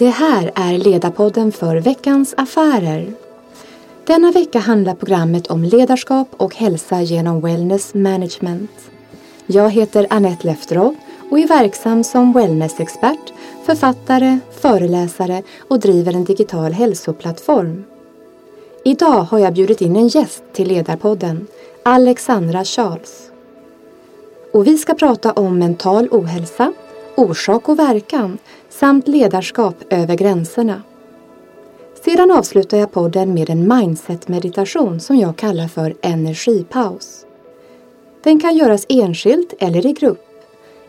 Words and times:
Det 0.00 0.10
här 0.10 0.52
är 0.54 0.78
Ledarpodden 0.78 1.52
för 1.52 1.76
veckans 1.76 2.34
affärer. 2.36 3.12
Denna 4.06 4.30
vecka 4.32 4.58
handlar 4.58 4.94
programmet 4.94 5.46
om 5.46 5.64
ledarskap 5.64 6.28
och 6.36 6.56
hälsa 6.56 7.02
genom 7.02 7.40
wellness 7.40 7.94
management. 7.94 8.70
Jag 9.46 9.70
heter 9.70 10.06
Annette 10.10 10.46
Lefterov 10.46 10.94
och 11.30 11.38
är 11.38 11.48
verksam 11.48 12.04
som 12.04 12.32
wellnessexpert, 12.32 13.32
författare, 13.66 14.38
föreläsare 14.60 15.42
och 15.68 15.80
driver 15.80 16.12
en 16.12 16.24
digital 16.24 16.72
hälsoplattform. 16.72 17.84
Idag 18.84 19.22
har 19.22 19.38
jag 19.38 19.54
bjudit 19.54 19.80
in 19.80 19.96
en 19.96 20.08
gäst 20.08 20.42
till 20.52 20.68
Ledarpodden, 20.68 21.46
Alexandra 21.82 22.64
Charles. 22.64 23.30
Och 24.52 24.66
vi 24.66 24.78
ska 24.78 24.94
prata 24.94 25.32
om 25.32 25.58
mental 25.58 26.08
ohälsa, 26.10 26.72
orsak 27.20 27.68
och 27.68 27.78
verkan 27.78 28.38
samt 28.68 29.08
ledarskap 29.08 29.74
över 29.90 30.14
gränserna. 30.14 30.82
Sedan 32.04 32.30
avslutar 32.30 32.78
jag 32.78 32.92
podden 32.92 33.34
med 33.34 33.50
en 33.50 33.76
mindset-meditation 33.76 35.00
som 35.00 35.16
jag 35.16 35.36
kallar 35.36 35.68
för 35.68 35.94
energipaus. 36.02 37.26
Den 38.22 38.40
kan 38.40 38.56
göras 38.56 38.86
enskilt 38.88 39.54
eller 39.58 39.86
i 39.86 39.92
grupp, 39.92 40.26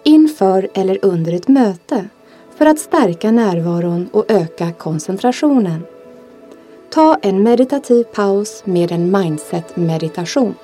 inför 0.04 0.70
eller 0.74 1.00
under 1.02 1.34
ett 1.34 1.48
möte 1.48 2.10
för 2.58 2.66
att 2.66 2.80
stärka 2.80 3.32
närvaron 3.32 4.10
och 4.12 4.26
öka 4.32 4.72
koncentrationen. 4.72 5.84
Ta 6.94 7.18
en 7.22 7.44
meditativ 7.44 8.04
paus 8.04 8.64
med 8.66 8.92
en 8.92 9.18
mindset-meditation. 9.18 10.56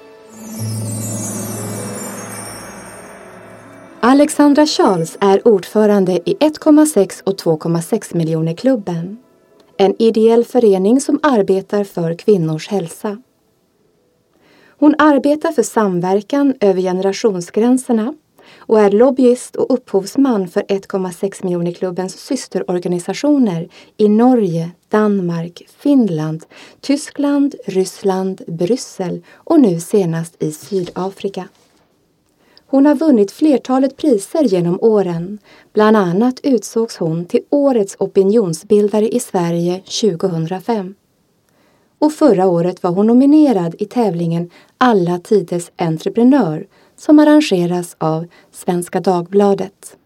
Alexandra 4.00 4.66
Charles 4.66 5.17
är 5.22 5.48
ordförande 5.48 6.30
i 6.30 6.36
1,6 6.40 7.23
och 7.23 7.36
2,6 7.36 8.16
miljoner 8.16 8.53
klubben. 8.53 9.17
En 9.78 9.95
ideell 10.00 10.45
förening 10.45 11.02
som 11.02 11.20
arbetar 11.23 11.84
för 11.84 12.14
kvinnors 12.14 12.68
hälsa. 12.68 13.22
Hon 14.80 14.95
arbetar 14.98 15.52
för 15.52 15.64
samverkan 15.64 16.53
över 16.59 16.81
generationsgränserna 16.81 18.14
och 18.58 18.80
är 18.80 18.92
lobbyist 18.92 19.56
och 19.56 19.73
upphovsman 19.73 20.48
för 20.48 20.62
1,6 20.62 21.44
miljoner 21.44 21.72
klubbens 21.72 22.20
systerorganisationer 22.20 23.70
i 23.98 24.09
Norge, 24.09 24.72
Danmark, 24.90 25.64
Finland, 25.78 26.45
Tyskland, 26.81 27.56
Ryssland, 27.66 28.42
Bryssel 28.48 29.23
och 29.34 29.59
nu 29.59 29.80
senast 29.80 30.44
i 30.44 30.52
Sydafrika. 30.52 31.48
Hon 32.70 32.86
har 32.86 32.96
vunnit 32.96 33.32
flertalet 33.32 33.98
priser 33.98 34.44
genom 34.44 34.80
åren. 34.82 35.40
Bland 35.73 35.98
annat 35.98 36.40
utsågs 36.44 36.98
hon 36.98 37.26
till 37.26 37.42
Årets 37.50 37.96
opinionsbildare 38.00 39.09
i 39.09 39.20
Sverige 39.20 39.82
2005. 40.02 40.96
Och 42.00 42.14
förra 42.14 42.48
året 42.48 42.84
var 42.84 42.92
hon 42.92 43.08
nominerad 43.08 43.76
i 43.80 43.86
tävlingen 43.86 44.50
Alla 44.78 45.20
tiders 45.20 45.72
entreprenör 45.78 46.68
som 46.96 47.20
arrangeras 47.20 47.96
av 47.98 48.28
Svenska 48.52 49.00
Dagbladet. 49.00 49.98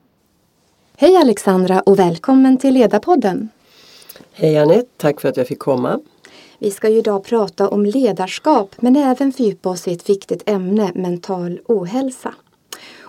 Hej 0.98 1.16
Alexandra 1.16 1.82
och 1.82 2.00
välkommen 2.00 2.58
till 2.58 2.74
Ledarpodden. 2.74 3.50
Hej 4.34 4.58
Anette, 4.58 4.90
tack 4.98 5.22
för 5.22 5.30
att 5.30 5.38
jag 5.38 5.48
fick 5.48 5.60
komma. 5.60 6.00
Vi 6.60 6.72
ska 6.72 6.90
ju 6.90 6.98
idag 6.98 7.24
prata 7.24 7.70
om 7.70 7.86
ledarskap 7.86 8.76
men 8.80 8.96
även 8.96 9.32
fördjupa 9.32 9.70
oss 9.70 9.88
i 9.88 9.94
ett 9.94 10.10
viktigt 10.10 10.50
ämne, 10.50 10.92
mental 10.96 11.60
ohälsa. 11.68 12.34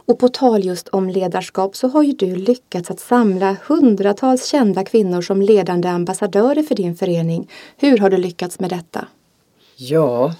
Och 0.07 0.19
på 0.19 0.29
tal 0.29 0.65
just 0.65 0.89
om 0.89 1.09
ledarskap 1.09 1.77
så 1.77 1.89
har 1.89 2.03
ju 2.03 2.13
du 2.13 2.37
lyckats 2.37 2.91
att 2.91 3.01
samla 3.01 3.57
hundratals 3.67 4.47
kända 4.47 4.85
kvinnor 4.85 5.23
som 5.23 5.43
ledande 5.43 5.89
ambassadörer 5.89 6.63
för 6.63 6.75
din 6.75 6.95
förening. 6.95 7.49
Hur 7.77 7.99
har 7.99 8.11
du 8.11 8.17
lyckats 8.17 8.61
med 8.61 8.71
detta? 8.71 9.07
Ja, 9.77 10.35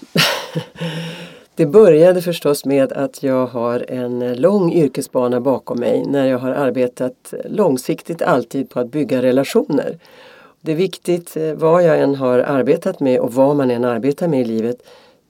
det 1.55 1.65
började 1.65 2.21
förstås 2.21 2.65
med 2.65 2.93
att 2.93 3.23
jag 3.23 3.47
har 3.47 3.85
en 3.91 4.35
lång 4.35 4.73
yrkesbana 4.73 5.41
bakom 5.41 5.79
mig 5.79 6.05
när 6.07 6.25
jag 6.25 6.39
har 6.39 6.51
arbetat 6.51 7.33
långsiktigt 7.45 8.21
alltid 8.21 8.69
på 8.69 8.79
att 8.79 8.91
bygga 8.91 9.21
relationer. 9.21 9.99
Det 10.61 10.71
är 10.71 10.75
viktigt 10.75 11.37
eh, 11.37 11.53
vad 11.53 11.83
jag 11.83 11.99
än 11.99 12.15
har 12.15 12.39
arbetat 12.39 12.99
med 12.99 13.19
och 13.19 13.33
vad 13.33 13.55
man 13.55 13.71
än 13.71 13.85
arbetar 13.85 14.27
med 14.27 14.41
i 14.41 14.45
livet, 14.45 14.77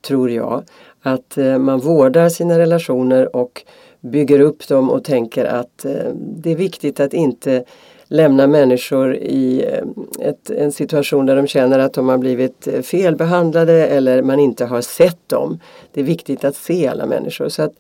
tror 0.08 0.32
jag, 0.32 0.64
att 1.02 1.38
eh, 1.38 1.58
man 1.58 1.80
vårdar 1.80 2.30
sina 2.30 2.60
relationer 2.60 3.36
och 3.36 3.64
bygger 4.04 4.40
upp 4.40 4.68
dem 4.68 4.90
och 4.90 5.04
tänker 5.04 5.46
att 5.46 5.86
eh, 5.86 6.10
det 6.16 6.52
är 6.52 6.56
viktigt 6.56 7.00
att 7.00 7.14
inte 7.14 7.64
lämna 8.08 8.48
människor 8.48 9.16
i 9.16 9.66
eh, 9.66 10.28
ett, 10.28 10.50
en 10.50 10.72
situation 10.72 11.26
där 11.26 11.36
de 11.36 11.48
känner 11.48 11.80
att 11.80 11.94
de 11.94 12.10
har 12.10 12.18
blivit 12.18 12.68
eh, 12.68 12.82
felbehandlade 12.82 13.88
eller 13.88 14.22
man 14.22 14.40
inte 14.40 14.66
har 14.66 14.82
sett 14.82 15.30
dem. 15.30 15.60
Det 15.94 16.00
är 16.00 16.06
viktigt 16.06 16.44
att 16.44 16.56
se 16.56 16.88
alla 16.88 17.06
människor. 17.06 17.50
Så 17.50 17.64
att 17.64 17.74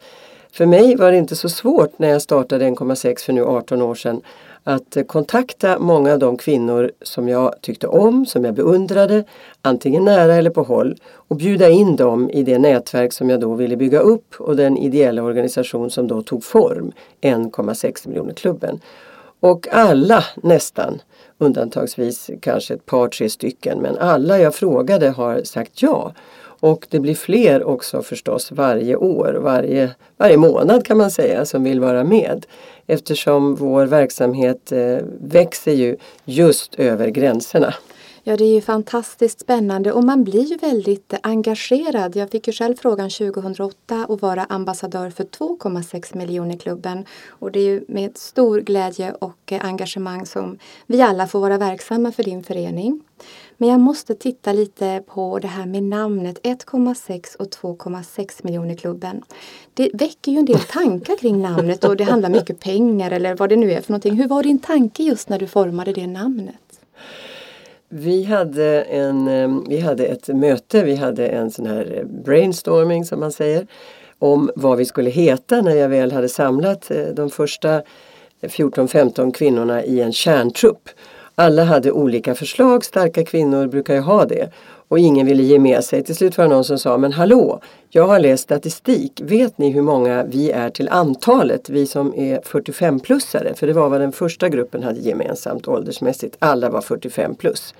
för 0.51 0.65
mig 0.65 0.95
var 0.95 1.11
det 1.11 1.17
inte 1.17 1.35
så 1.35 1.49
svårt 1.49 1.99
när 1.99 2.09
jag 2.09 2.21
startade 2.21 2.65
1,6 2.65 3.25
för 3.25 3.33
nu 3.33 3.45
18 3.45 3.81
år 3.81 3.95
sedan 3.95 4.21
att 4.63 4.97
kontakta 5.07 5.79
många 5.79 6.13
av 6.13 6.19
de 6.19 6.37
kvinnor 6.37 6.91
som 7.01 7.29
jag 7.29 7.53
tyckte 7.61 7.87
om, 7.87 8.25
som 8.25 8.45
jag 8.45 8.53
beundrade, 8.53 9.23
antingen 9.61 10.05
nära 10.05 10.35
eller 10.35 10.49
på 10.49 10.63
håll 10.63 10.95
och 11.11 11.35
bjuda 11.35 11.69
in 11.69 11.95
dem 11.95 12.29
i 12.29 12.43
det 12.43 12.59
nätverk 12.59 13.13
som 13.13 13.29
jag 13.29 13.39
då 13.39 13.53
ville 13.53 13.77
bygga 13.77 13.99
upp 13.99 14.35
och 14.39 14.55
den 14.55 14.77
ideella 14.77 15.23
organisation 15.23 15.89
som 15.89 16.07
då 16.07 16.21
tog 16.21 16.43
form, 16.43 16.91
1,6 17.21 18.07
miljoner 18.07 18.33
klubben. 18.33 18.79
Och 19.39 19.67
alla 19.71 20.23
nästan, 20.35 21.01
undantagsvis 21.37 22.29
kanske 22.41 22.73
ett 22.73 22.85
par 22.85 23.07
tre 23.07 23.29
stycken, 23.29 23.79
men 23.79 23.97
alla 23.97 24.39
jag 24.39 24.55
frågade 24.55 25.09
har 25.09 25.43
sagt 25.43 25.81
ja. 25.81 26.13
Och 26.59 26.87
det 26.89 26.99
blir 26.99 27.15
fler 27.15 27.63
också 27.63 28.01
förstås 28.01 28.51
varje 28.51 28.95
år, 28.95 29.33
varje, 29.33 29.91
varje 30.17 30.37
månad 30.37 30.85
kan 30.85 30.97
man 30.97 31.11
säga, 31.11 31.45
som 31.45 31.63
vill 31.63 31.79
vara 31.79 32.03
med. 32.03 32.45
Eftersom 32.87 33.55
vår 33.55 33.85
verksamhet 33.85 34.71
eh, 34.71 34.97
växer 35.19 35.73
ju 35.73 35.97
just 36.25 36.75
över 36.75 37.07
gränserna. 37.07 37.73
Ja, 38.25 38.37
det 38.37 38.43
är 38.43 38.53
ju 38.53 38.61
fantastiskt 38.61 39.39
spännande 39.39 39.91
och 39.91 40.03
man 40.03 40.23
blir 40.23 40.43
ju 40.43 40.57
väldigt 40.57 41.13
engagerad. 41.23 42.15
Jag 42.15 42.29
fick 42.29 42.47
ju 42.47 42.53
själv 42.53 42.75
frågan 42.75 43.09
2008 43.09 44.05
att 44.09 44.21
vara 44.21 44.43
ambassadör 44.43 45.09
för 45.09 45.23
2,6 45.23 46.17
miljoner 46.17 46.57
klubben 46.57 47.05
och 47.29 47.51
det 47.51 47.59
är 47.59 47.63
ju 47.63 47.85
med 47.87 48.17
stor 48.17 48.59
glädje 48.59 49.13
och 49.13 49.51
engagemang 49.51 50.25
som 50.25 50.57
vi 50.87 51.01
alla 51.01 51.27
får 51.27 51.39
vara 51.39 51.57
verksamma 51.57 52.11
för 52.11 52.23
din 52.23 52.43
förening. 52.43 53.01
Men 53.57 53.69
jag 53.69 53.79
måste 53.79 54.15
titta 54.15 54.53
lite 54.53 55.03
på 55.07 55.39
det 55.39 55.47
här 55.47 55.65
med 55.65 55.83
namnet 55.83 56.41
1,6 56.41 57.37
och 57.37 57.47
2,6 57.47 58.39
miljoner 58.43 58.75
klubben. 58.75 59.23
Det 59.73 59.89
väcker 59.93 60.31
ju 60.31 60.37
en 60.37 60.45
del 60.45 60.59
tankar 60.59 61.17
kring 61.17 61.41
namnet 61.41 61.83
och 61.83 61.97
det 61.97 62.03
handlar 62.03 62.29
mycket 62.29 62.59
pengar 62.59 63.11
eller 63.11 63.35
vad 63.35 63.49
det 63.49 63.55
nu 63.55 63.71
är 63.71 63.81
för 63.81 63.91
någonting. 63.91 64.15
Hur 64.15 64.27
var 64.27 64.43
din 64.43 64.59
tanke 64.59 65.03
just 65.03 65.29
när 65.29 65.39
du 65.39 65.47
formade 65.47 65.93
det 65.93 66.07
namnet? 66.07 66.55
Vi 67.89 68.23
hade, 68.23 68.81
en, 68.81 69.27
eh, 69.27 69.59
vi 69.67 69.79
hade 69.79 70.05
ett 70.05 70.27
möte, 70.27 70.83
vi 70.83 70.95
hade 70.95 71.27
en 71.27 71.51
sån 71.51 71.65
här 71.65 71.97
eh, 71.97 72.05
brainstorming 72.05 73.05
som 73.05 73.19
man 73.19 73.31
säger 73.31 73.67
om 74.19 74.51
vad 74.55 74.77
vi 74.77 74.85
skulle 74.85 75.09
heta 75.09 75.61
när 75.61 75.75
jag 75.75 75.89
väl 75.89 76.11
hade 76.11 76.29
samlat 76.29 76.91
eh, 76.91 77.05
de 77.05 77.29
första 77.29 77.81
14-15 78.41 79.31
kvinnorna 79.31 79.83
i 79.83 80.01
en 80.01 80.13
kärntrupp. 80.13 80.89
Alla 81.35 81.63
hade 81.63 81.91
olika 81.91 82.35
förslag, 82.35 82.85
starka 82.85 83.25
kvinnor 83.25 83.67
brukar 83.67 83.93
ju 83.93 83.99
ha 83.99 84.25
det. 84.25 84.51
Och 84.87 84.99
ingen 84.99 85.25
ville 85.25 85.43
ge 85.43 85.59
med 85.59 85.83
sig. 85.83 86.03
Till 86.03 86.15
slut 86.15 86.37
var 86.37 86.45
det 86.45 86.53
någon 86.53 86.63
som 86.63 86.79
sa, 86.79 86.97
men 86.97 87.11
hallå, 87.11 87.59
jag 87.89 88.07
har 88.07 88.19
läst 88.19 88.43
statistik. 88.43 89.21
Vet 89.23 89.57
ni 89.57 89.69
hur 89.69 89.81
många 89.81 90.23
vi 90.23 90.51
är 90.51 90.69
till 90.69 90.89
antalet, 90.89 91.69
vi 91.69 91.87
som 91.87 92.13
är 92.15 92.39
45-plussare? 92.39 93.53
För 93.53 93.67
det 93.67 93.73
var 93.73 93.89
vad 93.89 94.01
den 94.01 94.11
första 94.11 94.49
gruppen 94.49 94.83
hade 94.83 94.99
gemensamt 94.99 95.67
åldersmässigt. 95.67 96.35
Alla 96.39 96.69
var 96.69 96.81
45 96.81 97.35
plus. 97.35 97.73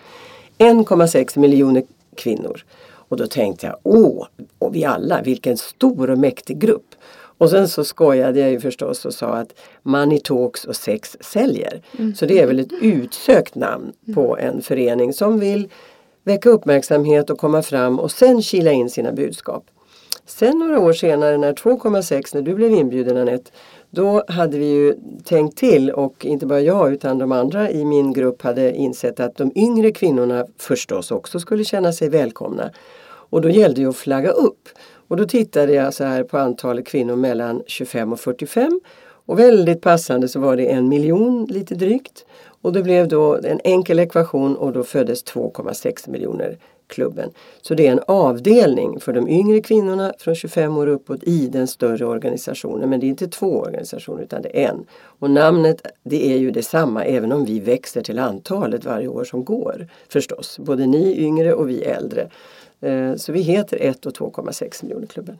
1,6 0.57 1.39
miljoner 1.39 1.83
kvinnor. 2.15 2.63
Och 2.85 3.17
då 3.17 3.27
tänkte 3.27 3.67
jag, 3.67 3.75
åh, 3.83 4.27
och 4.59 4.75
vi 4.75 4.85
alla, 4.85 5.21
vilken 5.21 5.57
stor 5.57 6.09
och 6.09 6.17
mäktig 6.17 6.59
grupp. 6.59 6.95
Och 7.43 7.49
sen 7.49 7.67
så 7.67 7.83
skojade 7.83 8.39
jag 8.39 8.51
ju 8.51 8.59
förstås 8.59 9.05
och 9.05 9.13
sa 9.13 9.27
att 9.27 9.53
Money 9.81 10.19
Talks 10.19 10.65
och 10.65 10.75
sex 10.75 11.17
säljer. 11.19 11.81
Mm. 11.99 12.15
Så 12.15 12.25
det 12.25 12.39
är 12.39 12.47
väl 12.47 12.59
ett 12.59 12.73
utsökt 12.81 13.55
namn 13.55 13.93
på 14.15 14.37
en 14.37 14.61
förening 14.61 15.13
som 15.13 15.39
vill 15.39 15.69
väcka 16.23 16.49
uppmärksamhet 16.49 17.29
och 17.29 17.37
komma 17.37 17.61
fram 17.61 17.99
och 17.99 18.11
sen 18.11 18.41
kila 18.41 18.71
in 18.71 18.89
sina 18.89 19.11
budskap. 19.11 19.65
Sen 20.25 20.59
några 20.59 20.79
år 20.79 20.93
senare 20.93 21.37
när 21.37 21.53
2,6 21.53 22.35
när 22.35 22.41
du 22.41 22.55
blev 22.55 22.71
inbjuden 22.71 23.17
Anette, 23.17 23.51
då 23.89 24.23
hade 24.27 24.57
vi 24.57 24.65
ju 24.65 24.95
tänkt 25.23 25.57
till 25.57 25.91
och 25.91 26.25
inte 26.25 26.45
bara 26.45 26.61
jag 26.61 26.93
utan 26.93 27.17
de 27.17 27.31
andra 27.31 27.71
i 27.71 27.85
min 27.85 28.13
grupp 28.13 28.41
hade 28.41 28.75
insett 28.75 29.19
att 29.19 29.35
de 29.35 29.51
yngre 29.55 29.91
kvinnorna 29.91 30.45
förstås 30.57 31.11
också 31.11 31.39
skulle 31.39 31.63
känna 31.63 31.93
sig 31.93 32.09
välkomna. 32.09 32.71
Och 33.33 33.41
då 33.41 33.49
gällde 33.49 33.81
det 33.81 33.87
att 33.87 33.95
flagga 33.95 34.31
upp. 34.31 34.69
Och 35.07 35.17
då 35.17 35.25
tittade 35.25 35.73
jag 35.73 35.93
så 35.93 36.03
här 36.03 36.23
på 36.23 36.37
antalet 36.37 36.85
kvinnor 36.85 37.15
mellan 37.15 37.63
25 37.67 38.13
och 38.13 38.19
45 38.19 38.81
och 39.25 39.39
väldigt 39.39 39.81
passande 39.81 40.27
så 40.27 40.39
var 40.39 40.57
det 40.57 40.71
en 40.71 40.89
miljon 40.89 41.45
lite 41.45 41.75
drygt. 41.75 42.25
Och 42.61 42.73
det 42.73 42.83
blev 42.83 43.07
då 43.07 43.35
en 43.35 43.59
enkel 43.63 43.99
ekvation 43.99 44.55
och 44.55 44.71
då 44.71 44.83
föddes 44.83 45.25
2,6 45.25 46.09
miljoner 46.09 46.57
klubben. 46.87 47.29
Så 47.61 47.73
det 47.73 47.87
är 47.87 47.91
en 47.91 47.99
avdelning 48.07 48.99
för 48.99 49.13
de 49.13 49.29
yngre 49.29 49.61
kvinnorna 49.61 50.13
från 50.17 50.35
25 50.35 50.77
år 50.77 50.87
uppåt 50.87 51.23
i 51.23 51.47
den 51.47 51.67
större 51.67 52.05
organisationen. 52.05 52.89
Men 52.89 52.99
det 52.99 53.05
är 53.05 53.09
inte 53.09 53.27
två 53.27 53.59
organisationer 53.59 54.23
utan 54.23 54.41
det 54.41 54.63
är 54.63 54.69
en. 54.69 54.85
Och 55.19 55.29
namnet 55.29 55.81
det 56.03 56.33
är 56.33 56.37
ju 56.37 56.51
detsamma 56.51 57.03
även 57.03 57.31
om 57.31 57.45
vi 57.45 57.59
växer 57.59 58.01
till 58.01 58.19
antalet 58.19 58.85
varje 58.85 59.07
år 59.07 59.23
som 59.23 59.45
går 59.45 59.87
förstås. 60.09 60.59
Både 60.59 60.85
ni 60.85 61.17
yngre 61.17 61.53
och 61.53 61.69
vi 61.69 61.83
äldre. 61.83 62.29
Eh, 62.83 63.15
så 63.15 63.31
vi 63.31 63.41
heter 63.41 63.77
1 63.81 64.05
och 64.05 64.13
2,6 64.13 64.83
miljoner 64.83 65.07
klubben. 65.07 65.37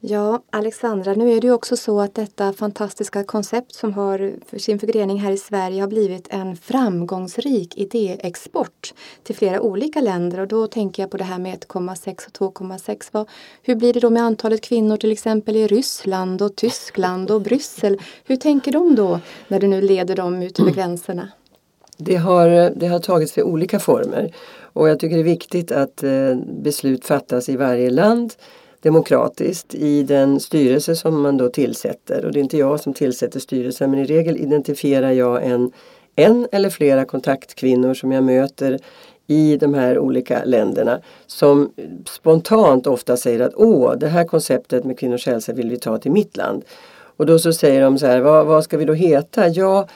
Ja, 0.00 0.42
Alexandra, 0.50 1.12
nu 1.12 1.32
är 1.32 1.40
det 1.40 1.46
ju 1.46 1.52
också 1.52 1.76
så 1.76 2.00
att 2.00 2.14
detta 2.14 2.52
fantastiska 2.52 3.24
koncept 3.24 3.74
som 3.74 3.94
har 3.94 4.32
för 4.46 4.58
sin 4.58 4.78
förgrening 4.78 5.18
här 5.18 5.32
i 5.32 5.36
Sverige 5.36 5.80
har 5.80 5.88
blivit 5.88 6.28
en 6.30 6.56
framgångsrik 6.56 7.76
idéexport 7.76 8.94
till 9.22 9.34
flera 9.34 9.60
olika 9.60 10.00
länder 10.00 10.40
och 10.40 10.48
då 10.48 10.66
tänker 10.66 11.02
jag 11.02 11.10
på 11.10 11.16
det 11.16 11.24
här 11.24 11.38
med 11.38 11.58
1,6 11.58 12.40
och 12.40 12.58
2,6. 12.58 13.26
Hur 13.62 13.76
blir 13.76 13.92
det 13.92 14.00
då 14.00 14.10
med 14.10 14.22
antalet 14.22 14.60
kvinnor 14.60 14.96
till 14.96 15.12
exempel 15.12 15.56
i 15.56 15.66
Ryssland 15.66 16.42
och 16.42 16.56
Tyskland 16.56 17.30
och 17.30 17.40
Bryssel? 17.40 18.00
Hur 18.24 18.36
tänker 18.36 18.72
de 18.72 18.94
då 18.94 19.20
när 19.48 19.60
du 19.60 19.66
nu 19.66 19.80
leder 19.80 20.16
dem 20.16 20.42
ut 20.42 20.60
över 20.60 20.70
gränserna? 20.70 21.28
Det 21.96 22.16
har, 22.16 22.72
det 22.76 22.86
har 22.86 22.98
tagit 22.98 23.30
sig 23.30 23.42
olika 23.42 23.78
former 23.78 24.34
och 24.72 24.88
jag 24.88 25.00
tycker 25.00 25.16
det 25.16 25.22
är 25.22 25.24
viktigt 25.24 25.72
att 25.72 26.02
eh, 26.02 26.36
beslut 26.62 27.04
fattas 27.04 27.48
i 27.48 27.56
varje 27.56 27.90
land 27.90 28.34
demokratiskt 28.82 29.74
i 29.74 30.02
den 30.02 30.40
styrelse 30.40 30.96
som 30.96 31.22
man 31.22 31.36
då 31.36 31.48
tillsätter. 31.48 32.24
Och 32.24 32.32
det 32.32 32.38
är 32.38 32.42
inte 32.42 32.58
jag 32.58 32.80
som 32.80 32.94
tillsätter 32.94 33.40
styrelsen 33.40 33.90
men 33.90 34.00
i 34.00 34.04
regel 34.04 34.36
identifierar 34.36 35.10
jag 35.10 35.44
en, 35.44 35.72
en 36.16 36.46
eller 36.52 36.70
flera 36.70 37.04
kontaktkvinnor 37.04 37.94
som 37.94 38.12
jag 38.12 38.24
möter 38.24 38.78
i 39.26 39.56
de 39.56 39.74
här 39.74 39.98
olika 39.98 40.44
länderna 40.44 41.00
som 41.26 41.72
spontant 42.08 42.86
ofta 42.86 43.16
säger 43.16 43.40
att 43.40 43.54
åh, 43.56 43.94
det 43.96 44.08
här 44.08 44.24
konceptet 44.24 44.84
med 44.84 44.98
kvinnors 44.98 45.26
hälsa 45.26 45.52
vill 45.52 45.70
vi 45.70 45.78
ta 45.78 45.98
till 45.98 46.12
mitt 46.12 46.36
land. 46.36 46.64
Och 47.16 47.26
då 47.26 47.38
så 47.38 47.52
säger 47.52 47.82
de 47.82 47.98
så 47.98 48.06
här, 48.06 48.20
vad, 48.20 48.46
vad 48.46 48.64
ska 48.64 48.76
vi 48.76 48.84
då 48.84 48.92
heta? 48.92 49.48
Ja, 49.48 49.88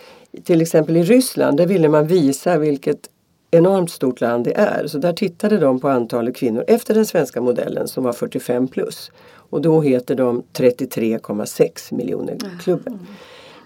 till 0.44 0.60
exempel 0.60 0.96
i 0.96 1.02
Ryssland, 1.02 1.56
där 1.56 1.66
ville 1.66 1.88
man 1.88 2.06
visa 2.06 2.58
vilket 2.58 3.08
enormt 3.52 3.90
stort 3.90 4.20
land 4.20 4.44
det 4.44 4.58
är. 4.58 4.87
Så 4.87 4.99
där 4.99 5.12
tittade 5.12 5.58
de 5.58 5.81
på 5.81 5.88
antalet 5.88 6.37
kvinnor 6.37 6.64
efter 6.66 6.94
den 6.94 7.06
svenska 7.06 7.40
modellen 7.40 7.88
som 7.88 8.04
var 8.04 8.12
45 8.12 8.69
plus. 8.69 9.10
Och 9.34 9.60
då 9.60 9.81
heter 9.81 10.14
de 10.14 10.43
33,6 10.52 11.94
miljoner 11.94 12.38
klubben. 12.60 12.99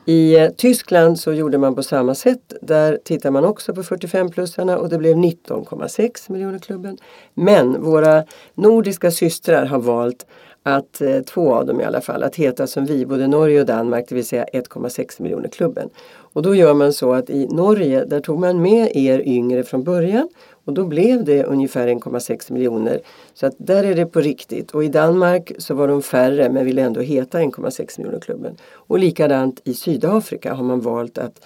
I 0.05 0.37
eh, 0.37 0.51
Tyskland 0.51 1.21
så 1.21 1.33
gjorde 1.33 1.59
man 1.59 1.75
på 1.75 1.83
samma 1.83 2.15
sätt. 2.15 2.53
Där 2.63 2.99
tittar 3.05 3.31
man 3.31 3.45
också 3.45 3.75
på 3.75 3.83
45-plussarna 3.83 4.77
och 4.77 4.89
det 4.89 4.99
blev 4.99 5.17
19,6 5.17 6.33
miljoner 6.33 6.59
klubben. 6.59 6.99
Men 7.35 7.83
våra 7.83 8.25
nordiska 8.55 9.11
systrar 9.11 9.67
har 9.67 9.79
valt 9.79 10.27
att 10.63 11.01
eh, 11.01 11.21
två 11.21 11.55
av 11.55 11.67
dem 11.67 11.81
i 11.81 11.85
alla 11.85 12.01
fall, 12.01 12.23
att 12.23 12.37
heta 12.37 12.67
som 12.67 12.87
vi, 12.87 13.07
både 13.07 13.27
Norge 13.27 13.61
och 13.61 13.67
Danmark, 13.67 14.05
det 14.09 14.15
vill 14.15 14.27
säga 14.27 14.45
1,6 14.53 15.23
miljoner 15.23 15.49
klubben. 15.49 15.91
Och 16.37 16.43
då 16.43 16.55
gör 16.55 16.75
man 16.75 16.93
så 16.93 17.13
att 17.13 17.31
i 17.31 17.47
Norge, 17.47 18.05
där 18.05 18.21
tog 18.21 18.39
man 18.41 18.63
med 18.63 18.97
er 18.97 19.23
yngre 19.27 19.65
från 19.65 19.85
början 19.85 20.29
och 20.65 20.73
då 20.73 20.85
blev 20.85 21.25
det 21.25 21.45
ungefär 21.45 21.89
1,6 21.89 22.53
miljoner. 22.53 23.01
Så 23.35 23.47
att 23.47 23.55
där 23.59 23.85
är 23.85 23.95
det 23.95 24.07
på 24.07 24.21
riktigt. 24.21 24.71
Och 24.71 24.85
i 24.85 24.89
Danmark 24.89 25.53
så 25.59 25.75
var 25.75 25.89
de 25.89 26.03
färre 26.03 26.51
men 26.51 26.65
ville 26.65 26.83
ändå 26.83 27.01
heta 27.01 27.39
1,6 27.39 27.99
miljoner 27.99 28.21
klubben. 28.21 28.57
Och 28.73 28.99
likadant 28.99 29.61
i 29.65 29.75
Sydafrika 29.75 30.55
har 30.55 30.65
man 30.65 30.81
valt 30.81 31.19
att 31.19 31.45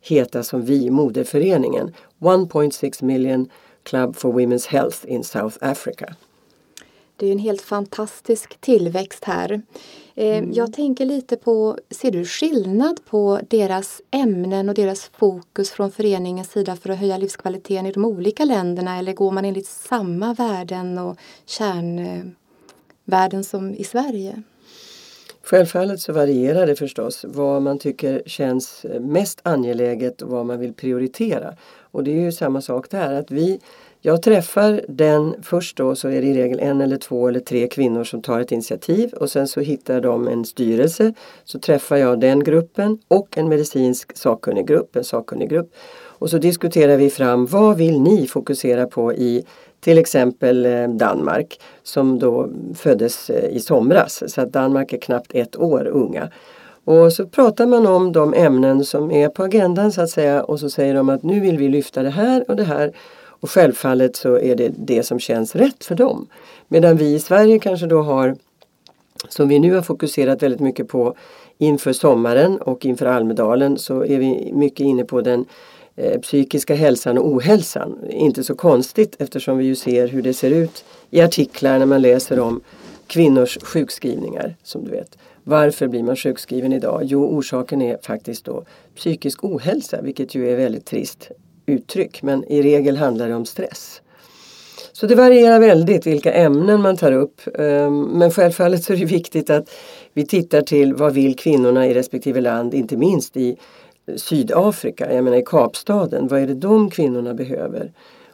heta 0.00 0.42
som 0.42 0.62
vi, 0.62 0.90
moderföreningen. 0.90 1.94
1.6 2.20 3.04
million 3.04 3.48
Club 3.82 4.16
for 4.16 4.32
Women's 4.32 4.68
Health 4.68 4.98
in 5.08 5.24
South 5.24 5.56
Africa. 5.60 6.14
Det 7.20 7.26
är 7.26 7.32
en 7.32 7.38
helt 7.38 7.62
fantastisk 7.62 8.60
tillväxt 8.60 9.24
här. 9.24 9.62
Eh, 10.14 10.38
mm. 10.38 10.52
Jag 10.52 10.72
tänker 10.72 11.06
lite 11.06 11.36
på, 11.36 11.78
ser 11.90 12.10
du 12.10 12.24
skillnad 12.24 13.04
på 13.04 13.40
deras 13.48 14.02
ämnen 14.10 14.68
och 14.68 14.74
deras 14.74 15.10
fokus 15.18 15.70
från 15.70 15.92
föreningens 15.92 16.50
sida 16.50 16.76
för 16.76 16.90
att 16.90 16.98
höja 16.98 17.18
livskvaliteten 17.18 17.86
i 17.86 17.92
de 17.92 18.04
olika 18.04 18.44
länderna 18.44 18.98
eller 18.98 19.12
går 19.12 19.30
man 19.30 19.44
enligt 19.44 19.66
samma 19.66 20.34
värden 20.34 20.98
och 20.98 21.16
kärnvärden 21.46 23.44
som 23.44 23.74
i 23.74 23.84
Sverige? 23.84 24.42
Självfallet 25.42 26.00
så 26.00 26.12
varierar 26.12 26.66
det 26.66 26.76
förstås 26.76 27.24
vad 27.28 27.62
man 27.62 27.78
tycker 27.78 28.22
känns 28.26 28.86
mest 29.00 29.40
angeläget 29.42 30.22
och 30.22 30.28
vad 30.28 30.46
man 30.46 30.58
vill 30.58 30.74
prioritera. 30.74 31.54
Och 31.78 32.04
det 32.04 32.10
är 32.10 32.20
ju 32.20 32.32
samma 32.32 32.60
sak 32.60 32.90
där 32.90 33.12
att 33.12 33.30
vi 33.30 33.60
jag 34.02 34.22
träffar 34.22 34.80
den 34.88 35.34
först 35.42 35.76
då 35.76 35.94
så 35.94 36.08
är 36.08 36.20
det 36.20 36.26
i 36.26 36.34
regel 36.34 36.60
en 36.60 36.80
eller 36.80 36.96
två 36.96 37.28
eller 37.28 37.40
tre 37.40 37.68
kvinnor 37.68 38.04
som 38.04 38.22
tar 38.22 38.40
ett 38.40 38.52
initiativ 38.52 39.12
och 39.12 39.30
sen 39.30 39.48
så 39.48 39.60
hittar 39.60 40.00
de 40.00 40.28
en 40.28 40.44
styrelse. 40.44 41.14
Så 41.44 41.58
träffar 41.58 41.96
jag 41.96 42.20
den 42.20 42.44
gruppen 42.44 42.98
och 43.08 43.38
en 43.38 43.48
medicinsk 43.48 44.16
sakkunniggrupp, 44.16 44.96
en 44.96 45.04
sakkunniggrupp. 45.04 45.72
Och 46.02 46.30
så 46.30 46.38
diskuterar 46.38 46.96
vi 46.96 47.10
fram 47.10 47.46
vad 47.46 47.76
vill 47.76 48.00
ni 48.00 48.26
fokusera 48.26 48.86
på 48.86 49.14
i 49.14 49.44
till 49.80 49.98
exempel 49.98 50.66
eh, 50.66 50.88
Danmark 50.88 51.60
som 51.82 52.18
då 52.18 52.50
föddes 52.74 53.30
eh, 53.30 53.56
i 53.56 53.60
somras. 53.60 54.22
Så 54.26 54.40
att 54.40 54.52
Danmark 54.52 54.92
är 54.92 54.98
knappt 54.98 55.34
ett 55.34 55.56
år 55.56 55.86
unga. 55.86 56.30
Och 56.84 57.12
så 57.12 57.26
pratar 57.26 57.66
man 57.66 57.86
om 57.86 58.12
de 58.12 58.34
ämnen 58.34 58.84
som 58.84 59.10
är 59.10 59.28
på 59.28 59.42
agendan 59.42 59.92
så 59.92 60.02
att 60.02 60.10
säga 60.10 60.42
och 60.42 60.60
så 60.60 60.70
säger 60.70 60.94
de 60.94 61.08
att 61.08 61.22
nu 61.22 61.40
vill 61.40 61.58
vi 61.58 61.68
lyfta 61.68 62.02
det 62.02 62.10
här 62.10 62.44
och 62.48 62.56
det 62.56 62.64
här 62.64 62.92
och 63.40 63.50
självfallet 63.50 64.16
så 64.16 64.38
är 64.38 64.56
det 64.56 64.72
det 64.76 65.02
som 65.02 65.18
känns 65.18 65.56
rätt 65.56 65.84
för 65.84 65.94
dem. 65.94 66.26
Medan 66.68 66.96
vi 66.96 67.14
i 67.14 67.20
Sverige 67.20 67.58
kanske 67.58 67.86
då 67.86 68.02
har, 68.02 68.36
som 69.28 69.48
vi 69.48 69.58
nu 69.58 69.74
har 69.74 69.82
fokuserat 69.82 70.42
väldigt 70.42 70.60
mycket 70.60 70.88
på 70.88 71.14
inför 71.58 71.92
sommaren 71.92 72.58
och 72.58 72.86
inför 72.86 73.06
Almedalen 73.06 73.78
så 73.78 74.04
är 74.04 74.18
vi 74.18 74.52
mycket 74.54 74.80
inne 74.80 75.04
på 75.04 75.20
den 75.20 75.44
eh, 75.96 76.20
psykiska 76.20 76.74
hälsan 76.74 77.18
och 77.18 77.28
ohälsan. 77.28 77.98
Inte 78.10 78.44
så 78.44 78.54
konstigt 78.54 79.16
eftersom 79.18 79.58
vi 79.58 79.64
ju 79.64 79.74
ser 79.74 80.08
hur 80.08 80.22
det 80.22 80.34
ser 80.34 80.50
ut 80.50 80.84
i 81.10 81.20
artiklar 81.20 81.78
när 81.78 81.86
man 81.86 82.02
läser 82.02 82.40
om 82.40 82.60
kvinnors 83.06 83.58
sjukskrivningar 83.62 84.56
som 84.62 84.84
du 84.84 84.90
vet. 84.90 85.18
Varför 85.44 85.88
blir 85.88 86.02
man 86.02 86.16
sjukskriven 86.16 86.72
idag? 86.72 87.00
Jo, 87.04 87.24
orsaken 87.24 87.82
är 87.82 87.98
faktiskt 88.02 88.44
då 88.44 88.64
psykisk 88.96 89.44
ohälsa 89.44 90.02
vilket 90.02 90.34
ju 90.34 90.50
är 90.52 90.56
väldigt 90.56 90.86
trist 90.86 91.30
uttryck 91.70 92.22
men 92.22 92.44
i 92.44 92.62
regel 92.62 92.96
handlar 92.96 93.28
det 93.28 93.34
om 93.34 93.46
stress. 93.46 94.02
Så 94.92 95.06
det 95.06 95.14
varierar 95.14 95.60
väldigt 95.60 96.06
vilka 96.06 96.32
ämnen 96.32 96.82
man 96.82 96.96
tar 96.96 97.12
upp. 97.12 97.40
Ehm, 97.58 98.02
men 98.02 98.30
självfallet 98.30 98.84
så 98.84 98.92
är 98.92 98.96
det 98.96 99.04
viktigt 99.04 99.50
att 99.50 99.70
vi 100.12 100.26
tittar 100.26 100.62
till 100.62 100.94
vad 100.94 101.12
vill 101.12 101.36
kvinnorna 101.36 101.86
i 101.86 101.94
respektive 101.94 102.40
land, 102.40 102.74
inte 102.74 102.96
minst 102.96 103.36
i 103.36 103.56
Sydafrika, 104.16 105.14
jag 105.14 105.24
menar 105.24 105.36
i 105.36 105.42
Kapstaden. 105.42 106.28
Vad 106.28 106.40
är 106.40 106.46
det 106.46 106.54
de 106.54 106.90
kvinnorna 106.90 107.34
behöver? 107.34 107.92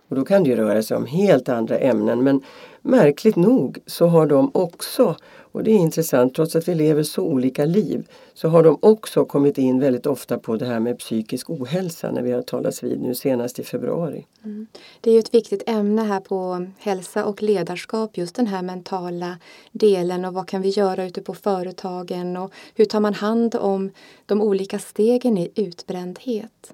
Och 0.08 0.16
då 0.16 0.24
kan 0.24 0.44
det 0.44 0.50
ju 0.50 0.56
röra 0.56 0.82
sig 0.82 0.96
om 0.96 1.06
helt 1.06 1.48
andra 1.48 1.78
ämnen 1.78 2.24
men 2.24 2.42
märkligt 2.82 3.36
nog 3.36 3.78
så 3.86 4.06
har 4.06 4.26
de 4.26 4.50
också 4.54 5.16
och 5.56 5.64
det 5.64 5.70
är 5.70 5.78
intressant, 5.78 6.34
trots 6.34 6.56
att 6.56 6.68
vi 6.68 6.74
lever 6.74 7.02
så 7.02 7.22
olika 7.22 7.64
liv 7.64 8.08
så 8.34 8.48
har 8.48 8.62
de 8.62 8.78
också 8.82 9.24
kommit 9.24 9.58
in 9.58 9.80
väldigt 9.80 10.06
ofta 10.06 10.38
på 10.38 10.56
det 10.56 10.66
här 10.66 10.80
med 10.80 10.98
psykisk 10.98 11.50
ohälsa 11.50 12.10
när 12.10 12.22
vi 12.22 12.32
har 12.32 12.42
talats 12.42 12.82
vid 12.82 13.00
nu 13.00 13.14
senast 13.14 13.58
i 13.58 13.62
februari. 13.62 14.26
Mm. 14.44 14.66
Det 15.00 15.10
är 15.10 15.14
ju 15.14 15.18
ett 15.18 15.34
viktigt 15.34 15.62
ämne 15.66 16.02
här 16.02 16.20
på 16.20 16.66
hälsa 16.78 17.24
och 17.24 17.42
ledarskap, 17.42 18.16
just 18.16 18.34
den 18.34 18.46
här 18.46 18.62
mentala 18.62 19.38
delen 19.72 20.24
och 20.24 20.34
vad 20.34 20.48
kan 20.48 20.62
vi 20.62 20.68
göra 20.68 21.04
ute 21.04 21.22
på 21.22 21.34
företagen 21.34 22.36
och 22.36 22.52
hur 22.74 22.84
tar 22.84 23.00
man 23.00 23.14
hand 23.14 23.54
om 23.54 23.90
de 24.26 24.42
olika 24.42 24.78
stegen 24.78 25.38
i 25.38 25.50
utbrändhet. 25.54 26.72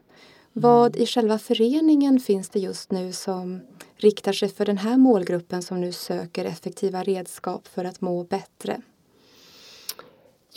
Vad 0.52 0.96
i 0.96 1.06
själva 1.06 1.38
föreningen 1.38 2.20
finns 2.20 2.48
det 2.48 2.58
just 2.58 2.90
nu 2.90 3.12
som 3.12 3.60
riktar 3.96 4.32
sig 4.32 4.48
för 4.48 4.64
den 4.64 4.78
här 4.78 4.96
målgruppen 4.96 5.62
som 5.62 5.80
nu 5.80 5.92
söker 5.92 6.44
effektiva 6.44 7.02
redskap 7.02 7.68
för 7.68 7.84
att 7.84 8.00
må 8.00 8.24
bättre? 8.24 8.82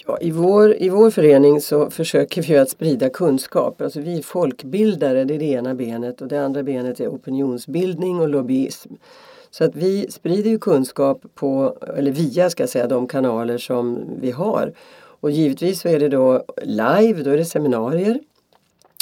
Ja, 0.05 0.17
i, 0.21 0.31
vår, 0.31 0.81
I 0.81 0.89
vår 0.89 1.11
förening 1.11 1.61
så 1.61 1.89
försöker 1.89 2.41
vi 2.41 2.57
att 2.57 2.69
sprida 2.69 3.09
kunskap. 3.09 3.81
Alltså 3.81 3.99
vi 3.99 4.17
är 4.17 4.21
folkbildare, 4.21 5.23
det 5.23 5.35
är 5.35 5.39
det 5.39 5.45
ena 5.45 5.75
benet 5.75 6.21
och 6.21 6.27
det 6.27 6.45
andra 6.45 6.63
benet 6.63 6.99
är 6.99 7.07
opinionsbildning 7.07 8.19
och 8.19 8.29
lobbyism. 8.29 8.93
Så 9.51 9.63
att 9.63 9.75
vi 9.75 10.11
sprider 10.11 10.57
kunskap 10.57 11.23
på, 11.35 11.77
eller 11.97 12.11
via 12.11 12.49
ska 12.49 12.67
säga, 12.67 12.87
de 12.87 13.07
kanaler 13.07 13.57
som 13.57 14.05
vi 14.21 14.31
har. 14.31 14.73
Och 14.97 15.31
givetvis 15.31 15.81
så 15.81 15.87
är 15.87 15.99
det 15.99 16.09
då 16.09 16.43
live, 16.63 17.23
då 17.23 17.29
är 17.29 17.37
det 17.37 17.45
seminarier 17.45 18.19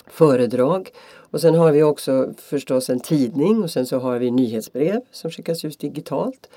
föredrag. 0.08 0.90
Och 1.32 1.42
sen 1.42 1.56
har 1.56 1.72
vi 1.72 1.84
också 1.84 2.34
förstås 2.38 2.90
en 2.90 3.00
tidning 3.00 3.64
och 3.64 3.72
sen 3.72 3.86
så 3.86 4.00
har 4.00 4.20
vi 4.20 4.32
nyhetsbrev 4.32 5.02
som 5.12 5.32
skickas 5.32 5.66
ut 5.66 5.80
digitalt. 5.80 6.50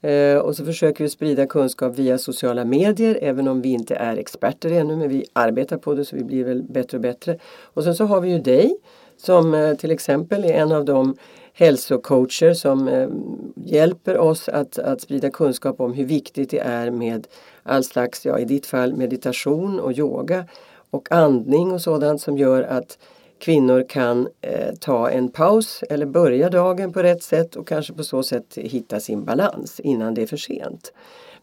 Eh, 0.00 0.36
och 0.36 0.56
så 0.56 0.64
försöker 0.64 1.04
vi 1.04 1.10
sprida 1.10 1.46
kunskap 1.46 1.98
via 1.98 2.18
sociala 2.18 2.64
medier 2.64 3.18
även 3.22 3.48
om 3.48 3.62
vi 3.62 3.68
inte 3.68 3.94
är 3.94 4.16
experter 4.16 4.70
ännu 4.70 4.96
men 4.96 5.08
vi 5.08 5.24
arbetar 5.32 5.78
på 5.78 5.94
det 5.94 6.04
så 6.04 6.16
vi 6.16 6.24
blir 6.24 6.44
väl 6.44 6.62
bättre 6.62 6.96
och 6.96 7.02
bättre. 7.02 7.38
Och 7.62 7.84
sen 7.84 7.94
så 7.94 8.04
har 8.04 8.20
vi 8.20 8.30
ju 8.30 8.38
dig 8.38 8.76
som 9.16 9.54
eh, 9.54 9.74
till 9.74 9.90
exempel 9.90 10.44
är 10.44 10.52
en 10.52 10.72
av 10.72 10.84
de 10.84 11.16
hälsocoacher 11.52 12.54
som 12.54 12.88
eh, 12.88 13.08
hjälper 13.54 14.18
oss 14.18 14.48
att, 14.48 14.78
att 14.78 15.00
sprida 15.00 15.30
kunskap 15.30 15.80
om 15.80 15.92
hur 15.92 16.04
viktigt 16.04 16.50
det 16.50 16.58
är 16.58 16.90
med 16.90 17.26
all 17.62 17.84
slags, 17.84 18.26
ja 18.26 18.38
i 18.38 18.44
ditt 18.44 18.66
fall 18.66 18.94
meditation 18.94 19.80
och 19.80 19.92
yoga 19.92 20.44
och 20.90 21.12
andning 21.12 21.72
och 21.72 21.80
sådant 21.80 22.20
som 22.20 22.38
gör 22.38 22.62
att 22.62 22.98
kvinnor 23.38 23.84
kan 23.88 24.28
eh, 24.40 24.74
ta 24.80 25.10
en 25.10 25.28
paus 25.28 25.82
eller 25.90 26.06
börja 26.06 26.50
dagen 26.50 26.92
på 26.92 27.02
rätt 27.02 27.22
sätt 27.22 27.56
och 27.56 27.68
kanske 27.68 27.92
på 27.92 28.04
så 28.04 28.22
sätt 28.22 28.58
hitta 28.58 29.00
sin 29.00 29.24
balans 29.24 29.80
innan 29.80 30.14
det 30.14 30.22
är 30.22 30.26
för 30.26 30.36
sent. 30.36 30.92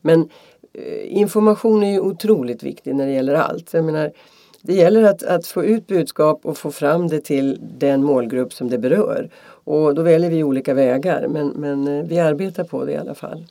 Men 0.01 0.29
eh, 0.73 1.17
information 1.17 1.83
är 1.83 1.91
ju 1.91 1.99
otroligt 1.99 2.63
viktig 2.63 2.95
när 2.95 3.05
det 3.05 3.11
gäller 3.11 3.33
allt. 3.33 3.73
Jag 3.73 3.85
menar, 3.85 4.11
det 4.61 4.73
gäller 4.73 5.03
att, 5.03 5.23
att 5.23 5.47
få 5.47 5.63
ut 5.63 5.87
budskap 5.87 6.45
och 6.45 6.57
få 6.57 6.71
fram 6.71 7.07
det 7.07 7.21
till 7.21 7.59
den 7.77 8.03
målgrupp 8.03 8.53
som 8.53 8.69
det 8.69 8.77
berör. 8.77 9.29
Och 9.47 9.95
då 9.95 10.01
väljer 10.01 10.29
vi 10.29 10.43
olika 10.43 10.73
vägar 10.73 11.27
men, 11.27 11.47
men 11.47 11.87
eh, 11.87 12.05
vi 12.05 12.19
arbetar 12.19 12.63
på 12.63 12.85
det 12.85 12.91
i 12.91 12.97
alla 12.97 13.15
fall. 13.15 13.45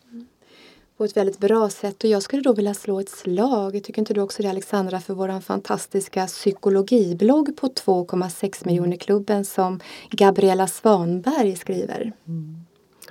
På 0.97 1.05
ett 1.05 1.17
väldigt 1.17 1.39
bra 1.39 1.71
sätt 1.71 2.05
och 2.05 2.11
jag 2.11 2.23
skulle 2.23 2.43
då 2.43 2.53
vilja 2.53 2.75
slå 2.75 3.01
ett 3.01 3.09
slag, 3.09 3.73
tycker 3.85 3.99
inte 3.99 4.15
du 4.15 4.21
också 4.21 4.43
det 4.43 4.51
Alexandra, 4.51 5.01
för 5.01 5.15
vår 5.15 5.41
fantastiska 5.41 6.27
psykologiblogg 6.27 7.57
på 7.57 7.67
2,6 7.67 8.67
miljoner 8.67 8.97
klubben 8.97 9.45
som 9.45 9.81
Gabriella 10.11 10.67
Svanberg 10.67 11.57
skriver. 11.57 12.13
Mm. 12.29 12.57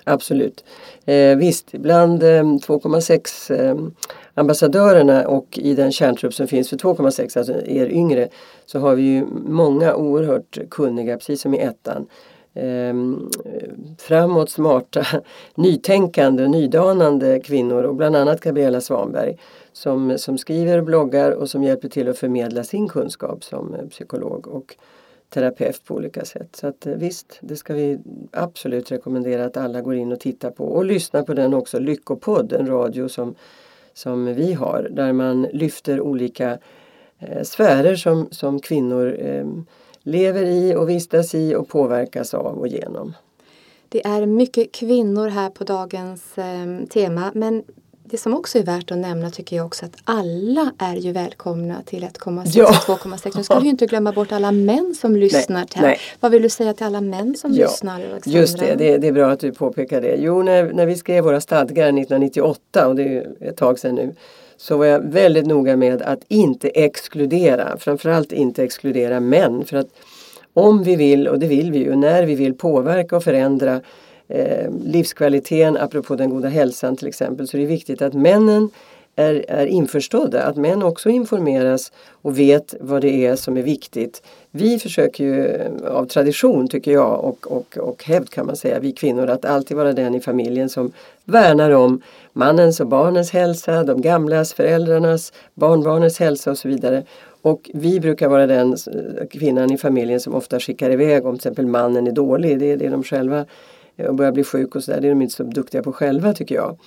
Absolut. 0.04 0.64
Eh, 1.06 1.38
visst, 1.38 1.72
bland 1.72 2.24
eh, 2.24 2.28
2,6 2.28 3.54
eh, 3.54 3.76
ambassadörerna 4.34 5.28
och 5.28 5.60
i 5.62 5.76
den 5.76 5.92
kärntrupp 5.92 6.34
som 6.34 6.48
finns 6.48 6.70
för 6.70 6.78
2,6, 6.78 7.38
alltså 7.38 7.54
er 7.54 7.88
yngre, 7.88 8.28
så 8.66 8.80
har 8.80 8.96
vi 8.96 9.02
ju 9.04 9.26
många 9.46 9.96
oerhört 9.96 10.58
kunniga, 10.70 11.18
precis 11.18 11.42
som 11.42 11.54
i 11.54 11.58
ettan, 11.58 12.08
eh, 12.54 12.94
framåt 13.98 14.50
smarta, 14.50 15.06
nytänkande, 15.56 16.48
nydanande 16.48 17.40
kvinnor 17.40 17.84
och 17.84 17.96
bland 17.96 18.16
annat 18.16 18.42
Gabriella 18.42 18.82
Svanberg 18.82 19.38
som, 19.72 20.18
som 20.18 20.38
skriver 20.38 20.78
och 20.78 20.84
bloggar 20.84 21.32
och 21.32 21.50
som 21.50 21.64
hjälper 21.64 21.90
till 21.90 22.10
att 22.10 22.18
förmedla 22.18 22.64
sin 22.64 22.88
kunskap 22.88 23.44
som 23.44 23.74
eh, 23.74 23.88
psykolog 23.88 24.48
och 24.48 24.76
terapeut 25.34 25.84
på 25.86 25.96
olika 25.96 26.26
sätt. 26.26 26.56
Så 26.56 26.68
att 26.68 26.86
eh, 26.86 26.94
visst, 26.94 27.38
det 27.42 27.56
ska 27.56 27.74
vi 27.74 28.00
absolut 28.32 28.92
rekommendera 28.92 29.46
att 29.46 29.58
alla 29.58 29.82
går 29.82 29.96
in 29.96 30.12
och 30.12 30.20
tittar 30.20 30.52
på 30.52 30.66
och 30.66 30.86
lyssnar 30.86 31.24
på 31.24 31.34
den 31.34 31.54
också, 31.54 31.80
Lyckopodd, 31.80 32.54
en 32.54 32.68
radio 32.68 33.08
som, 33.08 33.36
som 33.94 34.26
vi 34.26 34.54
har 34.54 34.88
där 34.92 35.14
man 35.14 35.42
lyfter 35.42 36.02
olika 36.02 36.58
eh, 37.20 37.44
sfärer 37.44 37.96
som, 37.96 38.28
som 38.32 38.60
kvinnor 38.60 39.16
eh, 39.20 39.46
lever 40.04 40.44
i 40.46 40.76
och 40.76 40.90
vistas 40.90 41.36
i 41.36 41.56
och 41.56 41.68
påverkas 41.68 42.34
av 42.34 42.58
och 42.58 42.68
genom. 42.68 43.14
Det 43.90 44.06
är 44.06 44.26
mycket 44.26 44.72
kvinnor 44.72 45.28
här 45.28 45.50
på 45.50 45.64
dagens 45.64 46.38
eh, 46.38 46.88
tema 46.90 47.32
men 47.34 47.64
det 48.06 48.18
som 48.18 48.34
också 48.34 48.58
är 48.58 48.64
värt 48.64 48.92
att 48.92 48.98
nämna 48.98 49.32
tycker 49.32 49.56
jag 49.56 49.66
också 49.66 49.86
att 49.86 49.96
alla 50.04 50.72
är 50.78 50.96
ju 50.96 51.12
välkomna 51.12 51.82
till 51.86 52.04
1,6 52.04 52.52
ja. 52.54 52.68
och 52.88 53.00
2,6. 53.00 53.32
Nu 53.38 53.44
ska 53.44 53.60
vi 53.60 53.64
ju 53.64 53.70
inte 53.70 53.86
glömma 53.86 54.12
bort 54.12 54.32
alla 54.32 54.52
män 54.52 54.96
som 54.96 55.16
lyssnar. 55.16 55.56
Nej, 55.56 55.68
till 55.68 55.82
nej. 55.82 55.98
Vad 56.20 56.32
vill 56.32 56.42
du 56.42 56.50
säga 56.50 56.74
till 56.74 56.86
alla 56.86 57.02
män 57.02 57.36
som 57.36 57.54
ja, 57.54 57.66
lyssnar? 57.66 57.96
Alexandra? 57.96 58.40
Just 58.40 58.60
det, 58.60 58.76
det, 58.76 58.98
det, 58.98 59.08
är 59.08 59.12
bra 59.12 59.32
att 59.32 59.40
du 59.40 59.52
påpekar 59.52 60.02
det. 60.02 60.16
Jo, 60.20 60.44
när, 60.44 60.74
när 60.74 60.86
vi 60.86 60.96
skrev 60.96 61.24
våra 61.24 61.42
stadgar 61.42 61.84
1998 61.84 62.88
och 62.88 62.96
det 62.96 63.04
är 63.04 63.34
ett 63.40 63.58
tag 63.58 63.80
sedan 63.80 63.96
nu 63.96 64.16
så 64.64 64.78
var 64.78 64.86
jag 64.86 65.00
väldigt 65.00 65.46
noga 65.46 65.76
med 65.76 66.02
att 66.02 66.20
inte 66.28 66.70
exkludera, 66.70 67.78
framförallt 67.78 68.32
inte 68.32 68.64
exkludera 68.64 69.20
män. 69.20 69.66
För 69.66 69.78
att 69.78 69.88
om 70.54 70.84
vi 70.84 70.96
vill, 70.96 71.28
och 71.28 71.40
det 71.40 71.48
vill 71.48 71.72
vi 71.72 71.80
ju, 71.80 71.96
när 71.96 72.24
vi 72.24 72.36
vill 72.36 72.54
påverka 72.54 73.16
och 73.16 73.24
förändra 73.24 73.82
eh, 74.28 74.72
livskvaliteten, 74.86 75.78
apropå 75.78 76.16
den 76.16 76.30
goda 76.30 76.48
hälsan 76.48 76.96
till 76.98 77.08
exempel, 77.08 77.48
så 77.48 77.58
är 77.58 77.62
det 77.62 77.68
viktigt 77.68 78.02
att 78.02 78.14
männen 78.14 78.70
är, 79.16 79.46
är 79.48 79.66
införstådda, 79.66 80.44
att 80.44 80.58
män 80.58 80.84
också 80.84 81.10
informeras 81.10 81.92
och 82.12 82.40
vet 82.40 82.76
vad 82.80 83.02
det 83.02 83.26
är 83.26 83.36
som 83.36 83.58
är 83.58 83.62
viktigt. 83.62 84.24
Vi 84.52 84.80
försöker 84.80 85.24
ju 85.24 85.46
eh, 85.46 85.72
av 85.88 86.06
tradition 86.06 86.68
tycker 86.68 86.92
jag 86.92 87.24
och, 87.24 87.52
och, 87.52 87.78
och 87.78 88.04
hävd 88.04 88.30
kan 88.30 88.46
man 88.46 88.56
säga, 88.56 88.80
vi 88.80 88.92
kvinnor, 88.92 89.28
att 89.28 89.46
alltid 89.46 89.78
vara 89.78 89.94
den 89.94 90.16
i 90.16 90.20
familjen 90.20 90.70
som 90.70 90.92
värnar 91.26 91.72
om 91.72 92.02
mannens 92.34 92.80
och 92.80 92.88
barnens 92.88 93.32
hälsa, 93.32 93.84
de 93.84 94.02
gamlas, 94.02 94.54
föräldrarnas, 94.54 95.34
barnbarnens 95.54 96.20
hälsa 96.20 96.52
och 96.52 96.58
så 96.58 96.68
vidare. 96.68 97.04
Och 97.42 97.70
vi 97.74 98.00
brukar 98.00 98.28
vara 98.28 98.48
den 98.48 98.78
kvinnan 99.32 99.72
i 99.72 99.78
familjen 99.78 100.20
som 100.20 100.36
ofta 100.36 100.60
skickar 100.60 100.90
iväg 100.90 101.26
om 101.26 101.34
till 101.34 101.40
exempel 101.40 101.68
mannen 101.68 102.08
är 102.08 102.12
dålig. 102.12 102.60
Det 102.60 102.72
är 102.72 102.78
det 102.78 102.90
de 102.90 103.04
själva 103.04 103.46
eh, 103.98 104.06
och 104.06 104.16
börjar 104.16 104.32
bli 104.32 104.44
sjuk 104.44 104.76
och 104.76 104.84
sådär. 104.84 105.02
Det 105.02 105.08
är 105.08 105.10
de 105.10 105.22
inte 105.22 105.36
så 105.36 105.44
duktiga 105.44 105.84
på 105.84 105.92
själva 105.92 106.34
tycker 106.34 106.56
jag. 106.56 106.78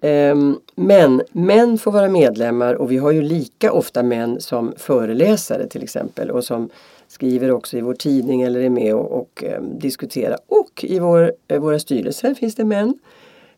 Ehm, 0.00 0.58
men 0.74 1.22
män 1.32 1.78
får 1.78 1.92
vara 1.92 2.08
medlemmar 2.08 2.74
och 2.74 2.92
vi 2.92 2.96
har 2.96 3.10
ju 3.10 3.22
lika 3.22 3.72
ofta 3.72 4.02
män 4.02 4.40
som 4.40 4.72
föreläsare 4.76 5.66
till 5.66 5.82
exempel 5.82 6.30
och 6.30 6.44
som 6.44 6.70
skriver 7.08 7.50
också 7.50 7.76
i 7.76 7.80
vår 7.80 7.94
tidning 7.94 8.42
eller 8.42 8.60
är 8.60 8.70
med 8.70 8.94
och, 8.94 9.20
och 9.20 9.44
um, 9.58 9.78
diskuterar. 9.78 10.38
Och 10.46 10.84
i 10.84 10.98
vår, 10.98 11.32
uh, 11.52 11.58
våra 11.58 11.78
styrelser 11.78 12.34
finns 12.34 12.54
det 12.54 12.64
män. 12.64 12.98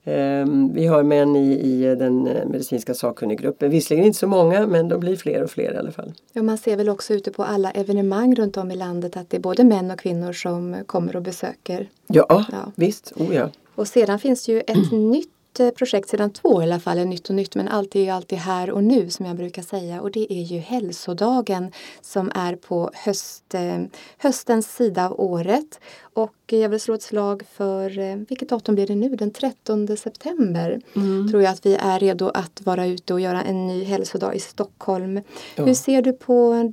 Um, 0.05 0.75
vi 0.75 0.87
har 0.87 1.03
män 1.03 1.37
i, 1.37 1.61
i 1.61 1.95
den 1.95 2.27
uh, 2.27 2.49
medicinska 2.49 2.95
sakkunniggruppen. 2.95 3.71
Visserligen 3.71 4.07
inte 4.07 4.19
så 4.19 4.27
många 4.27 4.67
men 4.67 4.89
de 4.89 5.01
blir 5.01 5.17
fler 5.17 5.43
och 5.43 5.51
fler 5.51 5.75
i 5.75 5.77
alla 5.77 5.91
fall. 5.91 6.13
Ja, 6.33 6.43
man 6.43 6.59
ser 6.59 6.77
väl 6.77 6.89
också 6.89 7.15
ute 7.15 7.31
på 7.31 7.45
alla 7.45 7.71
evenemang 7.71 8.35
runt 8.35 8.57
om 8.57 8.71
i 8.71 8.77
landet 8.77 9.17
att 9.17 9.31
det 9.31 9.37
är 9.37 9.41
både 9.41 9.65
män 9.65 9.91
och 9.91 9.99
kvinnor 9.99 10.33
som 10.33 10.77
kommer 10.87 11.17
och 11.17 11.23
besöker. 11.23 11.89
Ja, 12.07 12.27
ja. 12.29 12.73
visst. 12.75 13.13
Oh, 13.17 13.35
ja. 13.35 13.51
Och 13.75 13.89
sedan 13.89 14.19
finns 14.19 14.47
det 14.47 14.53
ju 14.53 14.61
ett 14.61 14.93
nytt 14.93 15.29
Eh, 15.59 15.71
projekt 15.71 16.09
sedan 16.09 16.31
två 16.31 16.61
i 16.61 16.65
alla 16.65 16.81
fall, 16.81 16.99
är 16.99 17.05
nytt 17.05 17.29
och 17.29 17.35
nytt 17.35 17.55
men 17.55 17.69
allt 17.69 17.97
är 17.97 18.01
ju 18.01 18.09
alltid 18.09 18.39
här 18.39 18.71
och 18.71 18.85
nu 18.85 19.11
som 19.11 19.27
jag 19.27 19.37
brukar 19.37 19.63
säga 19.63 20.01
och 20.01 20.11
det 20.11 20.33
är 20.33 20.43
ju 20.43 20.59
hälsodagen 20.59 21.73
som 22.01 22.33
är 22.35 22.57
på 22.57 22.91
höst, 22.95 23.55
eh, 23.55 23.83
höstens 24.19 24.77
sida 24.77 25.07
av 25.07 25.21
året. 25.21 25.81
Och 26.15 26.35
jag 26.47 26.69
vill 26.69 26.81
slå 26.81 26.95
ett 26.95 27.03
slag 27.03 27.43
för, 27.53 27.99
eh, 27.99 28.17
vilket 28.17 28.49
datum 28.49 28.75
blir 28.75 28.87
det 28.87 28.95
nu? 28.95 29.17
Den 29.17 29.31
13 29.31 29.97
september 29.97 30.81
mm. 30.97 31.31
tror 31.31 31.43
jag 31.43 31.53
att 31.53 31.67
vi 31.67 31.75
är 31.75 31.99
redo 31.99 32.29
att 32.35 32.61
vara 32.65 32.87
ute 32.87 33.15
och 33.15 33.21
göra 33.21 33.43
en 33.43 33.67
ny 33.67 33.85
hälsodag 33.85 34.35
i 34.35 34.41
Stockholm. 34.41 35.21
Ja. 35.57 35.65
Hur 35.65 35.75
ser 35.75 36.03
du 36.03 36.13
på 36.13 36.73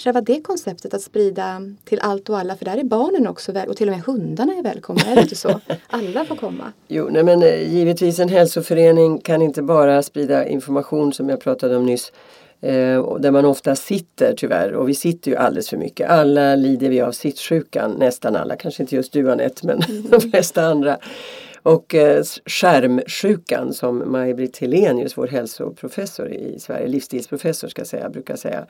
själva 0.00 0.20
det 0.20 0.40
konceptet 0.40 0.94
att 0.94 1.02
sprida 1.02 1.62
till 1.84 2.00
allt 2.00 2.30
och 2.30 2.38
alla 2.38 2.56
för 2.56 2.64
där 2.64 2.76
är 2.76 2.84
barnen 2.84 3.26
också 3.26 3.52
väl 3.52 3.68
och 3.68 3.76
till 3.76 3.88
och 3.88 3.94
med 3.94 4.04
hundarna 4.04 4.54
är 4.54 4.62
välkomna, 4.62 5.02
är 5.02 5.14
det 5.14 5.22
inte 5.22 5.36
så? 5.36 5.60
Alla 5.86 6.24
får 6.24 6.36
komma. 6.36 6.72
Jo, 6.88 7.08
nej 7.10 7.24
men 7.24 7.42
eh, 7.42 7.74
givetvis 7.74 8.18
en 8.18 8.28
hälsoförening 8.28 9.18
kan 9.18 9.42
inte 9.42 9.62
bara 9.62 10.02
sprida 10.02 10.48
information 10.48 11.12
som 11.12 11.28
jag 11.28 11.40
pratade 11.40 11.76
om 11.76 11.86
nyss 11.86 12.12
eh, 12.60 13.16
där 13.18 13.30
man 13.30 13.44
ofta 13.44 13.76
sitter 13.76 14.34
tyvärr 14.36 14.72
och 14.72 14.88
vi 14.88 14.94
sitter 14.94 15.30
ju 15.30 15.36
alldeles 15.36 15.68
för 15.68 15.76
mycket. 15.76 16.10
Alla 16.10 16.54
lider 16.54 16.88
vi 16.88 17.00
av 17.00 17.12
sittsjukan, 17.12 17.90
nästan 17.90 18.36
alla, 18.36 18.56
kanske 18.56 18.82
inte 18.82 18.96
just 18.96 19.12
du 19.12 19.32
Anette 19.32 19.66
men 19.66 19.82
mm. 19.82 20.06
de 20.10 20.20
flesta 20.20 20.62
andra. 20.62 20.98
Och 21.66 21.94
eh, 21.94 22.22
skärmsjukan 22.46 23.74
som 23.74 24.12
Maj-Britt 24.12 24.58
Helenius, 24.58 25.18
vår 25.18 25.26
hälsoprofessor 25.26 26.28
i 26.28 26.58
Sverige, 26.58 26.86
livsstilsprofessor 26.86 27.68
ska 27.68 27.80
jag 27.80 27.86
säga, 27.86 28.08
brukar 28.08 28.36
säga. 28.36 28.66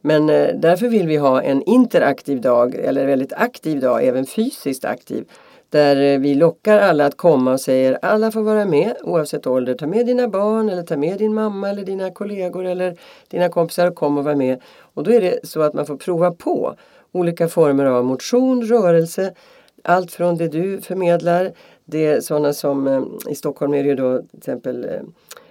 Men 0.00 0.30
eh, 0.30 0.48
därför 0.54 0.88
vill 0.88 1.06
vi 1.06 1.16
ha 1.16 1.42
en 1.42 1.62
interaktiv 1.62 2.40
dag, 2.40 2.74
eller 2.74 3.06
väldigt 3.06 3.32
aktiv 3.32 3.80
dag, 3.80 4.04
även 4.04 4.26
fysiskt 4.26 4.84
aktiv. 4.84 5.24
Där 5.70 5.96
eh, 5.96 6.18
vi 6.18 6.34
lockar 6.34 6.78
alla 6.78 7.06
att 7.06 7.16
komma 7.16 7.52
och 7.52 7.60
säger 7.60 7.98
alla 8.02 8.30
får 8.30 8.42
vara 8.42 8.64
med 8.64 8.94
oavsett 9.02 9.46
ålder. 9.46 9.74
Ta 9.74 9.86
med 9.86 10.06
dina 10.06 10.28
barn 10.28 10.68
eller 10.68 10.82
ta 10.82 10.96
med 10.96 11.18
din 11.18 11.34
mamma 11.34 11.70
eller 11.70 11.84
dina 11.84 12.10
kollegor 12.10 12.64
eller 12.66 12.96
dina 13.28 13.48
kompisar 13.48 13.86
och 13.86 13.94
kom 13.94 14.18
och 14.18 14.24
var 14.24 14.34
med. 14.34 14.60
Och 14.94 15.04
då 15.04 15.10
är 15.12 15.20
det 15.20 15.38
så 15.42 15.62
att 15.62 15.74
man 15.74 15.86
får 15.86 15.96
prova 15.96 16.30
på 16.30 16.74
olika 17.12 17.48
former 17.48 17.84
av 17.84 18.04
motion, 18.04 18.62
rörelse, 18.62 19.34
allt 19.82 20.12
från 20.12 20.36
det 20.36 20.48
du 20.48 20.80
förmedlar 20.80 21.52
det 21.90 22.06
är 22.06 22.20
sådana 22.20 22.52
som 22.52 22.86
eh, 22.86 23.32
i 23.32 23.34
Stockholm 23.34 23.74
är 23.74 23.82
det 23.82 23.88
ju 23.88 23.94
då 23.94 24.18
till 24.18 24.38
exempel 24.38 24.84
eh, 24.84 25.00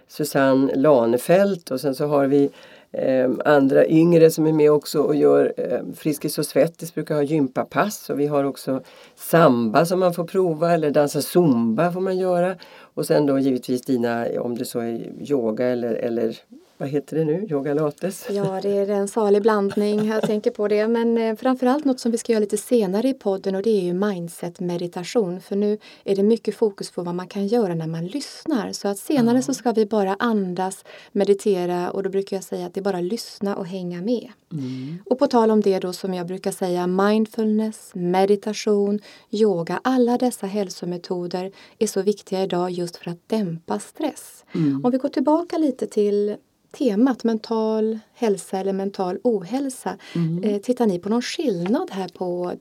Susanne 0.08 0.76
Lanefelt 0.76 1.72
och 1.72 1.82
sen 1.82 1.96
så 1.96 2.08
har 2.08 2.26
vi 2.26 2.50
eh, 2.92 3.30
andra 3.46 3.88
yngre 3.88 4.32
som 4.32 4.46
är 4.46 4.54
med 4.54 4.72
också 4.72 5.02
och 5.02 5.16
gör 5.16 5.54
eh, 5.58 5.80
Friskis 5.96 6.38
och 6.38 6.46
Svettis 6.46 6.94
brukar 6.94 7.16
ha 7.16 7.24
gympapass 7.24 8.10
och 8.10 8.20
vi 8.20 8.28
har 8.28 8.44
också 8.44 8.82
samba 9.16 9.86
som 9.86 10.00
man 10.00 10.14
får 10.14 10.26
prova 10.26 10.74
eller 10.74 10.92
dansa 10.92 11.22
zumba 11.22 11.92
får 11.92 12.02
man 12.02 12.18
göra. 12.18 12.56
Och 12.80 13.06
sen 13.06 13.26
då 13.26 13.40
givetvis 13.40 13.82
dina, 13.82 14.28
om 14.40 14.58
det 14.58 14.66
så 14.66 14.80
är 14.80 15.12
yoga 15.22 15.66
eller, 15.66 15.94
eller 15.94 16.38
vad 16.80 16.90
heter 16.90 17.18
det 17.18 17.26
nu, 17.26 17.48
yoga 17.50 17.74
lates? 17.74 18.28
Ja, 18.30 18.60
det 18.62 18.70
är 18.70 18.90
en 18.90 19.08
salig 19.08 19.42
blandning. 19.42 20.08
Jag 20.08 20.22
tänker 20.22 20.52
på 20.52 20.68
det. 20.68 20.88
Men 20.88 21.18
eh, 21.18 21.36
framförallt 21.36 21.86
något 21.86 22.00
som 22.00 22.12
vi 22.12 22.18
ska 22.18 22.32
göra 22.32 22.40
lite 22.40 22.58
senare 22.58 23.10
i 23.10 23.14
podden 23.14 23.56
och 23.56 23.64
det 23.64 23.70
är 23.70 23.82
ju 23.82 23.94
mindset-meditation. 23.94 25.42
För 25.42 25.56
nu 25.56 25.78
är 26.04 26.16
det 26.16 26.24
mycket 26.24 26.56
fokus 26.56 26.92
på 26.92 27.04
vad 27.04 27.16
man 27.16 27.28
kan 27.28 27.48
göra 27.48 27.76
när 27.76 27.88
man 27.88 28.08
lyssnar. 28.08 28.72
Så 28.72 28.88
att 28.88 28.98
senare 28.98 29.38
ja. 29.38 29.42
så 29.42 29.54
ska 29.54 29.72
vi 29.72 29.86
bara 29.86 30.16
andas, 30.20 30.86
meditera 31.12 31.92
och 31.92 32.04
då 32.04 32.10
brukar 32.10 32.38
jag 32.38 32.44
säga 32.44 32.66
att 32.66 32.74
det 32.74 32.80
är 32.80 32.84
bara 32.84 33.02
lyssna 33.02 33.56
och 33.56 33.66
hänga 33.66 34.02
med. 34.02 34.32
Mm. 34.52 34.98
Och 35.06 35.20
på 35.20 35.28
tal 35.28 35.52
om 35.52 35.62
det 35.62 35.80
då 35.80 35.94
som 35.94 36.14
jag 36.14 36.28
brukar 36.28 36.52
säga 36.52 36.88
mindfulness, 36.88 37.92
meditation, 37.94 39.00
yoga, 39.32 39.80
alla 39.84 40.18
dessa 40.18 40.48
hälsometoder 40.48 41.52
är 41.80 41.88
så 41.88 42.02
viktiga 42.02 42.44
idag 42.44 42.72
just 42.72 42.98
för 42.98 43.12
att 43.12 43.30
dämpa 43.30 43.80
stress. 43.80 44.46
Mm. 44.56 44.86
Om 44.86 44.92
vi 44.92 44.98
går 44.98 45.10
tillbaka 45.10 45.58
lite 45.58 45.88
till 45.88 46.38
temat 46.72 47.24
mental 47.24 48.00
hälsa 48.14 48.58
eller 48.58 48.74
mental 48.74 49.20
ohälsa. 49.24 49.98
Mm. 50.16 50.44
Eh, 50.44 50.62
tittar 50.62 50.86
ni 50.88 51.00
på 51.00 51.10
någon 51.10 51.22
skillnad 51.22 51.92
här 51.92 52.08
på 52.08 52.54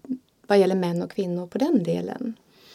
vad 0.47 0.59
gäller 0.59 0.75
män 0.75 1.03
och 1.03 1.11
kvinnor 1.11 1.47
på 1.47 1.59
den 1.59 1.83
delen? 1.83 2.35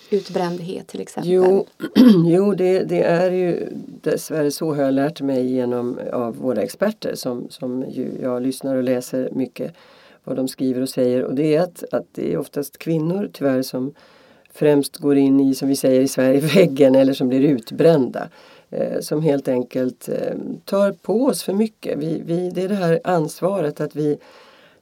Utbrändhet 0.10 0.88
till 0.88 1.02
exempel? 1.02 1.32
Jo, 1.32 1.66
jo 2.26 2.56
det, 2.56 2.84
det 2.84 3.04
är 3.04 3.32
ju 3.32 3.68
dessvärre 4.02 4.52
så 4.52 4.74
har 4.74 4.84
jag 4.84 4.94
lärt 4.94 5.22
mig 5.22 5.52
genom 5.54 6.00
av 6.14 6.36
våra 6.36 6.62
experter 6.62 7.16
som, 7.16 7.48
som 7.50 7.86
jag 8.22 8.42
lyssnar 8.42 8.76
och 8.76 8.84
läser 8.84 9.30
mycket 9.32 9.74
vad 10.24 10.36
de 10.36 10.48
skriver 10.48 10.82
och 10.82 10.90
säger 10.90 11.24
och 11.24 11.36
det 11.36 11.56
är 11.56 11.62
att, 11.62 11.84
att 11.92 12.06
det 12.12 12.34
är 12.34 12.38
oftast 12.38 12.78
kvinnor 12.78 13.30
tyvärr 13.34 13.62
som 13.62 13.94
främst 14.54 14.98
går 14.98 15.18
in 15.18 15.40
i, 15.40 15.56
som 15.56 15.68
vi 15.68 15.76
säger 15.76 16.02
i 16.02 16.08
Sverige, 16.08 16.40
väggen 16.56 16.96
eller 16.96 17.14
som 17.14 17.30
blir 17.30 17.42
utbrända 17.42 18.30
Eh, 18.72 19.00
som 19.00 19.22
helt 19.22 19.48
enkelt 19.48 20.10
eh, 20.10 20.36
tar 20.66 20.92
på 20.92 21.26
oss 21.26 21.44
för 21.44 21.54
mycket. 21.54 21.98
Vi, 21.98 22.22
vi, 22.26 22.50
det 22.50 22.64
är 22.64 22.68
det 22.68 22.76
här 22.76 23.00
ansvaret 23.04 23.82
att 23.82 23.96
vi, 23.96 24.18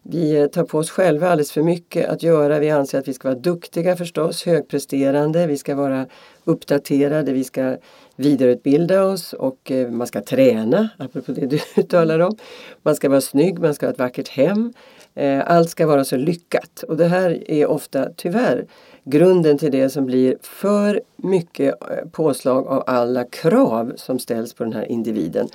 vi 0.01 0.35
eh, 0.35 0.47
tar 0.47 0.63
på 0.63 0.77
oss 0.77 0.89
själva 0.89 1.29
alldeles 1.29 1.51
för 1.51 1.63
mycket 1.63 2.09
att 2.09 2.23
göra. 2.23 2.59
Vi 2.59 2.69
anser 2.69 2.99
att 2.99 3.07
vi 3.07 3.13
ska 3.13 3.27
vara 3.27 3.39
duktiga 3.39 3.95
förstås, 3.95 4.45
högpresterande, 4.45 5.47
vi 5.47 5.57
ska 5.57 5.75
vara 5.75 6.05
uppdaterade, 6.43 7.33
vi 7.33 7.43
ska 7.43 7.77
vidareutbilda 8.15 9.03
oss 9.03 9.33
och 9.33 9.71
eh, 9.71 9.89
man 9.89 10.07
ska 10.07 10.21
träna, 10.21 10.89
apropå 10.97 11.31
det 11.31 11.45
du 11.45 11.83
talar 11.83 12.19
om. 12.19 12.37
Man 12.81 12.95
ska 12.95 13.09
vara 13.09 13.21
snygg, 13.21 13.59
man 13.59 13.73
ska 13.73 13.85
ha 13.85 13.93
ett 13.93 13.99
vackert 13.99 14.27
hem. 14.27 14.73
Eh, 15.15 15.51
allt 15.51 15.69
ska 15.69 15.87
vara 15.87 16.05
så 16.05 16.17
lyckat 16.17 16.83
och 16.83 16.97
det 16.97 17.05
här 17.05 17.51
är 17.51 17.65
ofta 17.65 18.09
tyvärr 18.15 18.65
grunden 19.09 19.57
till 19.57 19.71
det 19.71 19.89
som 19.89 20.05
blir 20.05 20.37
för 20.41 21.01
mycket 21.15 21.75
eh, 21.81 22.09
påslag 22.11 22.67
av 22.67 22.83
alla 22.87 23.23
krav 23.23 23.93
som 23.95 24.19
ställs 24.19 24.53
på 24.53 24.63
den 24.63 24.73
här 24.73 24.91
individen. 24.91 25.47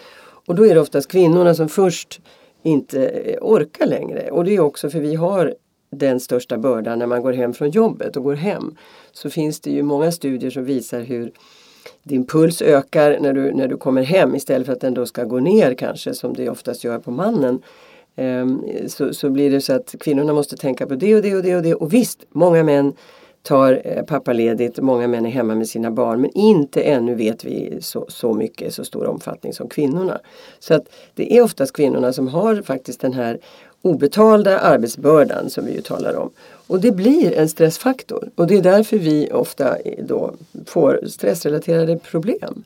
Och 0.46 0.54
då 0.54 0.66
är 0.66 0.74
det 0.74 0.80
oftast 0.80 1.08
kvinnorna 1.08 1.54
som 1.54 1.68
först 1.68 2.20
inte 2.62 3.06
eh, 3.06 3.38
orkar 3.40 3.86
längre. 3.86 4.30
Och 4.30 4.44
det 4.44 4.56
är 4.56 4.60
också 4.60 4.90
för 4.90 5.00
vi 5.00 5.14
har 5.14 5.54
den 5.90 6.20
största 6.20 6.58
bördan 6.58 6.98
när 6.98 7.06
man 7.06 7.22
går 7.22 7.32
hem 7.32 7.54
från 7.54 7.70
jobbet 7.70 8.16
och 8.16 8.24
går 8.24 8.34
hem. 8.34 8.76
Så 9.12 9.30
finns 9.30 9.60
det 9.60 9.70
ju 9.70 9.82
många 9.82 10.12
studier 10.12 10.50
som 10.50 10.64
visar 10.64 11.00
hur 11.00 11.32
din 12.02 12.26
puls 12.26 12.62
ökar 12.62 13.18
när 13.20 13.32
du, 13.32 13.54
när 13.54 13.68
du 13.68 13.76
kommer 13.76 14.02
hem 14.02 14.34
istället 14.34 14.66
för 14.66 14.72
att 14.72 14.80
den 14.80 14.94
då 14.94 15.06
ska 15.06 15.24
gå 15.24 15.40
ner 15.40 15.74
kanske 15.74 16.14
som 16.14 16.34
det 16.34 16.48
oftast 16.48 16.84
gör 16.84 16.98
på 16.98 17.10
mannen. 17.10 17.62
Ehm, 18.16 18.62
så, 18.86 19.14
så 19.14 19.30
blir 19.30 19.50
det 19.50 19.60
så 19.60 19.72
att 19.72 19.94
kvinnorna 20.00 20.32
måste 20.32 20.56
tänka 20.56 20.86
på 20.86 20.94
det 20.94 21.14
och 21.14 21.22
det 21.22 21.36
och 21.36 21.42
det 21.42 21.56
och 21.56 21.62
det. 21.62 21.74
Och 21.74 21.94
visst, 21.94 22.24
många 22.30 22.62
män 22.62 22.92
tar 23.44 23.82
eh, 23.84 24.04
pappaledigt, 24.04 24.78
många 24.78 25.08
män 25.08 25.26
är 25.26 25.30
hemma 25.30 25.54
med 25.54 25.68
sina 25.68 25.90
barn 25.90 26.20
men 26.20 26.30
inte 26.34 26.82
ännu 26.82 27.14
vet 27.14 27.44
vi 27.44 27.78
så, 27.80 28.06
så 28.08 28.34
mycket, 28.34 28.74
så 28.74 28.84
stor 28.84 29.06
omfattning 29.06 29.52
som 29.52 29.68
kvinnorna. 29.68 30.20
Så 30.58 30.74
att 30.74 30.88
det 31.14 31.36
är 31.36 31.42
oftast 31.42 31.72
kvinnorna 31.72 32.12
som 32.12 32.28
har 32.28 32.62
faktiskt 32.62 33.00
den 33.00 33.12
här 33.12 33.38
obetalda 33.82 34.58
arbetsbördan 34.58 35.50
som 35.50 35.66
vi 35.66 35.72
ju 35.72 35.80
talar 35.80 36.16
om. 36.16 36.30
Och 36.66 36.80
det 36.80 36.92
blir 36.92 37.32
en 37.32 37.48
stressfaktor 37.48 38.30
och 38.34 38.46
det 38.46 38.56
är 38.56 38.62
därför 38.62 38.98
vi 38.98 39.30
ofta 39.32 39.76
eh, 39.76 40.04
då 40.04 40.34
får 40.66 41.00
stressrelaterade 41.06 41.98
problem. 41.98 42.64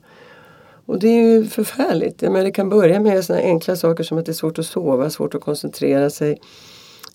Och 0.85 0.99
det 0.99 1.07
är 1.07 1.21
ju 1.21 1.45
förfärligt. 1.45 2.21
Men 2.21 2.43
det 2.43 2.51
kan 2.51 2.69
börja 2.69 2.99
med 2.99 3.25
såna 3.25 3.39
enkla 3.39 3.75
saker 3.75 4.03
som 4.03 4.17
att 4.17 4.25
det 4.25 4.31
är 4.31 4.33
svårt 4.33 4.59
att 4.59 4.65
sova, 4.65 5.09
svårt 5.09 5.35
att 5.35 5.41
koncentrera 5.41 6.09
sig, 6.09 6.39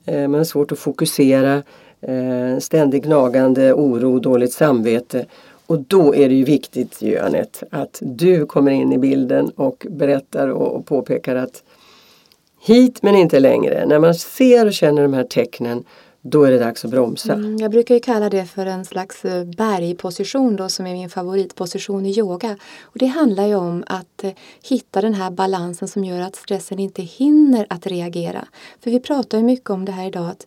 eh, 0.05 0.29
man 0.29 0.35
har 0.35 0.45
svårt 0.45 0.73
att 0.73 0.79
fokusera, 0.79 1.62
eh, 2.09 2.59
ständig 2.59 3.03
gnagande 3.03 3.73
oro, 3.73 4.19
dåligt 4.19 4.53
samvete. 4.53 5.27
Och 5.67 5.79
då 5.81 6.14
är 6.14 6.29
det 6.29 6.35
ju 6.35 6.45
viktigt 6.45 7.03
ju 7.03 7.19
Anette, 7.19 7.67
att 7.71 7.99
du 8.03 8.47
kommer 8.47 8.71
in 8.71 8.93
i 8.93 8.99
bilden 8.99 9.49
och 9.49 9.87
berättar 9.90 10.49
och, 10.49 10.77
och 10.77 10.87
påpekar 10.87 11.37
att 11.37 11.62
hit 12.61 13.03
men 13.03 13.14
inte 13.14 13.40
längre. 13.40 13.87
När 13.87 13.99
man 13.99 14.14
ser 14.14 14.67
och 14.67 14.73
känner 14.73 15.03
de 15.03 15.12
här 15.12 15.25
tecknen 15.25 15.85
då 16.27 16.45
är 16.45 16.51
det 16.51 16.59
dags 16.59 16.85
att 16.85 16.90
bromsa. 16.90 17.33
Mm, 17.33 17.57
jag 17.57 17.71
brukar 17.71 17.95
ju 17.95 18.01
kalla 18.01 18.31
det 18.31 18.45
för 18.45 18.67
en 18.67 18.85
slags 18.85 19.25
eh, 19.25 19.45
bergposition 19.45 20.57
då 20.57 20.69
som 20.69 20.87
är 20.87 20.93
min 20.93 21.11
favoritposition 21.11 22.07
i 22.07 22.19
yoga. 22.19 22.57
Och 22.83 22.99
Det 22.99 23.07
handlar 23.07 23.47
ju 23.47 23.55
om 23.55 23.85
att 23.87 24.25
eh, 24.25 24.33
hitta 24.62 25.01
den 25.01 25.14
här 25.14 25.31
balansen 25.31 25.88
som 25.88 26.05
gör 26.05 26.21
att 26.21 26.37
stressen 26.37 26.79
inte 26.79 27.03
hinner 27.03 27.67
att 27.71 27.87
reagera. 27.87 28.49
För 28.81 28.90
vi 28.90 29.01
pratar 29.01 29.38
ju 29.38 29.45
mycket 29.45 29.71
om 29.71 29.85
det 29.85 29.93
här 29.93 30.07
idag 30.07 30.31
att 30.31 30.47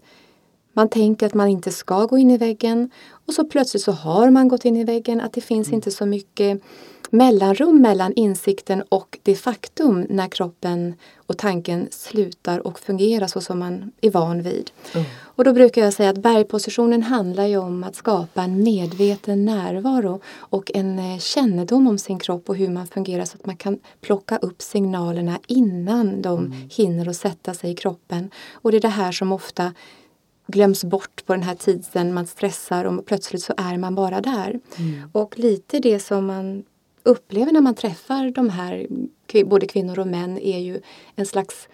man 0.77 0.89
tänker 0.89 1.25
att 1.25 1.33
man 1.33 1.47
inte 1.47 1.71
ska 1.71 2.05
gå 2.05 2.17
in 2.17 2.31
i 2.31 2.37
väggen 2.37 2.89
och 3.09 3.33
så 3.33 3.45
plötsligt 3.45 3.83
så 3.83 3.91
har 3.91 4.29
man 4.29 4.47
gått 4.47 4.65
in 4.65 4.77
i 4.77 4.83
väggen, 4.83 5.21
att 5.21 5.33
det 5.33 5.41
finns 5.41 5.67
mm. 5.67 5.75
inte 5.75 5.91
så 5.91 6.05
mycket 6.05 6.61
mellanrum 7.09 7.81
mellan 7.81 8.13
insikten 8.13 8.83
och 8.89 9.19
det 9.23 9.35
faktum 9.35 10.05
när 10.09 10.27
kroppen 10.27 10.93
och 11.15 11.37
tanken 11.37 11.87
slutar 11.91 12.67
och 12.67 12.79
fungera 12.79 13.27
så 13.27 13.41
som 13.41 13.59
man 13.59 13.91
är 14.01 14.11
van 14.11 14.41
vid. 14.41 14.71
Mm. 14.93 15.05
Och 15.19 15.43
då 15.43 15.53
brukar 15.53 15.81
jag 15.81 15.93
säga 15.93 16.09
att 16.09 16.17
bergpositionen 16.17 17.03
handlar 17.03 17.45
ju 17.45 17.57
om 17.57 17.83
att 17.83 17.95
skapa 17.95 18.43
en 18.43 18.63
medveten 18.63 19.45
närvaro 19.45 20.21
och 20.27 20.71
en 20.73 20.99
eh, 20.99 21.19
kännedom 21.19 21.87
om 21.87 21.97
sin 21.97 22.19
kropp 22.19 22.49
och 22.49 22.55
hur 22.55 22.69
man 22.69 22.87
fungerar 22.87 23.25
så 23.25 23.35
att 23.35 23.45
man 23.45 23.57
kan 23.57 23.79
plocka 24.01 24.37
upp 24.37 24.61
signalerna 24.61 25.39
innan 25.47 26.21
de 26.21 26.39
mm. 26.39 26.69
hinner 26.69 27.09
att 27.09 27.17
sätta 27.17 27.53
sig 27.53 27.71
i 27.71 27.75
kroppen. 27.75 28.31
Och 28.53 28.71
det 28.71 28.77
är 28.77 28.81
det 28.81 28.87
här 28.87 29.11
som 29.11 29.31
ofta 29.31 29.73
glöms 30.47 30.83
bort 30.83 31.25
på 31.25 31.33
den 31.33 31.43
här 31.43 31.55
tiden 31.55 32.13
man 32.13 32.27
stressar 32.27 32.85
och 32.85 33.05
plötsligt 33.05 33.43
så 33.43 33.53
är 33.57 33.77
man 33.77 33.95
bara 33.95 34.21
där. 34.21 34.59
Mm. 34.77 35.09
Och 35.11 35.39
lite 35.39 35.79
det 35.79 35.99
som 35.99 36.25
man 36.25 36.63
upplever 37.03 37.51
när 37.51 37.61
man 37.61 37.75
träffar 37.75 38.29
de 38.29 38.49
här, 38.49 38.87
både 39.45 39.67
kvinnor 39.67 39.99
och 39.99 40.07
män, 40.07 40.37
är 40.37 40.59
ju 40.59 40.81
en 41.15 41.25
slags 41.25 41.67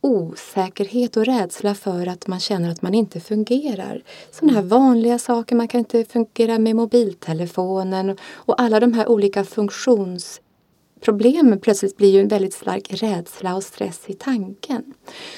osäkerhet 0.00 1.16
och 1.16 1.24
rädsla 1.24 1.74
för 1.74 2.06
att 2.06 2.26
man 2.26 2.40
känner 2.40 2.70
att 2.70 2.82
man 2.82 2.94
inte 2.94 3.20
fungerar. 3.20 4.02
Sådana 4.30 4.52
här 4.52 4.62
vanliga 4.62 5.18
saker, 5.18 5.56
man 5.56 5.68
kan 5.68 5.78
inte 5.78 6.04
fungera 6.04 6.58
med 6.58 6.76
mobiltelefonen 6.76 8.16
och 8.32 8.60
alla 8.60 8.80
de 8.80 8.92
här 8.92 9.08
olika 9.08 9.44
funktions 9.44 10.40
problemen 11.00 11.60
plötsligt 11.60 11.96
blir 11.96 12.10
ju 12.10 12.20
en 12.20 12.28
väldigt 12.28 12.54
stark 12.54 13.02
rädsla 13.02 13.56
och 13.56 13.62
stress 13.62 14.00
i 14.06 14.14
tanken. 14.14 14.94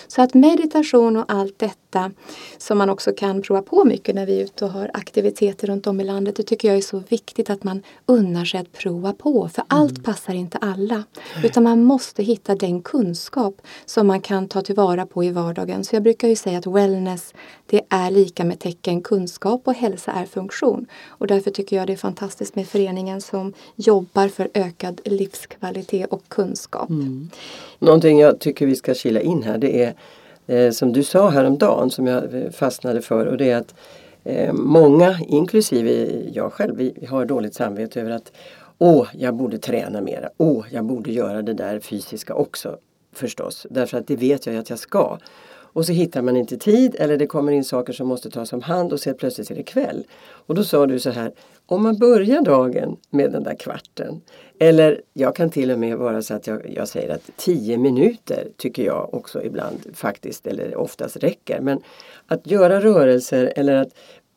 Så 0.07 0.23
att 0.23 0.35
meditation 0.35 1.17
och 1.17 1.25
allt 1.29 1.59
detta 1.59 2.11
som 2.59 2.79
man 2.79 2.91
också 2.91 3.13
kan 3.13 3.43
prova 3.43 3.63
på 3.63 3.85
mycket 3.85 4.15
när 4.15 4.27
vi 4.27 4.41
är 4.41 4.45
ute 4.45 4.65
och 4.65 4.71
har 4.71 4.91
aktiviteter 4.95 5.67
runt 5.67 5.87
om 5.87 6.01
i 6.01 6.05
landet. 6.05 6.37
Det 6.37 6.43
tycker 6.43 6.69
jag 6.69 6.77
är 6.77 6.83
så 6.83 7.03
viktigt 7.09 7.51
att 7.51 7.65
man 7.65 7.83
unnar 8.07 8.45
sig 8.45 8.61
att 8.61 8.73
prova 8.73 9.13
på. 9.13 9.49
För 9.49 9.63
mm. 9.63 9.83
allt 9.83 10.05
passar 10.05 10.35
inte 10.35 10.59
alla. 10.59 11.05
Utan 11.45 11.63
man 11.63 11.85
måste 11.85 12.23
hitta 12.23 12.55
den 12.55 12.83
kunskap 12.83 13.63
som 13.87 14.07
man 14.07 14.21
kan 14.21 14.49
ta 14.49 14.63
tillvara 14.63 15.07
på 15.07 15.25
i 15.25 15.31
vardagen. 15.31 15.85
Så 15.85 15.97
jag 15.97 16.03
brukar 16.03 16.29
ju 16.29 16.37
säga 16.37 16.59
att 16.59 16.67
wellness 16.67 17.35
det 17.67 17.81
är 17.89 18.11
lika 18.11 18.45
med 18.45 18.59
tecken 18.59 19.03
kunskap 19.03 19.63
och 19.65 19.75
hälsa 19.75 20.13
är 20.13 20.27
funktion. 20.27 20.87
Och 21.07 21.27
därför 21.27 21.51
tycker 21.51 21.77
jag 21.77 21.87
det 21.87 21.93
är 21.93 21.97
fantastiskt 21.97 22.55
med 22.55 22.69
föreningen 22.69 23.21
som 23.21 23.53
jobbar 23.77 24.29
för 24.29 24.49
ökad 24.55 25.01
livskvalitet 25.05 25.58
och 26.11 26.23
kunskap. 26.29 26.91
Mm. 26.91 27.31
Någonting 27.79 28.21
jag 28.21 28.41
tycker 28.41 28.67
vi 28.67 28.77
ska 28.77 28.95
kila 28.95 29.21
in 29.21 29.43
här 29.43 29.59
det 29.59 29.83
är 29.83 29.95
eh, 30.47 30.71
som 30.71 30.93
du 30.93 31.03
sa 31.03 31.29
häromdagen 31.29 31.91
som 31.91 32.07
jag 32.07 32.35
eh, 32.35 32.51
fastnade 32.51 33.03
för 33.03 33.27
och 33.27 33.37
det 33.37 33.51
är 33.51 33.57
att 33.57 33.75
eh, 34.25 34.53
många, 34.53 35.19
inklusive 35.29 36.09
jag 36.33 36.53
själv, 36.53 36.77
vi 36.77 37.07
har 37.11 37.25
dåligt 37.25 37.55
samvete 37.55 38.01
över 38.01 38.11
att 38.11 38.33
Åh, 38.81 39.07
jag 39.13 39.35
borde 39.35 39.59
träna 39.59 40.01
mera. 40.01 40.31
Åh, 40.37 40.67
jag 40.71 40.85
borde 40.85 41.13
göra 41.13 41.43
det 41.43 41.55
där 41.55 41.81
fysiska 41.81 42.35
också 42.35 42.79
förstås. 43.13 43.67
Därför 43.71 43.99
att 43.99 44.07
det 44.07 44.17
vet 44.17 44.47
jag 44.47 44.57
att 44.57 44.71
jag 44.71 44.79
ska. 44.79 45.19
Och 45.79 45.87
så 45.87 45.93
hittar 45.93 46.23
man 46.23 46.37
inte 46.37 46.57
tid 46.57 46.97
eller 46.99 47.17
det 47.17 47.27
kommer 47.27 47.53
in 47.53 47.65
saker 47.65 47.93
som 47.93 48.09
måste 48.09 48.31
tas 48.31 48.53
om 48.53 48.63
hand 48.63 48.93
och 48.93 49.01
så 49.01 49.15
plötsligt 49.15 49.51
är 49.51 49.55
det 49.55 49.63
kväll. 49.63 50.05
Och 50.31 50.55
då 50.55 50.65
sa 50.65 50.87
du 50.87 51.01
så 51.01 51.11
här, 51.11 51.33
om 51.67 51.83
man 51.83 51.99
börjar 51.99 52.43
dagen 52.43 52.97
med 53.11 53.33
den 53.33 53.43
där 53.43 53.55
kvarten 53.55 54.21
eller 54.59 55.01
jag 55.13 55.37
kan 55.37 55.51
till 55.51 55.71
och 55.71 55.79
med 55.79 55.97
vara 55.97 56.23
så 56.23 56.35
att 56.35 56.47
jag, 56.47 56.73
jag 56.75 56.89
säger 56.89 57.15
att 57.15 57.31
tio 57.37 57.79
minuter 57.79 58.49
tycker 58.57 58.83
jag 58.83 59.15
också 59.15 59.45
ibland 59.45 59.87
faktiskt 59.95 60.47
eller 60.47 60.77
oftast 60.77 61.17
räcker. 61.17 61.61
Men 61.61 61.81
att 62.27 62.47
göra 62.47 62.81
rörelser 62.81 63.53
eller 63.57 63.75
att 63.75 63.95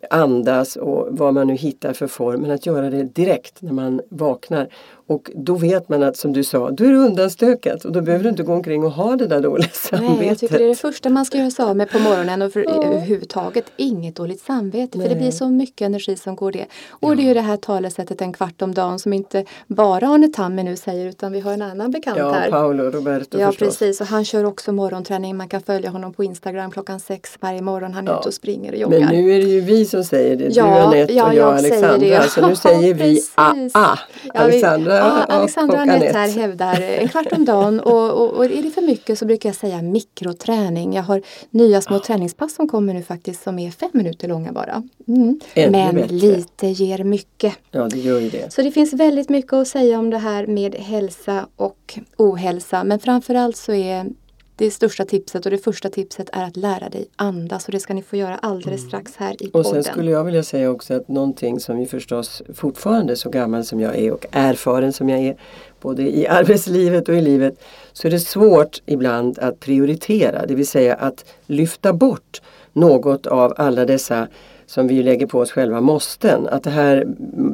andas 0.10 0.76
och 0.76 1.08
vad 1.12 1.34
man 1.34 1.48
nu 1.48 1.56
hittar 1.56 1.94
för 1.94 2.08
form 2.08 2.42
men 2.42 2.52
att 2.52 2.66
göra 2.66 2.90
det 2.90 3.04
direkt 3.04 3.62
när 3.62 3.74
man 3.74 4.02
vaknar 4.10 4.70
och 5.12 5.32
då 5.36 5.56
vet 5.56 5.89
man 5.89 6.04
att 6.04 6.17
som 6.17 6.34
du 6.34 6.43
sa, 6.43 6.71
då 6.71 6.84
är 6.84 6.89
det 6.89 6.97
undanstökat 6.97 7.86
och 7.86 7.91
då 7.91 8.02
behöver 8.02 8.24
du 8.24 8.30
inte 8.30 8.43
gå 8.43 8.54
omkring 8.54 8.84
och 8.84 8.91
ha 8.91 9.15
det 9.15 9.28
där 9.28 9.41
dåliga 9.41 9.69
samvetet. 9.74 10.17
Nej, 10.19 10.28
jag 10.28 10.39
tycker 10.39 10.58
det 10.58 10.63
är 10.63 10.67
det 10.67 10.76
första 10.76 11.10
man 11.10 11.26
ska 11.26 11.38
göra 11.38 11.52
sig 11.52 11.65
av 11.65 11.78
med 11.78 11.91
på 11.91 12.00
morgonen 12.00 12.41
och 12.41 12.54
för 12.54 12.63
ja. 12.67 12.84
överhuvudtaget 12.84 13.65
inget 13.78 14.15
dåligt 14.15 14.41
samvete 14.41 14.97
Nej. 14.97 15.08
för 15.08 15.15
det 15.15 15.21
blir 15.21 15.32
så 15.32 15.50
mycket 15.50 15.86
energi 15.86 16.15
som 16.15 16.36
går 16.36 16.52
det. 16.52 16.65
Och 16.89 17.12
ja. 17.12 17.15
det 17.15 17.21
är 17.21 17.28
ju 17.28 17.34
det 17.34 17.41
här 17.41 17.58
talesättet 17.58 18.21
en 18.21 18.34
kvart 18.34 18.62
om 18.62 18.74
dagen 18.74 19.00
som 19.00 19.13
inte 19.13 19.45
bara 19.67 20.08
Arne 20.08 20.28
Tammer 20.28 20.63
nu 20.63 20.76
säger 20.76 21.06
utan 21.06 21.32
vi 21.32 21.39
har 21.39 21.54
en 21.54 21.62
annan 21.62 21.91
bekant 21.91 22.17
ja, 22.17 22.32
här. 22.32 22.45
Ja, 22.45 22.52
Paolo 22.52 22.84
Roberto 22.84 23.39
Ja, 23.39 23.47
förstås. 23.47 23.67
precis 23.80 24.02
och 24.02 24.08
han 24.08 24.26
kör 24.26 24.43
också 24.43 24.71
morgonträning. 24.71 25.38
Man 25.38 25.50
kan 25.50 25.62
följa 25.62 25.89
honom 25.89 26.13
på 26.13 26.24
Instagram 26.24 26.71
klockan 26.71 27.00
sex 27.00 27.38
varje 27.39 27.62
morgon. 27.62 27.93
Han 27.93 28.08
är 28.08 28.12
ja. 28.12 28.19
ute 28.19 28.28
och 28.28 28.34
springer 28.34 28.71
och 28.71 28.78
joggar. 28.78 29.00
Men 29.00 29.10
nu 29.10 29.32
är 29.32 29.38
det 29.38 29.50
ju 29.50 29.62
vi 29.62 29.86
som 29.86 30.04
säger 30.04 30.36
det. 30.36 30.56
Ja, 30.56 30.65
du 30.65 30.71
Anette 30.71 31.13
ja, 31.13 31.28
och 31.28 31.34
jag, 31.34 31.38
jag 31.38 31.58
Alexandra. 31.58 32.24
Så 32.24 32.47
nu 32.47 32.56
säger 32.56 32.93
vi 32.93 33.21
AA. 33.36 34.00
Alexandra 34.34 35.01
ja, 35.02 35.24
Alexandra 35.24 35.76
och 35.76 35.82
Anette 35.82 36.18
här 36.18 36.30
hävdar 36.30 36.82
en 36.82 37.08
kvart 37.08 37.32
om 37.32 37.46
dagen 37.46 37.80
och, 37.80 38.12
och, 38.12 38.30
och, 38.30 38.46
är 38.46 38.64
det 38.64 38.72
för 38.72 38.82
mycket 38.82 39.20
så 39.20 39.26
brukar 39.26 39.50
jag 39.50 39.56
säga 39.56 39.82
mikroträning. 39.82 40.94
Jag 40.94 41.04
har 41.04 41.22
nya 41.50 41.82
små 41.82 41.96
ja. 41.96 42.00
träningspass 42.00 42.56
som 42.56 42.68
kommer 42.68 42.94
nu 42.94 43.04
faktiskt 43.04 43.44
som 43.44 43.60
är 43.60 43.72
fem 43.72 43.90
minuter 43.94 44.28
långa 44.28 44.52
bara. 44.52 44.84
Mm. 45.08 45.40
Men 45.56 45.96
bättre. 45.96 46.16
lite 46.16 46.68
ger 46.68 47.04
mycket. 47.04 47.54
Ja, 47.72 47.88
det 47.92 48.00
gör 48.00 48.20
ju 48.20 48.30
det. 48.30 48.54
Så 48.54 48.62
det 48.62 48.72
finns 48.72 48.94
väldigt 48.94 49.30
mycket 49.30 49.54
att 49.54 49.68
säga 49.68 50.00
om 50.00 50.10
det 50.10 50.18
här 50.18 50.48
med 50.48 50.76
hälsa 50.76 51.48
och 51.56 52.00
ohälsa. 52.18 52.84
Men 52.84 53.00
framförallt 53.00 53.58
så 53.58 53.74
är 53.74 54.06
det 54.56 54.72
största 54.72 55.06
tipset 55.06 55.46
och 55.46 55.52
det 55.52 55.58
första 55.58 55.90
tipset 55.90 56.30
är 56.34 56.44
att 56.44 56.58
lära 56.58 56.90
dig 56.90 57.08
andas 57.16 57.66
och 57.66 57.72
det 57.72 57.80
ska 57.80 57.94
ni 57.94 58.02
få 58.02 58.16
göra 58.16 58.36
alldeles 58.38 58.80
mm. 58.80 58.90
strax 58.90 59.16
här 59.16 59.44
i 59.44 59.48
podden. 59.48 59.60
Och 59.60 59.66
sen 59.66 59.84
skulle 59.84 60.12
jag 60.12 60.24
vilja 60.24 60.44
säga 60.44 60.70
också 60.70 60.94
att 60.94 61.08
någonting 61.08 61.60
som 61.60 61.80
ju 61.80 61.86
förstås 61.86 62.42
fortfarande 62.54 63.16
så 63.16 63.30
gammal 63.30 63.66
som 63.66 63.80
jag 63.80 63.96
är 63.96 64.12
och 64.12 64.26
erfaren 64.32 64.94
som 64.94 65.10
jag 65.10 65.20
är 65.20 65.36
både 65.82 66.18
i 66.18 66.28
arbetslivet 66.28 67.10
och 67.10 67.16
i 67.16 67.22
livet 67.22 67.64
så 67.94 68.08
är 68.08 68.12
det 68.12 68.20
svårt 68.20 68.82
ibland 68.86 69.40
att 69.40 69.60
prioritera, 69.60 70.46
det 70.46 70.56
vill 70.56 70.68
säga 70.68 70.96
att 70.96 71.26
lyfta 71.46 71.94
bort 71.94 72.42
något 72.74 73.28
av 73.28 73.54
alla 73.58 73.86
dessa 73.86 74.28
som 74.72 74.88
vi 74.88 75.04
lägger 75.04 75.28
på 75.28 75.40
oss 75.40 75.52
själva 75.52 75.82
måsten. 75.82 76.48
Att 76.48 76.64
det 76.64 76.70
här 76.70 77.06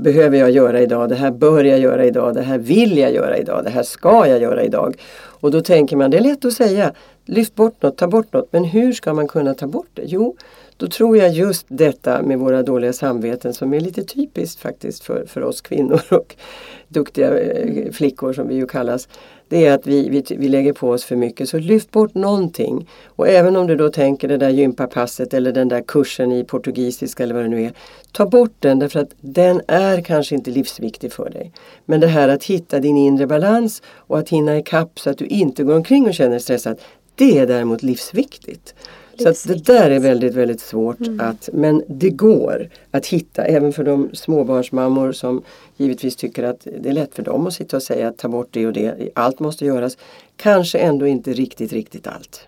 behöver 0.04 0.38
jag 0.38 0.52
göra 0.52 0.82
idag, 0.82 1.10
det 1.10 1.16
här 1.16 1.32
bör 1.32 1.64
jag 1.64 1.80
göra 1.80 2.06
idag, 2.06 2.34
det 2.34 2.42
här 2.42 2.58
vill 2.58 2.98
jag 2.98 3.14
göra 3.14 3.38
idag, 3.38 3.64
det 3.64 3.70
här 3.70 3.84
ska 3.84 4.28
jag 4.28 4.42
göra 4.42 4.64
idag. 4.64 4.96
Och 5.18 5.52
då 5.52 5.62
tänker 5.62 5.96
man, 5.96 6.12
det 6.12 6.18
är 6.18 6.22
lätt 6.22 6.46
att 6.46 6.54
säga, 6.54 6.94
lyft 7.26 7.56
bort 7.56 7.82
något, 7.82 7.98
ta 7.98 8.08
bort 8.08 8.34
något. 8.34 8.48
Men 8.54 8.64
hur 8.64 8.94
ska 8.94 9.14
man 9.14 9.28
kunna 9.28 9.54
ta 9.54 9.68
bort 9.68 9.90
det? 9.94 10.02
Jo, 10.06 10.36
då 10.78 10.88
tror 10.88 11.18
jag 11.18 11.30
just 11.30 11.66
detta 11.70 12.22
med 12.22 12.40
våra 12.40 12.64
dåliga 12.64 12.94
samveten 12.94 13.54
som 13.54 13.74
är 13.74 13.80
lite 13.80 14.04
typiskt 14.04 14.62
faktiskt 14.62 15.04
för, 15.04 15.26
för 15.28 15.44
oss 15.44 15.62
kvinnor 15.62 16.02
och 16.10 16.36
duktiga 16.88 17.40
eh, 17.40 17.92
flickor 17.92 18.34
som 18.34 18.48
vi 18.48 18.56
ju 18.56 18.68
kallas. 18.68 19.08
Det 19.50 19.66
är 19.66 19.74
att 19.74 19.88
vi, 19.88 20.10
vi, 20.10 20.24
vi 20.38 20.50
lägger 20.50 20.74
på 20.74 20.90
oss 20.90 21.04
för 21.04 21.16
mycket. 21.16 21.50
Så 21.50 21.58
lyft 21.58 21.92
bort 21.92 22.14
någonting. 22.14 22.90
Och 23.06 23.28
även 23.28 23.56
om 23.56 23.68
du 23.68 23.76
då 23.76 23.90
tänker 23.90 24.28
det 24.28 24.38
där 24.38 24.50
gympapasset 24.50 25.34
eller 25.34 25.52
den 25.52 25.68
där 25.68 25.82
kursen 25.82 26.32
i 26.32 26.44
portugisiska 26.44 27.24
eller 27.24 27.36
vad 27.36 27.44
det 27.44 27.50
nu 27.50 27.64
är. 27.64 27.72
Ta 28.12 28.26
bort 28.26 28.56
den 28.60 28.80
därför 28.80 29.00
att 29.00 29.10
den 29.22 29.62
är 29.68 30.02
kanske 30.02 30.36
inte 30.36 30.52
livsviktig 30.52 31.14
för 31.14 31.30
dig. 31.30 31.52
Men 31.86 32.00
det 32.00 32.08
här 32.08 32.30
att 32.30 32.44
hitta 32.44 32.80
din 32.80 32.98
inre 32.98 33.28
balans 33.28 33.82
och 33.88 34.20
att 34.20 34.30
hinna 34.30 34.58
ikapp 34.58 35.00
så 35.00 35.10
att 35.10 35.18
du 35.18 35.26
inte 35.26 35.64
går 35.64 35.76
omkring 35.76 36.08
och 36.08 36.14
känner 36.14 36.32
dig 36.32 36.40
stressad. 36.40 36.78
Det 37.16 37.40
är 37.40 37.48
däremot 37.48 37.84
livsviktigt. 37.84 38.74
Så 39.20 39.30
att 39.30 39.48
det 39.48 39.66
där 39.66 39.90
är 39.90 40.00
väldigt, 40.00 40.34
väldigt 40.34 40.60
svårt 40.60 41.00
mm. 41.00 41.20
att, 41.20 41.50
men 41.54 41.84
det 41.88 42.10
går 42.10 42.70
att 42.92 43.06
hitta 43.06 43.46
även 43.46 43.74
för 43.74 43.84
de 43.84 44.10
småbarnsmammor 44.14 45.12
som 45.12 45.44
givetvis 45.78 46.16
tycker 46.16 46.44
att 46.44 46.68
det 46.82 46.90
är 46.90 46.94
lätt 46.94 47.16
för 47.16 47.24
dem 47.24 47.48
att 47.48 47.54
sitta 47.54 47.78
och 47.78 47.84
säga 47.84 48.08
att 48.08 48.18
ta 48.18 48.28
bort 48.28 48.48
det 48.52 48.68
och 48.68 48.74
det, 48.74 49.10
allt 49.16 49.40
måste 49.40 49.66
göras. 49.66 49.98
Kanske 50.36 50.78
ändå 50.78 51.08
inte 51.08 51.34
riktigt, 51.34 51.74
riktigt 51.74 52.08
allt. 52.08 52.48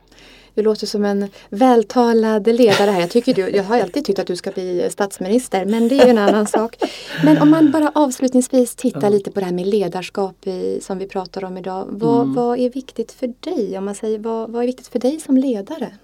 Du 0.53 0.63
låter 0.63 0.87
som 0.87 1.05
en 1.05 1.29
vältalad 1.49 2.47
ledare 2.47 2.91
här. 2.91 3.01
Jag, 3.01 3.09
tycker 3.09 3.33
du, 3.33 3.49
jag 3.49 3.63
har 3.63 3.79
alltid 3.79 4.05
tyckt 4.05 4.19
att 4.19 4.27
du 4.27 4.35
ska 4.35 4.51
bli 4.51 4.87
statsminister 4.89 5.65
men 5.65 5.87
det 5.87 5.99
är 5.99 6.05
ju 6.05 6.09
en 6.09 6.17
annan 6.17 6.47
sak. 6.57 6.77
Men 7.23 7.41
om 7.41 7.49
man 7.49 7.71
bara 7.71 7.91
avslutningsvis 7.95 8.75
tittar 8.75 9.03
ja. 9.03 9.09
lite 9.09 9.31
på 9.31 9.39
det 9.39 9.45
här 9.45 9.53
med 9.53 9.67
ledarskap 9.67 10.47
i, 10.47 10.79
som 10.81 10.97
vi 10.97 11.07
pratar 11.07 11.43
om 11.43 11.57
idag. 11.57 11.87
Vad, 11.89 12.21
mm. 12.21 12.33
vad 12.33 12.59
är 12.59 12.69
viktigt 12.69 13.11
för 13.11 13.33
dig? 13.39 13.77
Om 13.77 13.85
man 13.85 13.95
säger, 13.95 14.19
vad, 14.19 14.51
vad 14.51 14.63
är 14.63 14.67
viktigt 14.67 14.87
för 14.87 14.99
dig 14.99 15.19
som 15.19 15.37
ledare? 15.37 15.97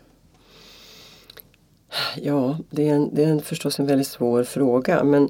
Ja, 2.21 2.57
det 2.69 2.89
är, 2.89 2.93
en, 2.93 3.15
det 3.15 3.23
är 3.23 3.27
en, 3.27 3.41
förstås 3.41 3.79
en 3.79 3.85
väldigt 3.85 4.07
svår 4.07 4.43
fråga 4.43 5.03
men 5.03 5.29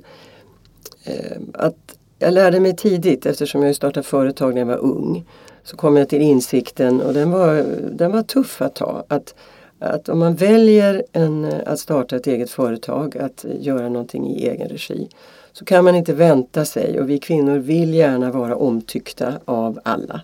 Eh, 1.06 1.38
att 1.54 1.98
jag 2.20 2.34
lärde 2.34 2.60
mig 2.60 2.76
tidigt 2.76 3.26
eftersom 3.26 3.64
jag 3.64 3.76
startade 3.76 4.04
företag 4.04 4.54
när 4.54 4.62
jag 4.62 4.66
var 4.66 4.78
ung. 4.78 5.26
Så 5.64 5.78
kom 5.78 5.98
jag 5.98 6.10
till 6.10 6.22
insikten 6.22 7.02
och 7.02 7.14
den 7.14 7.32
var, 7.32 7.66
den 7.92 8.12
var 8.12 8.24
tuff 8.24 8.62
att 8.62 8.76
ta. 8.76 9.06
Att, 9.08 9.36
att 9.80 10.10
om 10.10 10.20
man 10.20 10.36
väljer 10.36 11.04
en, 11.12 11.46
eh, 11.46 11.60
att 11.66 11.80
starta 11.80 12.16
ett 12.16 12.28
eget 12.28 12.50
företag, 12.50 13.18
att 13.18 13.46
göra 13.60 13.90
någonting 13.90 14.28
i 14.28 14.48
egen 14.48 14.70
regi 14.70 15.08
så 15.54 15.66
kan 15.66 15.84
man 15.84 15.96
inte 15.96 16.14
vänta 16.14 16.66
sig 16.66 17.00
och 17.00 17.10
vi 17.10 17.20
kvinnor 17.20 17.58
vill 17.58 17.94
gärna 17.94 18.32
vara 18.32 18.56
omtyckta 18.56 19.34
av 19.46 19.80
alla. 19.84 20.22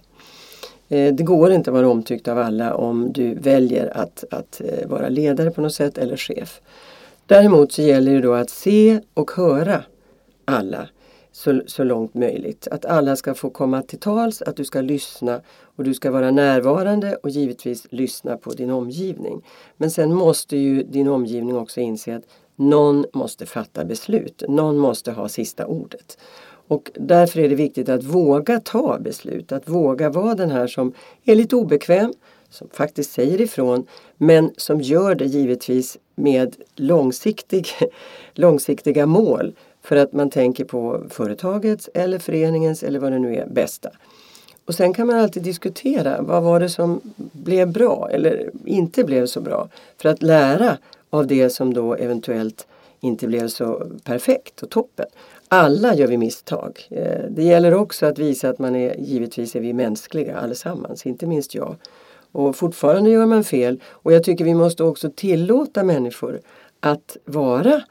Eh, 0.90 1.14
det 1.14 1.24
går 1.24 1.52
inte 1.52 1.70
att 1.70 1.76
vara 1.76 1.90
omtyckt 1.90 2.28
av 2.28 2.38
alla 2.38 2.74
om 2.74 3.12
du 3.14 3.34
väljer 3.34 3.98
att, 3.98 4.24
att 4.32 4.62
vara 4.86 5.10
ledare 5.10 5.52
på 5.52 5.62
något 5.62 5.74
sätt 5.74 5.98
eller 5.98 6.18
chef. 6.18 6.62
Däremot 7.26 7.72
så 7.72 7.82
gäller 7.82 8.14
det 8.14 8.22
då 8.22 8.34
att 8.34 8.50
se 8.50 9.00
och 9.14 9.32
höra 9.32 9.84
alla 10.52 10.88
så, 11.32 11.62
så 11.68 11.84
långt 11.84 12.14
möjligt. 12.14 12.68
Att 12.72 12.86
alla 12.86 13.16
ska 13.16 13.34
få 13.34 13.50
komma 13.50 13.82
till 13.82 14.00
tals, 14.00 14.42
att 14.42 14.56
du 14.56 14.66
ska 14.66 14.82
lyssna 14.82 15.42
och 15.76 15.84
du 15.84 15.94
ska 15.94 16.12
vara 16.12 16.32
närvarande 16.32 17.16
och 17.16 17.30
givetvis 17.30 17.88
lyssna 17.90 18.38
på 18.38 18.52
din 18.52 18.70
omgivning. 18.70 19.42
Men 19.78 19.92
sen 19.92 20.14
måste 20.14 20.58
ju 20.58 20.84
din 20.84 21.08
omgivning 21.08 21.58
också 21.58 21.80
inse 21.80 22.16
att 22.16 22.24
någon 22.56 23.06
måste 23.14 23.46
fatta 23.46 23.86
beslut. 23.86 24.44
Någon 24.48 24.78
måste 24.78 25.12
ha 25.12 25.30
sista 25.30 25.66
ordet. 25.66 26.18
Och 26.68 26.92
därför 26.96 27.40
är 27.40 27.50
det 27.50 27.56
viktigt 27.56 27.90
att 27.90 28.04
våga 28.04 28.60
ta 28.60 29.00
beslut, 29.00 29.52
att 29.52 29.70
våga 29.70 30.10
vara 30.10 30.36
den 30.36 30.52
här 30.52 30.68
som 30.68 30.94
är 31.26 31.36
lite 31.36 31.56
obekväm, 31.56 32.14
som 32.50 32.70
faktiskt 32.70 33.12
säger 33.12 33.42
ifrån, 33.42 33.86
men 34.18 34.52
som 34.58 34.82
gör 34.82 35.16
det 35.16 35.26
givetvis 35.26 35.98
med 36.16 36.56
långsiktig, 36.76 37.68
långsiktiga 38.34 39.06
mål 39.06 39.54
för 39.84 39.96
att 39.96 40.14
man 40.14 40.30
tänker 40.30 40.66
på 40.66 41.04
företagets 41.10 41.90
eller 41.94 42.20
föreningens 42.20 42.84
eller 42.84 43.00
vad 43.00 43.12
det 43.12 43.20
nu 43.20 43.36
är 43.36 43.48
bästa. 43.48 43.90
Och 44.66 44.76
sen 44.76 44.94
kan 44.94 45.08
man 45.08 45.20
alltid 45.20 45.44
diskutera 45.44 46.22
vad 46.22 46.44
var 46.44 46.60
det 46.60 46.70
som 46.70 47.02
blev 47.32 47.72
bra 47.72 48.10
eller 48.12 48.52
inte 48.66 49.04
blev 49.04 49.26
så 49.26 49.42
bra 49.42 49.70
för 49.98 50.10
att 50.10 50.22
lära 50.22 50.78
av 51.10 51.28
det 51.28 51.50
som 51.50 51.74
då 51.74 51.96
eventuellt 51.96 52.68
inte 53.00 53.28
blev 53.28 53.48
så 53.48 53.88
perfekt 54.04 54.64
och 54.64 54.70
toppen 54.70 55.08
alla 55.54 55.96
gör 55.96 56.08
vi 56.08 56.18
misstag. 56.18 56.88
Eh, 56.90 57.22
det 57.30 57.44
gäller 57.44 57.74
också 57.74 58.06
att 58.06 58.20
visa 58.20 58.50
att 58.50 58.60
man 58.60 58.76
är, 58.76 58.96
givetvis 59.00 59.56
är 59.56 59.60
vi 59.60 59.74
mänskliga 59.74 60.38
allesammans, 60.38 61.06
inte 61.06 61.28
minst 61.28 61.56
jag. 61.56 61.76
Och 62.32 62.56
fortfarande 62.56 63.10
gör 63.10 63.26
man 63.26 63.44
fel 63.44 63.80
och 63.86 64.14
jag 64.14 64.24
tycker 64.24 64.46
vi 64.46 64.54
måste 64.54 64.84
också 64.84 65.10
tillåta 65.16 65.84
människor 65.84 66.40
att 66.80 67.18
vara 67.26 67.82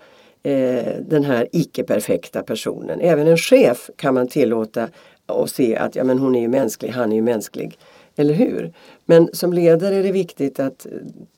eh, 0.42 0.94
den 1.08 1.24
här 1.24 1.48
icke-perfekta 1.52 2.42
personen. 2.42 3.00
Även 3.00 3.26
en 3.26 3.36
chef 3.36 3.90
kan 3.96 4.14
man 4.14 4.28
tillåta 4.28 4.88
och 5.26 5.50
se 5.50 5.76
att 5.76 5.96
ja, 5.96 6.04
men 6.04 6.18
hon 6.18 6.34
är 6.34 6.40
ju 6.40 6.48
mänsklig, 6.48 6.88
han 6.88 7.12
är 7.12 7.16
ju 7.16 7.22
mänsklig. 7.22 7.78
Eller 8.16 8.34
hur? 8.34 8.72
Men 9.04 9.28
som 9.32 9.52
ledare 9.52 9.94
är 9.94 10.02
det 10.02 10.12
viktigt 10.12 10.60
att, 10.60 10.86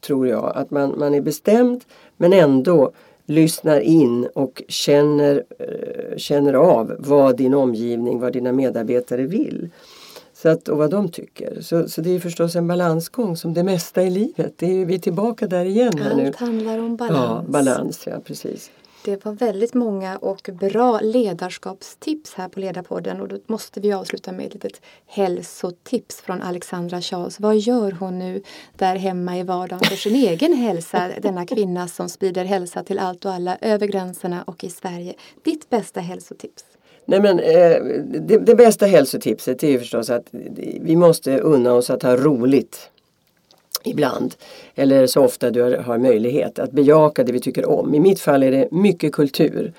tror 0.01 0.29
jag, 0.29 0.53
att 0.55 0.71
man, 0.71 0.99
man 0.99 1.15
är 1.15 1.21
bestämd 1.21 1.85
men 2.17 2.33
ändå 2.33 2.93
lyssnar 3.27 3.81
in 3.81 4.29
och 4.35 4.63
känner, 4.69 5.45
eh, 5.59 6.17
känner 6.17 6.55
av 6.55 6.97
vad 6.99 7.37
din 7.37 7.55
omgivning, 7.55 8.21
vad 8.21 8.33
dina 8.33 8.53
medarbetare 8.53 9.23
vill. 9.23 9.71
Så 10.35 10.49
att, 10.49 10.69
och 10.69 10.79
vad 10.79 10.91
de 10.91 11.09
tycker. 11.09 11.61
Så, 11.61 11.89
så 11.89 12.01
det 12.01 12.11
är 12.11 12.21
förstås 12.21 12.57
en 12.57 12.67
balansgång 12.69 13.37
som 13.37 13.55
det 13.55 13.63
mesta 13.63 14.03
i 14.03 14.11
livet. 14.11 14.55
Det 14.57 14.67
är, 14.67 14.85
vi 14.85 14.95
är 14.95 14.99
tillbaka 14.99 15.47
där 15.47 15.65
igen. 15.65 15.93
Allt 16.05 16.17
nu. 16.17 16.33
handlar 16.37 16.79
om 16.79 16.97
balans. 16.97 17.45
Ja, 17.47 17.53
balans, 17.53 18.07
ja 18.07 18.21
precis. 18.25 18.71
Det 19.05 19.25
var 19.25 19.33
väldigt 19.33 19.75
många 19.75 20.17
och 20.17 20.51
bra 20.53 21.01
ledarskapstips 21.01 22.35
här 22.35 22.49
på 22.49 22.61
Ledarpodden 22.61 23.21
och 23.21 23.29
då 23.29 23.39
måste 23.47 23.81
vi 23.81 23.93
avsluta 23.93 24.33
med 24.33 24.47
ett 24.47 24.55
litet 24.55 24.81
hälsotips 25.07 26.21
från 26.21 26.43
Alexandra 26.43 27.01
Charles. 27.01 27.41
Vad 27.41 27.59
gör 27.59 27.93
hon 27.93 28.19
nu 28.19 28.43
där 28.77 28.97
hemma 28.97 29.39
i 29.39 29.43
vardagen 29.43 29.85
för 29.85 29.97
sin 29.97 30.15
egen 30.29 30.53
hälsa? 30.53 31.11
Denna 31.23 31.47
kvinna 31.47 31.89
som 31.89 32.09
sprider 32.09 32.45
hälsa 32.45 32.83
till 32.83 32.99
allt 32.99 33.25
och 33.25 33.33
alla 33.33 33.59
över 33.61 33.87
gränserna 33.87 34.43
och 34.43 34.65
i 34.65 34.71
Sverige. 34.71 35.15
Ditt 35.45 35.71
bästa 35.71 36.01
hälsotips? 36.01 36.65
Nej 37.05 37.21
men 37.21 37.39
eh, 37.39 37.83
det, 38.21 38.39
det, 38.39 38.55
bästa 38.55 38.87
hälsotipset 38.87 39.63
är 39.63 39.79
förstås 39.79 40.11
att 40.11 40.27
vi 40.81 40.97
måste 40.97 41.39
unna 41.39 41.73
oss 41.73 41.91
att 41.91 42.03
ha 42.03 42.17
roligt 42.17 42.92
ibland, 43.85 44.35
eller 44.75 45.07
så 45.07 45.25
ofta 45.25 45.51
du 45.51 45.77
har, 45.77 45.99
möjlighet, 45.99 46.59
att 46.59 46.73
bejaka 46.73 47.25
det 47.25 47.33
vi 47.33 47.41
tycker 47.41 47.69
om. 47.69 47.95
I 47.95 48.01
mitt 48.01 48.21
fall 48.21 48.43
är 48.43 48.51
det 48.51 48.69
mycket 48.71 49.13
kultur. 49.13 49.73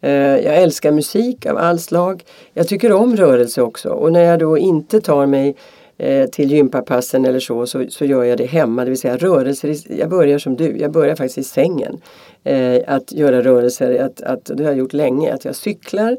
Eh, 0.00 0.12
jag 0.12 0.56
älskar 0.56 0.92
musik 0.92 1.46
av 1.46 1.56
all 1.56 1.78
slag. 1.78 2.24
Jag 2.54 2.68
tycker 2.68 2.92
om 2.92 3.16
rörelse 3.16 3.62
också 3.62 3.88
och 3.88 4.12
när 4.12 4.22
jag 4.22 4.38
då 4.38 4.58
inte 4.58 5.00
tar 5.00 5.26
mig 5.26 5.56
eh, 5.98 6.26
till 6.26 6.52
gympapassen 6.52 7.24
eller 7.24 7.40
så, 7.40 7.66
så, 7.66 7.84
så 7.88 8.04
gör 8.04 8.24
jag 8.24 8.38
det 8.38 8.46
hemma. 8.46 8.84
Det 8.84 8.90
vill 8.90 9.00
säga 9.00 9.16
rörelser, 9.16 9.76
jag 9.98 10.10
börjar 10.10 10.38
som 10.38 10.56
du, 10.56 10.78
jag 10.78 10.92
börjar 10.92 11.14
faktiskt 11.14 11.38
i 11.38 11.44
sängen. 11.44 12.00
Eh, 12.44 12.82
att 12.86 13.12
göra 13.12 13.42
rörelser, 13.42 14.02
att, 14.02 14.20
att, 14.20 14.44
det 14.44 14.64
har 14.64 14.70
jag 14.70 14.78
gjort 14.78 14.92
länge, 14.92 15.34
att 15.34 15.44
jag 15.44 15.56
cyklar 15.56 16.16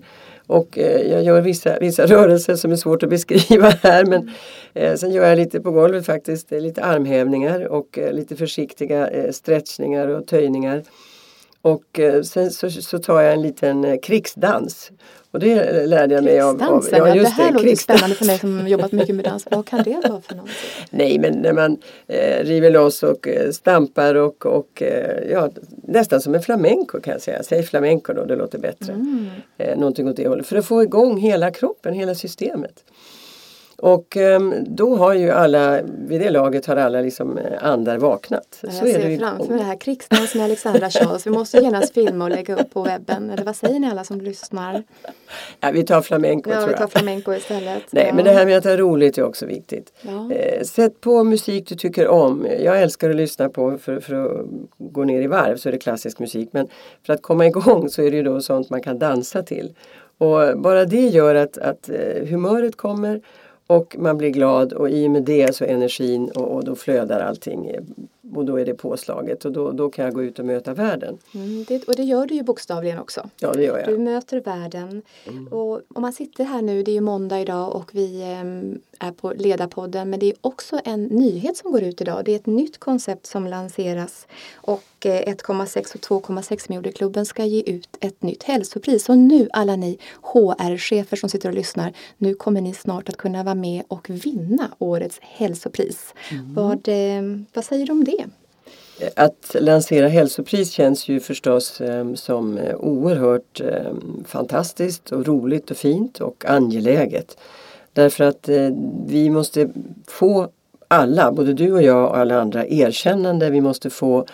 och 0.49 0.77
eh, 0.77 1.11
jag 1.11 1.23
gör 1.23 1.41
vissa, 1.41 1.79
vissa 1.79 2.05
rörelser 2.07 2.55
som 2.55 2.71
är 2.71 2.75
svårt 2.75 3.03
att 3.03 3.09
beskriva 3.09 3.69
här 3.69 4.05
men 4.05 4.31
eh, 4.73 4.95
sen 4.95 5.11
gör 5.11 5.27
jag 5.27 5.37
lite 5.37 5.59
på 5.59 5.71
golvet 5.71 6.05
faktiskt, 6.05 6.51
lite 6.51 6.83
armhävningar 6.83 7.67
och 7.67 7.99
eh, 7.99 8.13
lite 8.13 8.35
försiktiga 8.35 9.07
eh, 9.07 9.31
stretchningar 9.31 10.07
och 10.07 10.27
töjningar. 10.27 10.83
Och 11.61 11.99
eh, 11.99 12.21
sen 12.21 12.51
så, 12.51 12.69
så, 12.69 12.99
tar 12.99 13.21
jag 13.21 13.33
en 13.33 13.41
liten 13.41 13.85
eh, 13.85 13.99
krigsdans. 13.99 14.91
Och 15.31 15.39
det 15.39 15.85
lärde 15.87 16.15
jag 16.15 16.23
mig 16.23 16.41
av... 16.41 16.63
av 16.63 16.87
ja, 16.91 17.15
just 17.15 17.37
det 17.37 17.43
här 17.43 17.51
det, 17.51 17.57
låter 17.57 17.75
spännande 17.75 18.15
för 18.15 18.25
mig 18.25 18.39
som 18.39 18.67
jobbat 18.67 18.91
mycket 18.91 19.15
med 19.15 19.25
dans. 19.25 19.47
Vad 19.51 19.65
kan 19.65 19.83
det 19.83 19.91
vara 20.09 20.21
för 20.21 20.35
någonting? 20.35 20.55
Nej 20.89 21.19
men 21.19 21.33
när 21.33 21.53
man 21.53 21.77
eh, 22.07 22.43
river 22.43 22.71
loss 22.71 23.03
och 23.03 23.27
eh, 23.27 23.51
stampar 23.51 24.15
och, 24.15 24.45
och 24.45 24.81
eh, 24.81 25.31
ja, 25.31 25.49
nästan 25.67 26.21
som 26.21 26.35
en 26.35 26.41
flamenco 26.41 27.01
kan 27.01 27.11
jag 27.11 27.21
säga. 27.21 27.43
Säg 27.43 27.63
flamenco 27.63 28.13
då, 28.13 28.25
det 28.25 28.35
låter 28.35 28.59
bättre. 28.59 28.93
Mm. 28.93 29.27
Eh, 29.57 29.77
någonting 29.77 30.07
åt 30.07 30.15
det 30.15 30.27
hållet. 30.27 30.47
För 30.47 30.55
att 30.55 30.65
få 30.65 30.83
igång 30.83 31.17
hela 31.17 31.51
kroppen, 31.51 31.93
hela 31.93 32.15
systemet. 32.15 32.83
Och 33.81 34.17
um, 34.17 34.53
då 34.67 34.95
har 34.95 35.13
ju 35.13 35.31
alla, 35.31 35.81
vid 35.81 36.21
det 36.21 36.29
laget 36.29 36.65
har 36.65 36.75
alla 36.75 37.01
liksom 37.01 37.37
eh, 37.37 37.65
andar 37.65 37.97
vaknat. 37.97 38.59
Jag 38.61 38.73
så 38.73 38.85
ser 38.85 38.99
är 38.99 39.09
det 39.09 39.17
framför 39.17 39.45
mig 39.45 39.57
det 39.57 39.63
här 39.63 39.75
krigsdans 39.75 40.35
med 40.35 40.43
Alexandra 40.43 40.89
Charles. 40.89 41.27
Vi 41.27 41.31
måste 41.31 41.57
genast 41.57 41.93
filma 41.93 42.25
och 42.25 42.31
lägga 42.31 42.55
upp 42.55 42.73
på 42.73 42.83
webben. 42.83 43.29
Eller 43.29 43.43
vad 43.43 43.55
säger 43.55 43.79
ni 43.79 43.89
alla 43.89 44.03
som 44.03 44.21
lyssnar? 44.21 44.83
Ja, 45.59 45.71
vi 45.73 45.83
tar 45.83 46.01
flamenco 46.01 46.49
ja, 46.49 46.55
tror 46.55 46.71
jag. 46.71 46.77
vi 46.77 46.81
tar 46.81 46.87
flamenco 46.87 47.33
istället. 47.33 47.83
Nej, 47.91 48.05
ja. 48.07 48.13
men 48.13 48.25
det 48.25 48.31
här 48.31 48.45
med 48.45 48.57
att 48.57 48.63
ha 48.63 48.77
roligt 48.77 49.17
är 49.17 49.23
också 49.23 49.45
viktigt. 49.45 49.93
Ja. 50.01 50.31
Eh, 50.31 50.63
sätt 50.63 51.01
på 51.01 51.23
musik 51.23 51.67
du 51.67 51.75
tycker 51.75 52.07
om. 52.07 52.47
Jag 52.59 52.81
älskar 52.81 53.09
att 53.09 53.15
lyssna 53.15 53.49
på, 53.49 53.77
för, 53.77 53.99
för 53.99 54.25
att 54.25 54.45
gå 54.77 55.03
ner 55.03 55.21
i 55.21 55.27
varv 55.27 55.57
så 55.57 55.69
är 55.69 55.71
det 55.71 55.79
klassisk 55.79 56.19
musik. 56.19 56.49
Men 56.51 56.67
för 57.05 57.13
att 57.13 57.21
komma 57.21 57.45
igång 57.45 57.89
så 57.89 58.01
är 58.01 58.11
det 58.11 58.17
ju 58.17 58.23
då 58.23 58.41
sånt 58.41 58.69
man 58.69 58.81
kan 58.81 58.99
dansa 58.99 59.43
till. 59.43 59.73
Och 60.17 60.59
bara 60.59 60.85
det 60.85 61.07
gör 61.07 61.35
att, 61.35 61.57
att 61.57 61.89
eh, 61.89 62.27
humöret 62.27 62.77
kommer 62.77 63.21
och 63.69 63.95
man 63.99 64.17
blir 64.17 64.29
glad 64.29 64.73
och 64.73 64.89
i 64.89 65.07
och 65.07 65.11
med 65.11 65.23
det 65.23 65.55
så 65.55 65.65
energin 65.65 66.29
och, 66.29 66.55
och 66.55 66.63
då 66.63 66.75
flödar 66.75 67.19
allting 67.19 67.71
och 68.35 68.45
då 68.45 68.59
är 68.59 68.65
det 68.65 68.73
påslaget 68.73 69.45
och 69.45 69.51
då, 69.51 69.71
då 69.71 69.89
kan 69.89 70.05
jag 70.05 70.13
gå 70.13 70.23
ut 70.23 70.39
och 70.39 70.45
möta 70.45 70.73
världen. 70.73 71.17
Mm, 71.33 71.65
det, 71.67 71.87
och 71.87 71.95
det 71.95 72.03
gör 72.03 72.25
du 72.25 72.35
ju 72.35 72.43
bokstavligen 72.43 72.99
också. 72.99 73.29
Ja 73.39 73.53
det 73.53 73.63
gör 73.63 73.77
jag. 73.77 73.87
Du 73.87 73.97
möter 73.97 74.41
världen. 74.41 75.01
Mm. 75.27 75.47
Och 75.47 75.81
om 75.93 76.01
man 76.01 76.13
sitter 76.13 76.43
här 76.43 76.61
nu, 76.61 76.83
det 76.83 76.91
är 76.91 76.93
ju 76.93 77.01
måndag 77.01 77.39
idag 77.39 77.75
och 77.75 77.89
vi 77.93 78.21
eh, 78.21 79.07
är 79.07 79.11
på 79.11 79.33
Ledarpodden 79.33 80.09
men 80.09 80.19
det 80.19 80.25
är 80.25 80.35
också 80.41 80.79
en 80.85 81.03
nyhet 81.03 81.57
som 81.57 81.71
går 81.71 81.83
ut 81.83 82.01
idag. 82.01 82.25
Det 82.25 82.31
är 82.31 82.35
ett 82.35 82.45
nytt 82.45 82.77
koncept 82.77 83.25
som 83.25 83.47
lanseras 83.47 84.27
och 84.55 84.83
1,6 84.99 85.77
eh, 85.77 86.17
och 86.17 86.23
2,6 86.25 86.65
miljoner-klubben 86.69 87.25
ska 87.25 87.45
ge 87.45 87.61
ut 87.61 87.97
ett 87.99 88.23
nytt 88.23 88.43
hälsopris. 88.43 89.09
Och 89.09 89.17
nu 89.17 89.49
alla 89.53 89.75
ni 89.75 89.97
HR-chefer 90.21 91.17
som 91.17 91.29
sitter 91.29 91.49
och 91.49 91.55
lyssnar, 91.55 91.93
nu 92.17 92.33
kommer 92.33 92.61
ni 92.61 92.73
snart 92.73 93.09
att 93.09 93.17
kunna 93.17 93.43
vara 93.43 93.55
med 93.55 93.83
och 93.87 94.09
vinna 94.09 94.71
årets 94.79 95.19
hälsopris. 95.21 96.13
Mm. 96.31 96.53
Vad, 96.53 96.87
eh, 96.87 97.45
vad 97.53 97.65
säger 97.65 97.85
du 97.85 97.91
om 97.91 98.03
det? 98.03 98.18
Att 99.15 99.55
lansera 99.59 100.07
hälsopris 100.07 100.71
känns 100.71 101.07
ju 101.07 101.19
förstås 101.19 101.81
eh, 101.81 102.13
som 102.13 102.57
eh, 102.57 102.75
oerhört 102.75 103.61
eh, 103.61 103.93
fantastiskt 104.25 105.11
och 105.11 105.25
roligt 105.27 105.71
och 105.71 105.77
fint 105.77 106.21
och 106.21 106.45
angeläget. 106.47 107.37
Därför 107.93 108.23
att 108.23 108.49
vi 109.07 109.29
måste 109.29 109.69
få 110.07 110.49
alla, 110.87 111.31
både 111.31 111.53
du 111.53 111.73
och 111.73 111.83
jag 111.83 112.09
och 112.09 112.17
alla 112.17 112.41
andra, 112.41 112.67
erkännande. 112.67 113.49
Vi 113.49 113.61
måste 113.61 113.89
få 113.89 114.25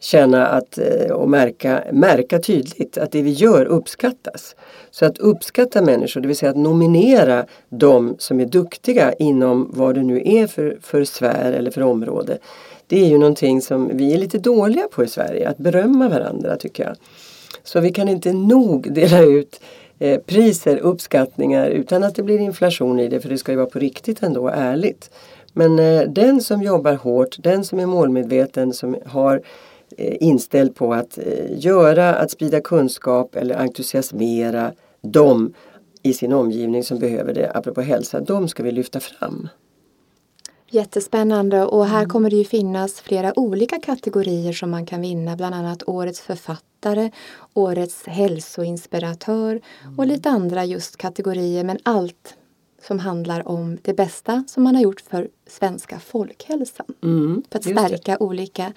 känna 0.00 0.46
att, 0.46 0.78
och 1.12 1.30
märka, 1.30 1.84
märka 1.92 2.38
tydligt 2.38 2.98
att 2.98 3.12
det 3.12 3.22
vi 3.22 3.30
gör 3.30 3.64
uppskattas. 3.64 4.56
Så 4.90 5.06
att 5.06 5.18
uppskatta 5.18 5.82
människor, 5.82 6.20
det 6.20 6.28
vill 6.28 6.36
säga 6.36 6.50
att 6.50 6.56
nominera 6.56 7.46
de 7.68 8.16
som 8.18 8.40
är 8.40 8.46
duktiga 8.46 9.12
inom 9.12 9.70
vad 9.74 9.94
det 9.94 10.02
nu 10.02 10.22
är 10.24 10.46
för, 10.46 10.78
för 10.82 11.04
sfär 11.04 11.52
eller 11.52 11.70
för 11.70 11.82
område. 11.82 12.38
Det 12.86 13.04
är 13.04 13.08
ju 13.08 13.18
någonting 13.18 13.62
som 13.62 13.96
vi 13.96 14.14
är 14.14 14.18
lite 14.18 14.38
dåliga 14.38 14.88
på 14.88 15.04
i 15.04 15.08
Sverige, 15.08 15.48
att 15.48 15.58
berömma 15.58 16.08
varandra 16.08 16.56
tycker 16.56 16.84
jag. 16.84 16.96
Så 17.62 17.80
vi 17.80 17.92
kan 17.92 18.08
inte 18.08 18.32
nog 18.32 18.92
dela 18.92 19.22
ut 19.22 19.60
eh, 19.98 20.20
priser, 20.20 20.76
uppskattningar 20.76 21.66
utan 21.66 22.04
att 22.04 22.14
det 22.14 22.22
blir 22.22 22.38
inflation 22.38 23.00
i 23.00 23.08
det 23.08 23.20
för 23.20 23.28
det 23.28 23.38
ska 23.38 23.52
ju 23.52 23.58
vara 23.58 23.70
på 23.70 23.78
riktigt 23.78 24.22
ändå, 24.22 24.48
ärligt. 24.48 25.10
Men 25.52 25.78
eh, 25.78 26.02
den 26.02 26.40
som 26.40 26.62
jobbar 26.62 26.94
hårt, 26.94 27.36
den 27.38 27.64
som 27.64 27.78
är 27.78 27.86
målmedveten, 27.86 28.72
som 28.72 28.96
har 29.06 29.42
Eh, 29.96 30.16
inställd 30.20 30.74
på 30.74 30.94
att 30.94 31.18
eh, 31.18 31.58
göra, 31.58 32.14
att 32.14 32.30
sprida 32.30 32.60
kunskap 32.60 33.36
eller 33.36 33.56
entusiasmera 33.56 34.72
dem 35.02 35.54
i 36.02 36.12
sin 36.12 36.32
omgivning 36.32 36.84
som 36.84 36.98
behöver 36.98 37.34
det, 37.34 37.50
apropå 37.54 37.80
hälsa, 37.80 38.20
de 38.20 38.48
ska 38.48 38.62
vi 38.62 38.70
lyfta 38.70 39.00
fram. 39.00 39.48
Jättespännande. 40.70 41.64
Och 41.64 41.86
här 41.86 41.98
mm. 41.98 42.08
kommer 42.08 42.30
det 42.30 42.36
ju 42.36 42.44
finnas 42.44 43.00
flera 43.00 43.38
olika 43.38 43.80
kategorier 43.80 44.52
som 44.52 44.70
man 44.70 44.86
kan 44.86 45.00
vinna, 45.00 45.36
bland 45.36 45.54
annat 45.54 45.82
Årets 45.86 46.20
författare, 46.20 47.10
Årets 47.54 48.06
hälsoinspiratör 48.06 49.60
och 49.96 50.06
lite 50.06 50.30
andra 50.30 50.64
just 50.64 50.96
kategorier. 50.96 51.64
Men 51.64 51.78
allt 51.82 52.36
som 52.86 52.98
handlar 52.98 53.48
om 53.48 53.78
det 53.82 53.94
bästa 53.94 54.44
som 54.46 54.62
man 54.62 54.74
har 54.74 54.82
gjort 54.82 55.00
för 55.00 55.28
svenska 55.46 55.98
folkhälsan. 55.98 56.86
Mm, 57.02 57.42
för 57.50 57.58
att 57.58 57.64
stärka 57.64 58.18
olika 58.18 58.72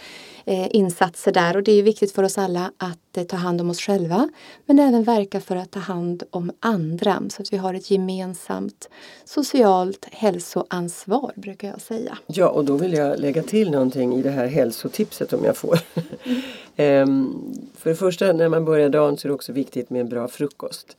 eh, 0.45 0.75
insatser 0.75 1.31
där 1.31 1.55
och 1.57 1.63
det 1.63 1.71
är 1.71 1.83
viktigt 1.83 2.11
för 2.11 2.23
oss 2.23 2.37
alla 2.37 2.71
att 2.77 3.17
eh, 3.17 3.23
ta 3.23 3.37
hand 3.37 3.61
om 3.61 3.69
oss 3.69 3.79
själva 3.79 4.29
men 4.65 4.79
även 4.79 5.03
verka 5.03 5.41
för 5.41 5.55
att 5.55 5.71
ta 5.71 5.79
hand 5.79 6.23
om 6.29 6.51
andra 6.59 7.23
så 7.29 7.41
att 7.41 7.53
vi 7.53 7.57
har 7.57 7.73
ett 7.73 7.91
gemensamt 7.91 8.89
socialt 9.25 10.05
hälsoansvar 10.11 11.31
brukar 11.35 11.67
jag 11.67 11.81
säga. 11.81 12.17
Ja 12.27 12.49
och 12.49 12.65
då 12.65 12.77
vill 12.77 12.93
jag 12.93 13.19
lägga 13.19 13.43
till 13.43 13.71
någonting 13.71 14.15
i 14.15 14.21
det 14.21 14.31
här 14.31 14.47
hälsotipset 14.47 15.33
om 15.33 15.45
jag 15.45 15.57
får. 15.57 15.79
Mm. 16.23 16.41
ehm, 16.75 17.33
för 17.77 17.89
det 17.89 17.95
första 17.95 18.33
när 18.33 18.49
man 18.49 18.65
börjar 18.65 18.89
dagen 18.89 19.17
så 19.17 19.27
är 19.27 19.29
det 19.29 19.35
också 19.35 19.53
viktigt 19.53 19.89
med 19.89 20.01
en 20.01 20.09
bra 20.09 20.27
frukost 20.27 20.97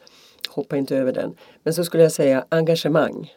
hoppa 0.59 0.77
inte 0.77 0.97
över 0.97 1.13
den. 1.13 1.35
Men 1.63 1.75
så 1.75 1.85
skulle 1.85 2.03
jag 2.03 2.13
säga 2.13 2.45
engagemang. 2.49 3.33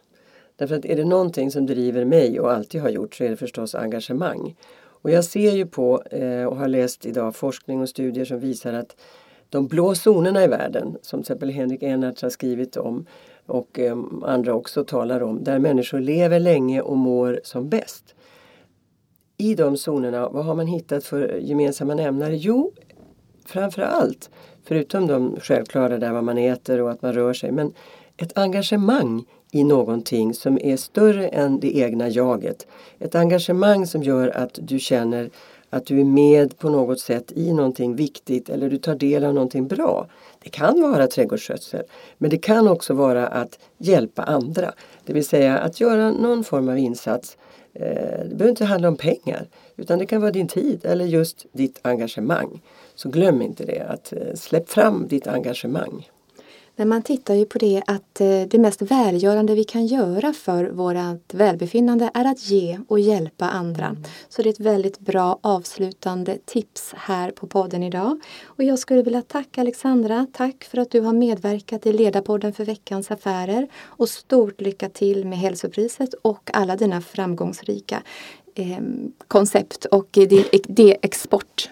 Därför 0.55 0.75
att 0.75 0.85
är 0.85 0.95
det 0.95 1.05
någonting 1.05 1.51
som 1.51 1.65
driver 1.65 2.05
mig 2.05 2.39
och 2.39 2.51
alltid 2.51 2.81
har 2.81 2.89
gjort 2.89 3.15
så 3.15 3.23
är 3.23 3.29
det 3.29 3.37
förstås 3.37 3.75
engagemang. 3.75 4.55
Och 5.01 5.11
jag 5.11 5.25
ser 5.25 5.51
ju 5.51 5.65
på 5.65 6.01
eh, 6.01 6.45
och 6.45 6.57
har 6.57 6.67
läst 6.67 7.05
idag 7.05 7.35
forskning 7.35 7.81
och 7.81 7.89
studier 7.89 8.25
som 8.25 8.39
visar 8.39 8.73
att 8.73 8.95
de 9.49 9.67
blå 9.67 9.95
zonerna 9.95 10.43
i 10.43 10.47
världen, 10.47 10.97
som 11.01 11.19
till 11.19 11.23
exempel 11.23 11.49
Henrik 11.49 11.83
Enarts 11.83 12.21
har 12.21 12.29
skrivit 12.29 12.77
om 12.77 13.05
och 13.45 13.79
eh, 13.79 13.97
andra 14.23 14.53
också 14.53 14.83
talar 14.83 15.23
om, 15.23 15.43
där 15.43 15.59
människor 15.59 15.99
lever 15.99 16.39
länge 16.39 16.81
och 16.81 16.97
mår 16.97 17.39
som 17.43 17.69
bäst. 17.69 18.15
I 19.37 19.55
de 19.55 19.77
zonerna, 19.77 20.29
vad 20.29 20.45
har 20.45 20.55
man 20.55 20.67
hittat 20.67 21.03
för 21.03 21.37
gemensamma 21.37 21.95
nämnare? 21.95 22.35
Jo, 22.35 22.71
framför 23.45 23.81
allt 23.81 24.29
Förutom 24.71 25.07
de 25.07 25.39
självklara 25.41 25.97
där 25.97 26.11
vad 26.11 26.23
man 26.23 26.37
äter 26.37 26.81
och 26.81 26.91
att 26.91 27.01
man 27.01 27.13
rör 27.13 27.33
sig. 27.33 27.51
Men 27.51 27.73
ett 28.17 28.37
engagemang 28.37 29.25
i 29.51 29.63
någonting 29.63 30.33
som 30.33 30.59
är 30.61 30.77
större 30.77 31.27
än 31.27 31.59
det 31.59 31.77
egna 31.77 32.09
jaget. 32.09 32.67
Ett 32.99 33.15
engagemang 33.15 33.87
som 33.87 34.03
gör 34.03 34.27
att 34.27 34.59
du 34.61 34.79
känner 34.79 35.29
att 35.69 35.85
du 35.85 35.99
är 35.99 36.03
med 36.03 36.57
på 36.57 36.69
något 36.69 36.99
sätt 36.99 37.31
i 37.35 37.53
någonting 37.53 37.95
viktigt 37.95 38.49
eller 38.49 38.69
du 38.69 38.77
tar 38.77 38.95
del 38.95 39.23
av 39.23 39.33
någonting 39.33 39.67
bra. 39.67 40.07
Det 40.43 40.49
kan 40.49 40.81
vara 40.81 41.07
trädgårdsskötsel 41.07 41.83
men 42.17 42.29
det 42.29 42.37
kan 42.37 42.67
också 42.67 42.93
vara 42.93 43.27
att 43.27 43.59
hjälpa 43.77 44.23
andra. 44.23 44.73
Det 45.05 45.13
vill 45.13 45.25
säga 45.25 45.57
att 45.57 45.79
göra 45.79 46.11
någon 46.11 46.43
form 46.43 46.69
av 46.69 46.77
insats. 46.77 47.37
Eh, 47.73 47.83
det 48.29 48.35
behöver 48.35 48.49
inte 48.49 48.65
handla 48.65 48.87
om 48.87 48.97
pengar 48.97 49.47
utan 49.75 49.99
det 49.99 50.05
kan 50.05 50.21
vara 50.21 50.31
din 50.31 50.47
tid 50.47 50.85
eller 50.85 51.05
just 51.05 51.45
ditt 51.51 51.79
engagemang. 51.81 52.61
Så 53.01 53.09
glöm 53.09 53.41
inte 53.41 53.65
det, 53.65 53.79
att 53.79 54.13
eh, 54.13 54.33
släpp 54.35 54.69
fram 54.69 55.07
ditt 55.07 55.27
engagemang. 55.27 56.09
Men 56.75 56.89
man 56.89 57.01
tittar 57.01 57.33
ju 57.33 57.45
på 57.45 57.57
det 57.57 57.81
att 57.87 58.21
eh, 58.21 58.41
det 58.47 58.57
mest 58.57 58.81
välgörande 58.81 59.55
vi 59.55 59.63
kan 59.63 59.85
göra 59.85 60.33
för 60.33 60.65
vårt 60.65 61.33
välbefinnande 61.33 62.11
är 62.13 62.25
att 62.25 62.49
ge 62.49 62.79
och 62.87 62.99
hjälpa 62.99 63.49
andra. 63.49 63.85
Mm. 63.85 64.03
Så 64.29 64.41
det 64.41 64.49
är 64.49 64.53
ett 64.53 64.59
väldigt 64.59 64.99
bra 64.99 65.39
avslutande 65.41 66.37
tips 66.45 66.93
här 66.97 67.31
på 67.31 67.47
podden 67.47 67.83
idag. 67.83 68.19
Och 68.43 68.63
jag 68.63 68.79
skulle 68.79 69.01
vilja 69.01 69.21
tacka 69.21 69.61
Alexandra. 69.61 70.27
Tack 70.33 70.63
för 70.63 70.77
att 70.77 70.91
du 70.91 71.01
har 71.01 71.13
medverkat 71.13 71.85
i 71.85 71.93
Ledarpodden 71.93 72.53
för 72.53 72.65
veckans 72.65 73.11
affärer. 73.11 73.67
Och 73.83 74.09
stort 74.09 74.61
lycka 74.61 74.89
till 74.89 75.25
med 75.25 75.39
hälsopriset 75.39 76.13
och 76.13 76.49
alla 76.53 76.75
dina 76.75 77.01
framgångsrika 77.01 78.03
eh, 78.55 78.79
koncept 79.27 79.85
och 79.85 80.07
din, 80.11 80.45
din 80.67 80.95
export. 81.01 81.69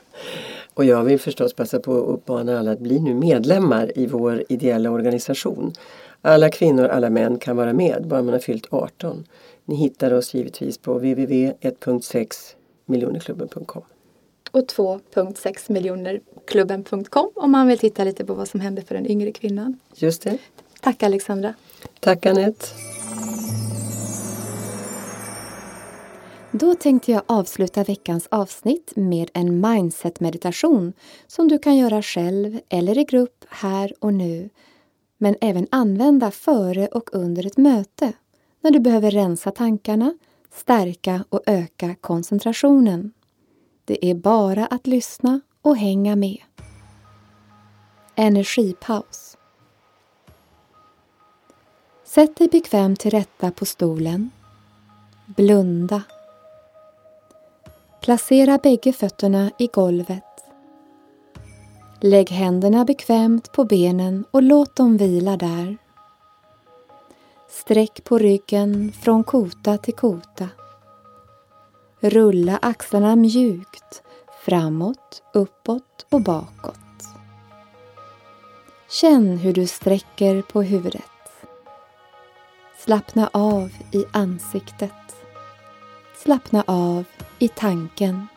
Och 0.79 0.85
jag 0.85 1.03
vill 1.03 1.19
förstås 1.19 1.53
passa 1.53 1.79
på 1.79 1.97
att 1.97 2.07
uppmana 2.07 2.59
alla 2.59 2.71
att 2.71 2.79
bli 2.79 2.99
nu 2.99 3.13
medlemmar 3.13 3.91
i 3.95 4.07
vår 4.07 4.43
ideella 4.49 4.91
organisation. 4.91 5.73
Alla 6.21 6.49
kvinnor, 6.49 6.87
alla 6.87 7.09
män 7.09 7.37
kan 7.39 7.57
vara 7.57 7.73
med, 7.73 8.07
bara 8.07 8.21
man 8.21 8.33
har 8.33 8.39
fyllt 8.39 8.67
18. 8.69 9.27
Ni 9.65 9.75
hittar 9.75 10.13
oss 10.13 10.33
givetvis 10.33 10.77
på 10.77 10.93
www.1.6 10.93 12.27
miljonerklubben.com 12.85 13.83
och 14.51 14.61
2.6 14.61 15.71
miljonerklubben.com 15.71 17.31
om 17.35 17.51
man 17.51 17.67
vill 17.67 17.79
titta 17.79 18.03
lite 18.03 18.25
på 18.25 18.33
vad 18.33 18.47
som 18.47 18.59
händer 18.59 18.83
för 18.83 18.95
den 18.95 19.07
yngre 19.11 19.31
kvinnan. 19.31 19.79
Just 19.95 20.21
det. 20.21 20.37
Tack 20.81 21.03
Alexandra. 21.03 21.53
Tack 21.99 22.25
Anette. 22.25 22.65
Då 26.51 26.75
tänkte 26.75 27.11
jag 27.11 27.21
avsluta 27.25 27.83
veckans 27.83 28.27
avsnitt 28.31 28.91
med 28.95 29.29
en 29.33 29.61
mindset-meditation 29.61 30.93
som 31.27 31.47
du 31.47 31.59
kan 31.59 31.77
göra 31.77 32.01
själv 32.01 32.59
eller 32.69 32.97
i 32.97 33.03
grupp 33.03 33.45
här 33.49 33.93
och 33.99 34.13
nu, 34.13 34.49
men 35.17 35.35
även 35.41 35.67
använda 35.71 36.31
före 36.31 36.87
och 36.87 37.09
under 37.13 37.45
ett 37.45 37.57
möte 37.57 38.13
när 38.61 38.71
du 38.71 38.79
behöver 38.79 39.11
rensa 39.11 39.51
tankarna, 39.51 40.13
stärka 40.53 41.23
och 41.29 41.41
öka 41.45 41.95
koncentrationen. 42.01 43.11
Det 43.85 44.05
är 44.05 44.15
bara 44.15 44.65
att 44.65 44.87
lyssna 44.87 45.41
och 45.61 45.77
hänga 45.77 46.15
med. 46.15 46.41
Energipaus. 48.15 49.37
Sätt 52.03 52.37
dig 52.37 52.47
bekvämt 52.47 52.99
till 52.99 53.11
rätta 53.11 53.51
på 53.51 53.65
stolen. 53.65 54.29
Blunda. 55.25 56.03
Placera 58.09 58.57
bägge 58.57 58.93
fötterna 58.93 59.51
i 59.57 59.67
golvet. 59.67 60.23
Lägg 62.01 62.29
händerna 62.29 62.85
bekvämt 62.85 63.51
på 63.51 63.65
benen 63.65 64.25
och 64.31 64.43
låt 64.43 64.75
dem 64.75 64.97
vila 64.97 65.37
där. 65.37 65.77
Sträck 67.49 68.03
på 68.03 68.17
ryggen 68.17 68.91
från 69.01 69.23
kota 69.23 69.77
till 69.77 69.93
kota. 69.93 70.49
Rulla 71.99 72.59
axlarna 72.61 73.15
mjukt 73.15 74.03
framåt, 74.45 75.23
uppåt 75.33 76.05
och 76.09 76.21
bakåt. 76.21 77.03
Känn 78.89 79.37
hur 79.37 79.53
du 79.53 79.67
sträcker 79.67 80.41
på 80.41 80.61
huvudet. 80.61 81.03
Slappna 82.77 83.29
av 83.33 83.69
i 83.91 84.05
ansiktet. 84.11 85.15
Slappna 86.15 86.63
av 86.67 87.05
i 87.39 87.47
tanken. 87.47 88.27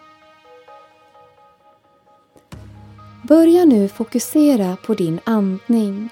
Börja 3.22 3.64
nu 3.64 3.88
fokusera 3.88 4.76
på 4.86 4.94
din 4.94 5.20
andning. 5.24 6.08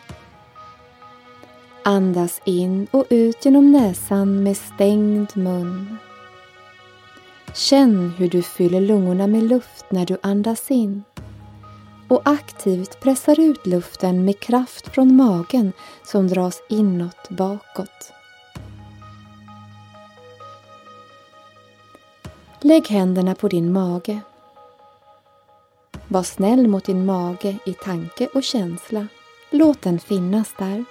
Andas 1.84 2.40
in 2.44 2.86
och 2.90 3.06
ut 3.10 3.44
genom 3.44 3.72
näsan 3.72 4.42
med 4.42 4.56
stängd 4.56 5.36
mun. 5.36 5.96
Känn 7.54 8.10
hur 8.18 8.28
du 8.28 8.42
fyller 8.42 8.80
lungorna 8.80 9.26
med 9.26 9.42
luft 9.42 9.84
när 9.90 10.06
du 10.06 10.16
andas 10.22 10.70
in 10.70 11.02
och 12.08 12.22
aktivt 12.24 13.00
pressar 13.00 13.40
ut 13.40 13.66
luften 13.66 14.24
med 14.24 14.40
kraft 14.40 14.88
från 14.88 15.16
magen 15.16 15.72
som 16.04 16.28
dras 16.28 16.62
inåt 16.68 17.28
bakåt. 17.28 18.19
Lägg 22.62 22.88
händerna 22.88 23.34
på 23.34 23.48
din 23.48 23.72
mage. 23.72 24.20
Var 26.08 26.22
snäll 26.22 26.68
mot 26.68 26.84
din 26.84 27.06
mage 27.06 27.58
i 27.66 27.72
tanke 27.72 28.28
och 28.34 28.42
känsla. 28.42 29.06
Låt 29.50 29.82
den 29.82 29.98
finnas 29.98 30.54
där. 30.58 30.84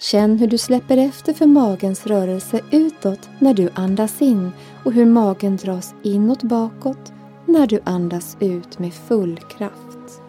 Känn 0.00 0.38
hur 0.38 0.46
du 0.46 0.58
släpper 0.58 0.96
efter 0.96 1.32
för 1.32 1.46
magens 1.46 2.06
rörelse 2.06 2.60
utåt 2.70 3.28
när 3.38 3.54
du 3.54 3.70
andas 3.74 4.22
in 4.22 4.50
och 4.84 4.92
hur 4.92 5.06
magen 5.06 5.56
dras 5.56 5.94
inåt 6.02 6.42
bakåt 6.42 7.12
när 7.46 7.66
du 7.66 7.80
andas 7.84 8.36
ut 8.40 8.78
med 8.78 8.94
full 8.94 9.38
kraft. 9.38 10.22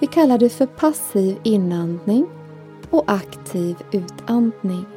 Vi 0.00 0.06
kallar 0.06 0.38
det 0.38 0.50
för 0.50 0.66
passiv 0.66 1.38
inandning 1.42 2.26
och 2.90 3.04
aktiv 3.06 3.76
utandning. 3.92 4.93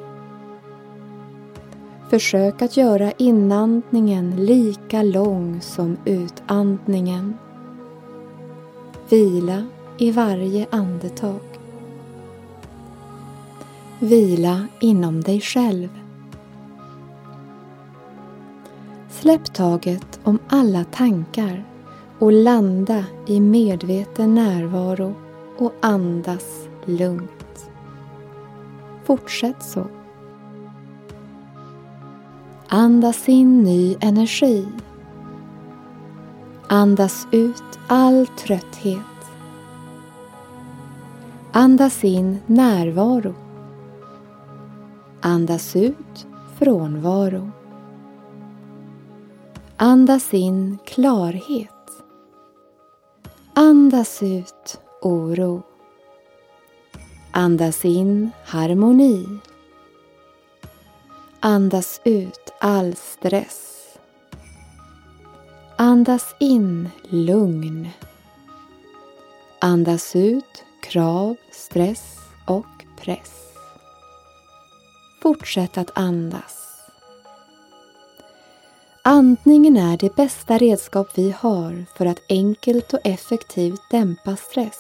Försök 2.10 2.62
att 2.62 2.78
göra 2.78 3.12
inandningen 3.12 4.46
lika 4.46 5.04
lång 5.04 5.62
som 5.62 5.98
utandningen. 6.06 7.38
Vila 9.10 9.66
i 9.98 10.12
varje 10.12 10.68
andetag. 10.70 11.40
Vila 14.00 14.68
inom 14.82 15.22
dig 15.22 15.42
själv. 15.42 15.90
Släpp 19.10 19.54
taget 19.54 20.20
om 20.24 20.40
alla 20.48 20.84
tankar 20.84 21.64
och 22.20 22.32
landa 22.32 23.06
i 23.26 23.40
medveten 23.40 24.36
närvaro 24.36 25.14
och 25.58 25.74
andas 25.82 26.68
lugnt. 26.86 27.70
Fortsätt 29.04 29.64
så. 29.64 29.97
Andas 32.70 33.30
in 33.30 33.64
ny 33.64 33.96
energi. 34.02 34.68
Andas 36.68 37.28
ut 37.32 37.80
all 37.88 38.28
trötthet. 38.28 39.20
Andas 41.54 42.04
in 42.04 42.40
närvaro. 42.48 43.34
Andas 45.22 45.76
ut 45.76 46.28
frånvaro. 46.60 47.52
Andas 49.78 50.34
in 50.34 50.78
klarhet. 50.86 52.04
Andas 53.54 54.24
ut 54.24 54.80
oro. 55.02 55.64
Andas 57.32 57.86
in 57.86 58.32
harmoni. 58.46 59.40
Andas 61.48 62.02
ut 62.04 62.54
all 62.60 62.96
stress. 62.96 63.88
Andas 65.76 66.36
in 66.40 66.90
lugn. 67.10 67.90
Andas 69.60 70.16
ut 70.16 70.64
krav, 70.82 71.36
stress 71.52 72.18
och 72.48 72.86
press. 73.02 73.54
Fortsätt 75.22 75.78
att 75.78 75.98
andas. 75.98 76.82
Andningen 79.04 79.78
är 79.78 79.98
det 79.98 80.16
bästa 80.16 80.58
redskap 80.58 81.08
vi 81.16 81.32
har 81.32 81.86
för 81.98 82.06
att 82.06 82.22
enkelt 82.30 82.94
och 82.94 83.02
effektivt 83.04 83.82
dämpa 83.92 84.36
stress, 84.36 84.80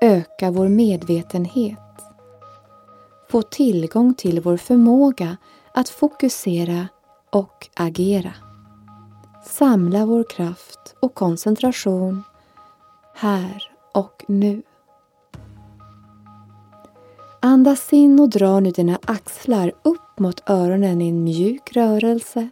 öka 0.00 0.50
vår 0.50 0.68
medvetenhet, 0.68 1.85
få 3.28 3.42
tillgång 3.42 4.14
till 4.14 4.40
vår 4.40 4.56
förmåga 4.56 5.36
att 5.74 5.88
fokusera 5.88 6.88
och 7.30 7.68
agera. 7.74 8.32
Samla 9.44 10.06
vår 10.06 10.24
kraft 10.30 10.94
och 11.00 11.14
koncentration 11.14 12.22
här 13.14 13.70
och 13.94 14.24
nu. 14.28 14.62
Andas 17.40 17.92
in 17.92 18.20
och 18.20 18.28
dra 18.28 18.60
nu 18.60 18.70
dina 18.70 18.98
axlar 19.04 19.72
upp 19.82 20.18
mot 20.18 20.50
öronen 20.50 21.02
i 21.02 21.08
en 21.08 21.24
mjuk 21.24 21.76
rörelse. 21.76 22.48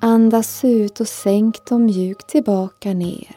Andas 0.00 0.64
ut 0.64 1.00
och 1.00 1.08
sänk 1.08 1.66
dem 1.66 1.84
mjukt 1.84 2.28
tillbaka 2.28 2.92
ner. 2.92 3.36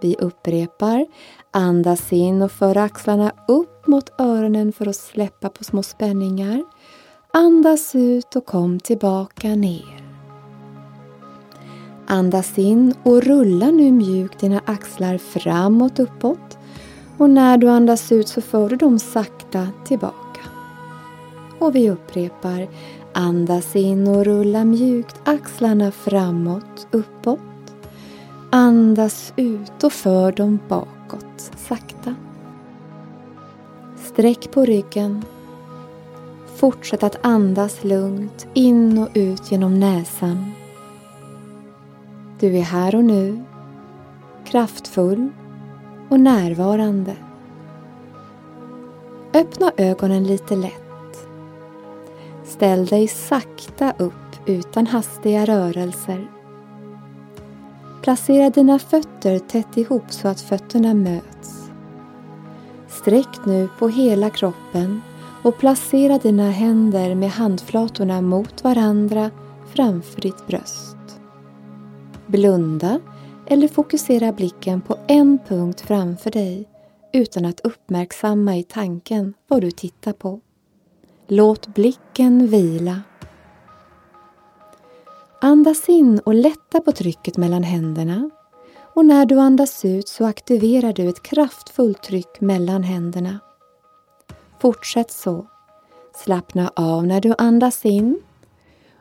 Vi 0.00 0.16
upprepar. 0.16 1.06
Andas 1.56 2.12
in 2.12 2.42
och 2.42 2.52
för 2.52 2.76
axlarna 2.76 3.32
upp 3.48 3.86
mot 3.86 4.20
öronen 4.20 4.72
för 4.72 4.88
att 4.88 4.96
släppa 4.96 5.48
på 5.48 5.64
små 5.64 5.82
spänningar. 5.82 6.64
Andas 7.32 7.94
ut 7.94 8.36
och 8.36 8.46
kom 8.46 8.80
tillbaka 8.80 9.48
ner. 9.48 10.04
Andas 12.06 12.58
in 12.58 12.94
och 13.02 13.22
rulla 13.22 13.66
nu 13.66 13.92
mjukt 13.92 14.40
dina 14.40 14.60
axlar 14.64 15.18
framåt 15.18 15.98
uppåt 15.98 16.58
och 17.18 17.30
när 17.30 17.58
du 17.58 17.68
andas 17.68 18.12
ut 18.12 18.28
så 18.28 18.40
för 18.40 18.68
du 18.68 18.76
dem 18.76 18.98
sakta 18.98 19.68
tillbaka. 19.84 20.40
Och 21.58 21.74
vi 21.74 21.90
upprepar. 21.90 22.68
Andas 23.12 23.76
in 23.76 24.08
och 24.08 24.24
rulla 24.24 24.64
mjukt 24.64 25.16
axlarna 25.24 25.90
framåt, 25.90 26.86
uppåt. 26.90 27.40
Andas 28.50 29.32
ut 29.36 29.84
och 29.84 29.92
för 29.92 30.32
dem 30.32 30.58
bakåt, 31.14 31.52
sakta. 31.56 32.14
Sträck 33.96 34.50
på 34.50 34.64
ryggen. 34.64 35.24
Fortsätt 36.56 37.02
att 37.02 37.26
andas 37.26 37.84
lugnt 37.84 38.46
in 38.54 38.98
och 38.98 39.08
ut 39.14 39.52
genom 39.52 39.80
näsan. 39.80 40.52
Du 42.40 42.56
är 42.56 42.62
här 42.62 42.94
och 42.94 43.04
nu, 43.04 43.44
kraftfull 44.44 45.28
och 46.08 46.20
närvarande. 46.20 47.16
Öppna 49.34 49.72
ögonen 49.76 50.24
lite 50.24 50.56
lätt. 50.56 51.28
Ställ 52.44 52.86
dig 52.86 53.08
sakta 53.08 53.94
upp 53.98 54.12
utan 54.46 54.86
hastiga 54.86 55.44
rörelser. 55.44 56.33
Placera 58.04 58.50
dina 58.50 58.78
fötter 58.78 59.38
tätt 59.38 59.76
ihop 59.76 60.12
så 60.12 60.28
att 60.28 60.40
fötterna 60.40 60.94
möts. 60.94 61.70
Sträck 62.88 63.46
nu 63.46 63.68
på 63.78 63.88
hela 63.88 64.30
kroppen 64.30 65.00
och 65.42 65.58
placera 65.58 66.18
dina 66.18 66.50
händer 66.50 67.14
med 67.14 67.30
handflatorna 67.30 68.20
mot 68.20 68.64
varandra 68.64 69.30
framför 69.74 70.20
ditt 70.20 70.46
bröst. 70.46 70.96
Blunda 72.26 73.00
eller 73.46 73.68
fokusera 73.68 74.32
blicken 74.32 74.80
på 74.80 74.96
en 75.08 75.38
punkt 75.48 75.80
framför 75.80 76.30
dig 76.30 76.68
utan 77.12 77.44
att 77.44 77.60
uppmärksamma 77.60 78.56
i 78.56 78.62
tanken 78.62 79.34
vad 79.48 79.60
du 79.60 79.70
tittar 79.70 80.12
på. 80.12 80.40
Låt 81.28 81.66
blicken 81.66 82.46
vila. 82.46 83.00
Andas 85.44 85.88
in 85.88 86.18
och 86.18 86.34
lätta 86.34 86.80
på 86.80 86.92
trycket 86.92 87.36
mellan 87.36 87.62
händerna 87.62 88.30
och 88.94 89.04
när 89.04 89.26
du 89.26 89.38
andas 89.40 89.84
ut 89.84 90.08
så 90.08 90.24
aktiverar 90.24 90.92
du 90.92 91.08
ett 91.08 91.22
kraftfullt 91.22 92.02
tryck 92.02 92.40
mellan 92.40 92.82
händerna. 92.82 93.40
Fortsätt 94.60 95.10
så. 95.10 95.46
Slappna 96.14 96.72
av 96.76 97.06
när 97.06 97.20
du 97.20 97.34
andas 97.38 97.84
in 97.84 98.20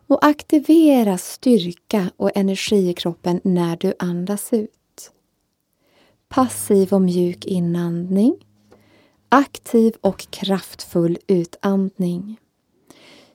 och 0.07 0.25
aktivera 0.25 1.17
styrka 1.17 2.11
och 2.17 2.31
energi 2.35 2.89
i 2.89 2.93
kroppen 2.93 3.41
när 3.43 3.77
du 3.77 3.93
andas 3.99 4.53
ut. 4.53 5.11
Passiv 6.29 6.93
och 6.93 7.01
mjuk 7.01 7.45
inandning. 7.45 8.35
Aktiv 9.29 9.93
och 10.01 10.27
kraftfull 10.29 11.17
utandning. 11.27 12.37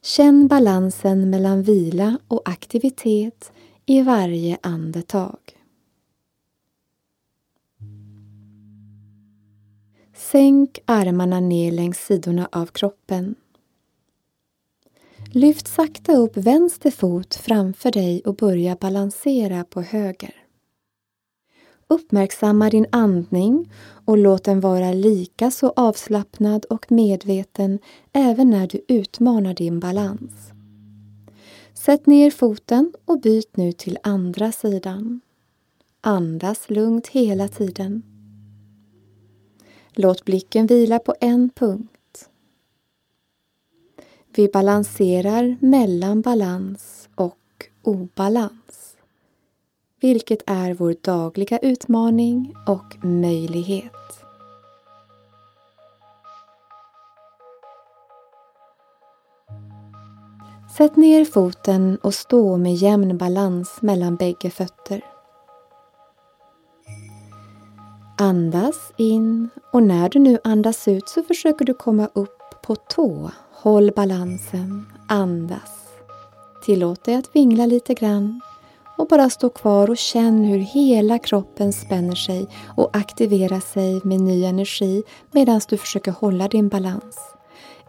Känn 0.03 0.49
balansen 0.49 1.31
mellan 1.31 1.63
vila 1.63 2.19
och 2.29 2.49
aktivitet 2.49 3.53
i 3.87 4.03
varje 4.03 4.59
andetag. 4.63 5.39
Sänk 10.15 10.79
armarna 10.85 11.41
ner 11.41 11.73
längs 11.73 11.99
sidorna 11.99 12.49
av 12.53 12.67
kroppen. 12.67 13.35
Lyft 15.33 15.69
sakta 15.69 16.13
upp 16.17 16.37
vänster 16.37 16.91
fot 16.91 17.35
framför 17.35 17.91
dig 17.91 18.23
och 18.25 18.35
börja 18.35 18.77
balansera 18.77 19.65
på 19.65 19.83
höger. 19.83 20.38
Uppmärksamma 21.89 22.71
din 22.71 22.87
andning 22.93 23.73
och 24.05 24.19
låt 24.19 24.45
den 24.45 24.61
vara 24.61 24.93
lika 24.93 25.51
så 25.51 25.73
avslappnad 25.77 26.65
och 26.65 26.93
medveten 26.93 27.79
även 28.13 28.51
när 28.51 28.67
du 28.67 28.85
utmanar 28.89 29.55
din 29.55 29.81
balans. 29.81 30.53
Sätt 31.75 32.07
ner 32.07 32.31
foten 32.31 32.93
och 33.05 33.21
byt 33.21 33.57
nu 33.57 33.73
till 33.73 33.99
andra 34.03 34.53
sidan. 34.53 35.21
Andas 36.01 36.71
lugnt 36.71 37.07
hela 37.07 37.49
tiden. 37.49 38.03
Låt 39.93 40.25
blicken 40.25 40.67
vila 40.67 40.99
på 40.99 41.15
en 41.21 41.51
punkt. 41.51 42.29
Vi 44.35 44.49
balanserar 44.49 45.57
mellan 45.61 46.21
balans 46.21 47.09
och 47.15 47.39
obalans. 47.83 48.78
Vilket 50.01 50.43
är 50.47 50.75
vår 50.75 50.95
dagliga 51.03 51.59
utmaning 51.59 52.55
och 52.67 53.05
möjlighet. 53.05 53.93
Sätt 60.77 60.97
ner 60.97 61.25
foten 61.25 61.99
och 62.03 62.15
stå 62.15 62.57
med 62.57 62.75
jämn 62.75 63.19
balans 63.19 63.79
mellan 63.83 64.17
bägge 64.17 64.51
fötter. 64.51 65.05
Andas 68.19 68.93
in 68.97 69.49
och 69.73 69.83
när 69.83 70.09
du 70.09 70.19
nu 70.19 70.39
andas 70.45 70.89
ut 70.89 71.09
så 71.09 71.23
försöker 71.23 71.65
du 71.65 71.75
komma 71.75 72.09
upp 72.15 72.63
på 72.63 72.75
tå 72.75 73.31
Håll 73.53 73.93
balansen, 73.97 74.87
andas. 75.09 75.89
Tillåt 76.65 77.05
dig 77.05 77.15
att 77.15 77.37
vingla 77.37 77.67
lite 77.67 77.95
grann 77.95 78.41
och 78.99 79.09
bara 79.09 79.31
stå 79.31 79.49
kvar 79.49 79.91
och 79.91 79.97
känn 79.97 80.45
hur 80.45 80.59
hela 80.59 81.19
kroppen 81.19 81.73
spänner 81.73 82.15
sig 82.15 82.47
och 82.77 82.97
aktiverar 82.97 83.61
sig 83.61 84.01
med 84.05 84.21
ny 84.21 84.45
energi 84.45 85.03
medan 85.33 85.61
du 85.69 85.77
försöker 85.77 86.13
hålla 86.13 86.49
din 86.49 86.69
balans. 86.69 87.19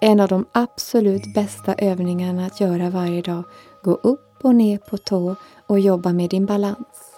En 0.02 0.20
av 0.20 0.28
de 0.28 0.46
absolut 0.52 1.34
bästa 1.34 1.74
övningarna 1.74 2.46
att 2.46 2.62
göra 2.62 2.90
varje 2.90 3.22
dag. 3.22 3.44
Gå 3.84 3.92
upp 3.92 4.40
och 4.44 4.56
ner 4.56 4.78
på 4.78 4.98
tå 4.98 5.36
och 5.68 5.80
jobba 5.80 6.14
med 6.14 6.30
din 6.30 6.46
balans. 6.46 7.16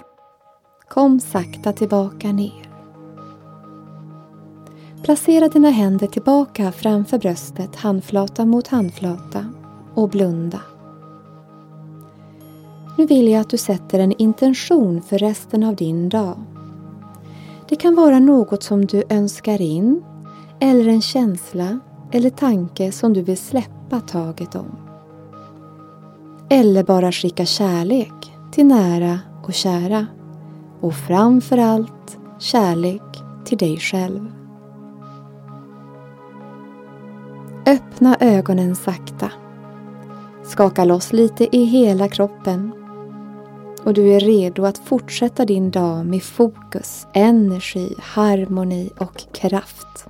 Kom 0.89 1.19
sakta 1.19 1.73
tillbaka 1.73 2.31
ner. 2.31 2.71
Placera 5.03 5.47
dina 5.47 5.69
händer 5.69 6.07
tillbaka 6.07 6.71
framför 6.71 7.17
bröstet, 7.17 7.75
handflata 7.75 8.45
mot 8.45 8.67
handflata 8.67 9.45
och 9.93 10.09
blunda. 10.09 10.59
Nu 12.97 13.05
vill 13.05 13.27
jag 13.27 13.41
att 13.41 13.49
du 13.49 13.57
sätter 13.57 13.99
en 13.99 14.11
intention 14.11 15.01
för 15.01 15.17
resten 15.17 15.63
av 15.63 15.75
din 15.75 16.09
dag. 16.09 16.37
Det 17.69 17.75
kan 17.75 17.95
vara 17.95 18.19
något 18.19 18.63
som 18.63 18.85
du 18.85 19.03
önskar 19.09 19.61
in 19.61 20.03
eller 20.59 20.87
en 20.87 21.01
känsla 21.01 21.79
eller 22.11 22.29
tanke 22.29 22.91
som 22.91 23.13
du 23.13 23.21
vill 23.21 23.37
släppa 23.37 23.99
taget 23.99 24.55
om. 24.55 24.77
Eller 26.49 26.83
bara 26.83 27.11
skicka 27.11 27.45
kärlek 27.45 28.33
till 28.51 28.65
nära 28.65 29.19
och 29.43 29.53
kära. 29.53 30.07
Och 30.81 30.93
framför 30.93 31.57
allt 31.57 32.17
kärlek 32.39 33.01
till 33.45 33.57
dig 33.57 33.77
själv. 33.77 34.31
Öppna 37.65 38.17
ögonen 38.19 38.75
sakta. 38.75 39.31
Skaka 40.43 40.85
loss 40.85 41.13
lite 41.13 41.57
i 41.57 41.63
hela 41.63 42.07
kroppen. 42.07 42.80
Och 43.83 43.93
du 43.93 44.13
är 44.13 44.19
redo 44.19 44.65
att 44.65 44.77
fortsätta 44.77 45.45
din 45.45 45.71
dag 45.71 46.05
med 46.05 46.23
fokus, 46.23 47.07
energi, 47.13 47.95
harmoni 47.99 48.89
och 48.97 49.23
kraft. 49.33 50.05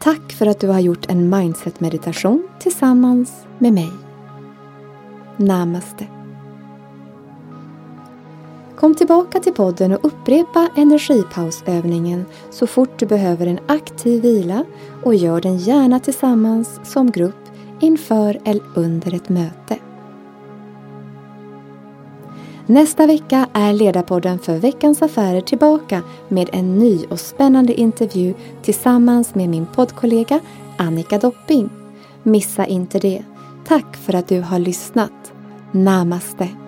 Tack 0.00 0.32
för 0.32 0.46
att 0.46 0.60
du 0.60 0.68
har 0.68 0.80
gjort 0.80 1.10
en 1.10 1.30
mindset-meditation 1.30 2.48
tillsammans 2.58 3.32
med 3.58 3.72
mig. 3.72 3.90
Namaste. 5.36 6.06
Kom 8.76 8.94
tillbaka 8.94 9.40
till 9.40 9.52
podden 9.52 9.92
och 9.92 10.04
upprepa 10.04 10.68
energipausövningen 10.76 12.24
så 12.50 12.66
fort 12.66 12.98
du 12.98 13.06
behöver 13.06 13.46
en 13.46 13.58
aktiv 13.66 14.22
vila 14.22 14.64
och 15.04 15.14
gör 15.14 15.40
den 15.40 15.58
gärna 15.58 16.00
tillsammans 16.00 16.80
som 16.84 17.10
grupp 17.10 17.44
inför 17.80 18.38
eller 18.44 18.64
under 18.74 19.14
ett 19.14 19.28
möte. 19.28 19.78
Nästa 22.68 23.06
vecka 23.06 23.48
är 23.52 23.72
Ledarpodden 23.72 24.38
för 24.38 24.58
Veckans 24.58 25.02
Affärer 25.02 25.40
tillbaka 25.40 26.02
med 26.28 26.50
en 26.52 26.78
ny 26.78 27.04
och 27.10 27.20
spännande 27.20 27.74
intervju 27.74 28.34
tillsammans 28.62 29.34
med 29.34 29.48
min 29.48 29.66
poddkollega 29.66 30.40
Annika 30.76 31.18
Dopping. 31.18 31.70
Missa 32.22 32.66
inte 32.66 32.98
det. 32.98 33.24
Tack 33.66 33.96
för 33.96 34.14
att 34.14 34.28
du 34.28 34.40
har 34.40 34.58
lyssnat. 34.58 35.32
Namaste. 35.72 36.65